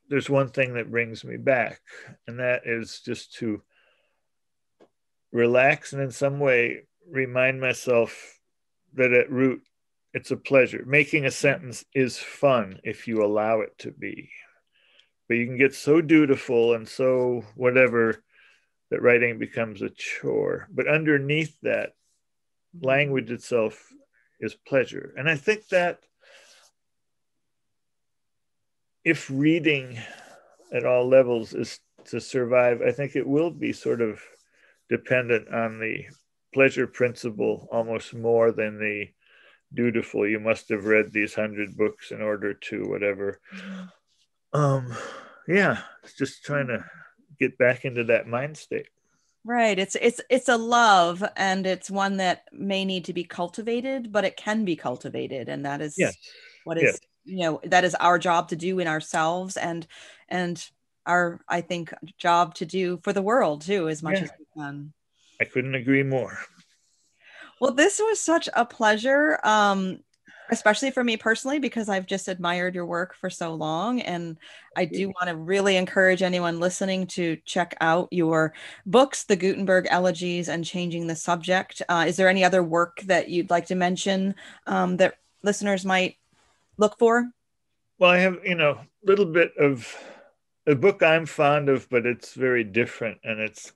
there's 0.10 0.30
one 0.30 0.50
thing 0.50 0.76
that 0.76 0.92
brings 0.92 1.24
me 1.24 1.38
back, 1.38 1.82
and 2.28 2.40
that 2.40 2.62
is 2.66 3.02
just 3.04 3.34
to 3.36 3.62
relax 5.32 5.94
and 5.94 6.02
in 6.02 6.12
some 6.12 6.40
way 6.40 6.84
remind 7.10 7.60
myself 7.60 8.40
that 8.94 9.12
at 9.12 9.32
root 9.32 9.62
it's 10.14 10.32
a 10.32 10.38
pleasure. 10.38 10.84
Making 10.88 11.26
a 11.26 11.32
sentence 11.32 11.84
is 11.94 12.18
fun 12.18 12.80
if 12.84 13.08
you 13.08 13.24
allow 13.24 13.62
it 13.62 13.78
to 13.80 13.92
be. 13.92 14.30
But 15.28 15.36
you 15.36 15.46
can 15.46 15.58
get 15.58 15.74
so 15.74 16.00
dutiful 16.00 16.74
and 16.74 16.88
so 16.88 17.44
whatever 17.56 18.24
that 18.92 19.02
writing 19.02 19.40
becomes 19.40 19.82
a 19.82 19.90
chore. 19.90 20.68
But 20.72 20.88
underneath 20.88 21.56
that, 21.62 21.94
language 22.82 23.32
itself 23.32 23.92
is 24.40 24.54
pleasure. 24.54 25.14
And 25.18 25.30
I 25.30 25.36
think 25.36 25.68
that 25.70 26.00
if 29.04 29.30
reading 29.30 29.98
at 30.74 30.86
all 30.86 31.08
levels 31.08 31.54
is 31.54 31.80
to 32.06 32.20
survive, 32.20 32.82
I 32.82 32.92
think 32.92 33.16
it 33.16 33.28
will 33.28 33.52
be 33.52 33.72
sort 33.72 34.02
of 34.02 34.22
dependent 34.90 35.48
on 35.54 35.80
the 35.80 36.06
pleasure 36.54 36.88
principle 36.88 37.68
almost 37.72 38.14
more 38.14 38.52
than 38.52 38.80
the 38.80 39.08
dutiful. 39.74 40.28
You 40.28 40.40
must 40.40 40.70
have 40.70 40.86
read 40.86 41.12
these 41.12 41.34
hundred 41.34 41.76
books 41.76 42.12
in 42.12 42.22
order 42.22 42.54
to 42.54 42.88
whatever. 42.88 43.40
Um, 44.54 44.94
yeah, 45.48 45.80
it's 46.04 46.14
just 46.14 46.44
trying 46.44 46.68
to 46.68 46.84
get 47.40 47.58
back 47.58 47.86
into 47.86 48.04
that 48.06 48.28
mind 48.28 48.58
state. 48.58 48.88
Right. 49.44 49.78
It's 49.78 49.96
it's 49.96 50.22
it's 50.30 50.50
a 50.50 50.58
love 50.58 51.24
and 51.36 51.68
it's 51.68 51.92
one 51.92 52.18
that 52.18 52.46
may 52.52 52.84
need 52.84 53.06
to 53.06 53.14
be 53.14 53.24
cultivated, 53.24 54.12
but 54.12 54.26
it 54.26 54.38
can 54.38 54.66
be 54.66 54.76
cultivated. 54.76 55.50
And 55.50 55.66
that 55.66 55.82
is 55.82 55.96
yes. 55.98 56.16
what 56.64 56.78
is 56.78 56.84
yes 56.84 57.00
you 57.26 57.40
know 57.40 57.60
that 57.64 57.84
is 57.84 57.96
our 57.96 58.18
job 58.18 58.50
to 58.50 58.56
do 58.56 58.80
in 58.80 58.88
ourselves 58.88 59.58
and 59.58 59.86
and 60.30 60.70
our 61.06 61.42
i 61.50 61.60
think 61.60 61.94
job 62.18 62.54
to 62.56 62.66
do 62.66 63.00
for 63.04 63.12
the 63.12 63.22
world 63.22 63.62
too 63.62 63.90
as 63.90 64.02
much 64.02 64.16
yeah. 64.16 64.24
as 64.24 64.32
we 64.40 64.46
can 64.56 64.94
i 65.42 65.44
couldn't 65.44 65.76
agree 65.76 66.04
more 66.04 66.38
well 67.60 67.74
this 67.74 68.00
was 68.00 68.20
such 68.20 68.48
a 68.54 68.64
pleasure 68.64 69.40
um 69.44 70.00
especially 70.52 70.92
for 70.92 71.04
me 71.04 71.18
personally 71.18 71.60
because 71.60 71.90
i've 71.90 72.06
just 72.06 72.28
admired 72.28 72.76
your 72.76 72.86
work 72.86 73.16
for 73.16 73.30
so 73.30 73.54
long 73.54 74.02
and 74.02 74.38
i 74.76 74.86
do 74.86 75.08
want 75.08 75.28
to 75.28 75.36
really 75.36 75.78
encourage 75.78 76.22
anyone 76.22 76.60
listening 76.60 77.08
to 77.08 77.38
check 77.46 77.76
out 77.82 78.08
your 78.12 78.54
books 78.86 79.24
the 79.24 79.36
gutenberg 79.36 79.88
elegies 79.90 80.50
and 80.50 80.66
changing 80.66 81.08
the 81.08 81.16
subject 81.16 81.82
uh, 81.90 82.06
is 82.08 82.18
there 82.18 82.30
any 82.30 82.44
other 82.44 82.64
work 82.64 83.02
that 83.02 83.30
you'd 83.30 83.50
like 83.50 83.66
to 83.66 83.76
mention 83.76 84.36
um, 84.68 84.98
that 84.98 85.16
listeners 85.46 85.86
might 85.86 86.18
look 86.78 86.98
for? 87.00 87.30
Well, 88.00 88.12
I 88.12 88.18
have, 88.18 88.40
you 88.44 88.56
know, 88.56 88.72
a 88.72 88.88
little 89.04 89.26
bit 89.26 89.54
of 89.58 89.96
a 90.68 90.76
book 90.76 91.02
I'm 91.02 91.26
fond 91.26 91.70
of, 91.70 91.88
but 91.90 92.06
it's 92.06 92.34
very 92.34 92.64
different. 92.64 93.20
And 93.24 93.40
it's 93.40 93.72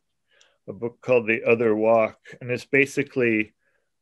a 0.67 0.73
book 0.73 0.99
called 1.01 1.27
The 1.27 1.43
Other 1.43 1.73
Walk. 1.73 2.17
And 2.41 2.51
it's 2.51 2.65
basically, 2.65 3.53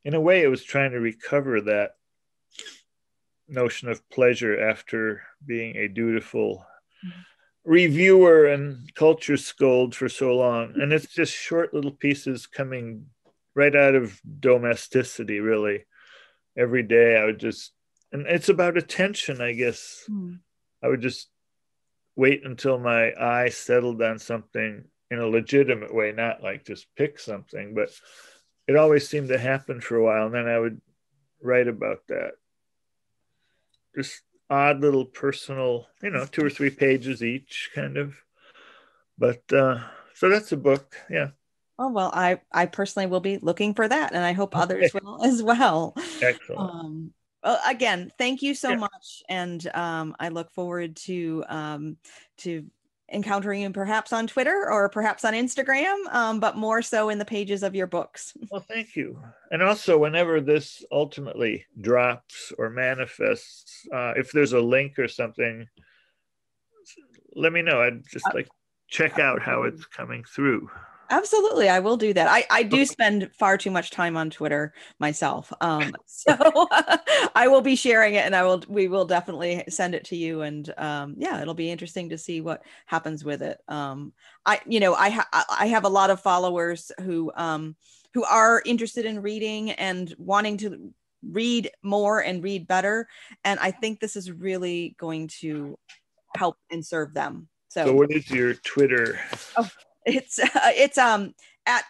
in 0.03 0.15
a 0.15 0.22
way, 0.22 0.41
it 0.41 0.47
was 0.47 0.63
trying 0.63 0.91
to 0.91 0.99
recover 0.99 1.61
that 1.61 1.96
notion 3.47 3.89
of 3.89 4.07
pleasure 4.09 4.59
after 4.59 5.23
being 5.45 5.75
a 5.75 5.87
dutiful 5.87 6.65
mm-hmm. 7.05 7.19
reviewer 7.65 8.45
and 8.45 8.93
culture 8.95 9.37
scold 9.37 9.95
for 9.95 10.09
so 10.09 10.35
long. 10.35 10.73
And 10.75 10.91
it's 10.91 11.13
just 11.13 11.33
short 11.33 11.73
little 11.73 11.91
pieces 11.91 12.47
coming 12.47 13.05
right 13.55 13.75
out 13.75 13.95
of 13.95 14.19
domesticity, 14.39 15.39
really. 15.39 15.85
Every 16.57 16.83
day 16.83 17.17
I 17.17 17.25
would 17.25 17.39
just 17.39 17.71
and 18.11 18.25
it's 18.27 18.49
about 18.49 18.77
attention, 18.77 19.41
I 19.41 19.53
guess. 19.53 20.05
Mm. 20.09 20.39
I 20.83 20.87
would 20.87 21.01
just 21.01 21.29
wait 22.15 22.45
until 22.45 22.79
my 22.79 23.13
eye 23.13 23.49
settled 23.49 24.01
on 24.01 24.19
something 24.19 24.85
in 25.11 25.19
a 25.19 25.27
legitimate 25.27 25.93
way, 25.93 26.11
not 26.11 26.41
like 26.41 26.65
just 26.65 26.87
pick 26.95 27.19
something, 27.19 27.73
but 27.73 27.89
it 28.67 28.75
always 28.75 29.07
seemed 29.07 29.29
to 29.29 29.37
happen 29.37 29.81
for 29.81 29.95
a 29.97 30.03
while. 30.03 30.25
And 30.25 30.35
then 30.35 30.47
I 30.47 30.59
would 30.59 30.81
write 31.41 31.67
about 31.67 31.99
that. 32.07 32.31
Just 33.97 34.21
odd 34.49 34.79
little 34.79 35.05
personal, 35.05 35.87
you 36.01 36.11
know, 36.11 36.25
two 36.25 36.45
or 36.45 36.49
three 36.49 36.69
pages 36.69 37.23
each 37.23 37.71
kind 37.73 37.97
of. 37.97 38.15
But 39.17 39.41
uh, 39.51 39.79
so 40.13 40.29
that's 40.29 40.51
a 40.51 40.57
book. 40.57 40.95
Yeah. 41.09 41.29
Oh 41.79 41.89
well, 41.89 42.11
I 42.13 42.41
I 42.51 42.65
personally 42.65 43.07
will 43.07 43.19
be 43.19 43.37
looking 43.37 43.73
for 43.73 43.87
that, 43.87 44.13
and 44.13 44.23
I 44.23 44.33
hope 44.33 44.55
others 44.55 44.93
will 44.93 45.23
as 45.25 45.43
well. 45.43 45.95
Excellent. 46.21 46.71
Um, 46.71 47.13
well, 47.43 47.59
again, 47.67 48.11
thank 48.17 48.41
you 48.41 48.53
so 48.55 48.69
yeah. 48.69 48.75
much, 48.77 49.23
and 49.29 49.67
um, 49.75 50.15
I 50.19 50.29
look 50.29 50.51
forward 50.51 50.95
to 50.97 51.43
um, 51.47 51.97
to 52.39 52.65
encountering 53.12 53.62
you 53.62 53.70
perhaps 53.70 54.12
on 54.12 54.28
Twitter 54.28 54.70
or 54.70 54.89
perhaps 54.89 55.24
on 55.24 55.34
Instagram, 55.34 55.95
um, 56.14 56.39
but 56.39 56.58
more 56.58 56.82
so 56.82 57.10
in 57.10 57.18
the 57.18 57.26
pages 57.26 57.64
of 57.64 57.76
your 57.76 57.88
books. 57.88 58.34
Well, 58.51 58.66
thank 58.68 58.95
you. 58.95 59.20
And 59.51 59.62
also, 59.62 59.97
whenever 59.97 60.39
this 60.39 60.84
ultimately 60.91 61.66
drops 61.82 62.53
or 62.58 62.70
manifests, 62.70 63.86
uh, 63.93 64.14
if 64.16 64.32
there's 64.32 64.53
a 64.53 64.60
link 64.60 64.97
or 64.97 65.08
something, 65.08 65.68
let 67.36 67.51
me 67.51 67.62
know. 67.62 67.82
I'd 67.82 68.08
just 68.08 68.26
uh, 68.26 68.32
like 68.34 68.47
check 68.88 69.20
out 69.20 69.41
how 69.41 69.64
it's 69.64 69.86
coming 69.86 70.24
through. 70.24 70.70
Absolutely, 71.10 71.70
I 71.70 71.80
will 71.80 71.97
do 71.97 72.14
that. 72.14 72.28
I, 72.28 72.45
I 72.49 72.64
do 72.64 72.86
spend 72.86 73.30
far 73.34 73.58
too 73.58 73.72
much 73.72 73.91
time 73.91 74.18
on 74.18 74.30
Twitter 74.30 74.74
myself, 74.99 75.51
um, 75.62 75.93
so 76.05 76.36
I 77.36 77.47
will 77.47 77.62
be 77.62 77.76
sharing 77.76 78.16
it, 78.16 78.26
and 78.26 78.36
I 78.36 78.43
will 78.43 78.64
we 78.68 78.88
will 78.88 79.05
definitely 79.05 79.64
send 79.70 79.95
it 79.95 80.05
to 80.05 80.16
you, 80.16 80.41
and 80.41 80.74
um, 80.78 81.16
yeah, 81.18 81.41
it'll 81.41 81.53
be 81.53 81.72
interesting 81.72 82.10
to 82.10 82.18
see 82.18 82.41
what 82.41 82.64
happens 82.86 83.24
with 83.24 83.41
it. 83.41 83.60
Um, 83.68 84.14
I 84.45 84.60
you 84.66 84.80
know 84.80 84.95
I 84.95 85.10
ha- 85.10 85.45
I 85.49 85.68
have 85.68 85.86
a 85.86 85.89
lot 85.89 86.10
of 86.10 86.20
followers 86.20 86.91
who 87.01 87.32
um, 87.36 87.76
who 88.14 88.24
are 88.24 88.62
interested 88.66 89.05
in 89.05 89.22
reading 89.22 89.72
and 89.72 90.14
wanting 90.18 90.58
to 90.58 90.93
read 91.24 91.72
more 91.84 92.20
and 92.20 92.43
read 92.43 92.68
better, 92.68 93.08
and 93.43 93.60
I 93.60 93.72
think 93.72 93.99
this 93.99 94.16
is 94.16 94.32
really 94.32 94.95
going 94.99 95.30
to 95.39 95.78
help 96.36 96.58
and 96.70 96.86
serve 96.86 97.14
them. 97.14 97.47
So, 97.70 97.86
so 97.86 97.93
what 97.93 98.12
is 98.12 98.30
your 98.30 98.53
Twitter? 98.53 99.20
Oh, 99.58 99.70
It's 100.08 100.39
uh, 100.39 100.47
it's 100.76 100.97
um 100.97 101.34
at 101.66 101.84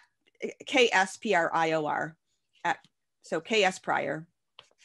K 0.66 0.90
S 0.92 1.16
P 1.16 1.34
R 1.34 1.50
I 1.54 1.72
O 1.72 1.86
R 1.86 2.16
at 2.64 2.78
so 3.22 3.40
K 3.40 3.64
S 3.64 3.78
Prior. 3.78 4.26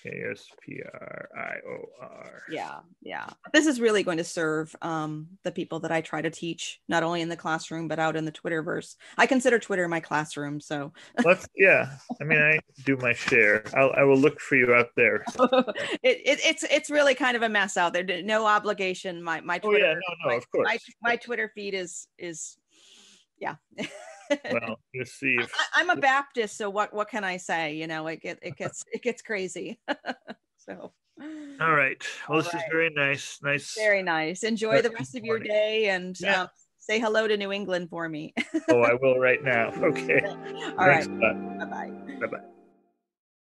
K 0.04 0.22
S 0.32 0.48
P 0.62 0.82
R 0.84 1.30
I 1.36 1.56
O 1.68 1.86
R. 2.02 2.42
Yeah, 2.50 2.80
yeah. 3.02 3.28
This 3.54 3.66
is 3.66 3.80
really 3.80 4.04
going 4.04 4.18
to 4.18 4.24
serve 4.24 4.76
um, 4.82 5.30
the 5.44 5.52
people 5.52 5.80
that 5.80 5.94
I 5.94 6.02
try 6.02 6.22
to 6.22 6.30
teach, 6.30 6.82
not 6.90 7.04
only 7.04 7.22
in 7.22 7.30
the 7.30 7.38
classroom 7.38 7.88
but 7.88 8.00
out 8.00 8.18
in 8.18 8.26
the 8.26 8.32
Twitterverse. 8.32 8.96
I 9.18 9.26
consider 9.26 9.60
Twitter 9.60 9.88
my 9.88 10.02
classroom, 10.02 10.60
so. 10.60 10.92
Let's 11.24 11.48
yeah. 11.56 11.90
I 12.22 12.26
mean, 12.26 12.40
I 12.40 12.60
do 12.86 12.98
my 12.98 13.14
share. 13.14 13.64
I'll, 13.76 13.94
I 13.96 14.04
will 14.04 14.18
look 14.18 14.42
for 14.42 14.56
you 14.56 14.74
out 14.74 14.90
there. 14.98 15.24
it, 15.40 16.22
it, 16.26 16.40
it's 16.46 16.64
it's 16.64 16.90
really 16.90 17.16
kind 17.16 17.38
of 17.38 17.44
a 17.44 17.50
mess 17.50 17.78
out 17.78 17.94
there. 17.94 18.04
No 18.24 18.46
obligation. 18.46 19.24
My 19.24 19.40
my 19.40 19.58
Twitter. 19.58 19.86
Oh 19.86 19.88
yeah, 19.88 19.94
no, 19.94 20.16
no, 20.26 20.30
my, 20.32 20.36
of 20.36 20.52
course. 20.52 20.66
My, 20.68 20.78
my 21.02 21.16
Twitter 21.16 21.50
feed 21.56 21.74
is 21.74 22.08
is 22.18 22.58
yeah. 23.44 23.86
well, 24.52 24.80
you 24.94 25.06
see. 25.06 25.36
If, 25.40 25.54
I, 25.76 25.82
am 25.82 25.90
a 25.90 25.96
Baptist, 25.96 26.58
so 26.58 26.70
what 26.70 26.94
what 26.94 27.10
can 27.10 27.24
I 27.24 27.38
say? 27.38 27.76
You 27.76 27.88
know, 27.88 28.08
it 28.08 28.22
get 28.22 28.40
it 28.42 28.56
gets 28.56 28.84
it 28.92 29.02
gets 29.02 29.22
crazy. 29.22 29.80
so. 30.58 30.94
All 31.62 31.74
right. 31.74 32.04
Well, 32.28 32.38
All 32.38 32.44
this 32.44 32.54
right. 32.54 32.64
is 32.64 32.70
very 32.72 32.90
nice. 32.90 33.40
Nice. 33.44 33.76
Very 33.76 34.02
nice. 34.02 34.44
Enjoy 34.44 34.82
the 34.82 34.90
rest 34.90 35.16
of 35.16 35.24
your 35.24 35.40
day 35.40 35.90
and 35.90 36.20
yeah. 36.20 36.42
um, 36.42 36.48
say 36.80 37.00
hello 37.00 37.28
to 37.28 37.38
New 37.38 37.52
England 37.52 37.90
for 37.90 38.10
me. 38.10 38.34
oh, 38.70 38.82
I 38.82 38.96
will 38.96 39.20
right 39.20 39.44
now. 39.44 39.72
Okay. 39.84 40.22
All 40.26 40.88
Thanks 40.88 41.08
right. 41.08 41.60
Bye 41.60 41.66
bye. 41.66 41.92
Bye 42.20 42.28
bye. 42.28 42.63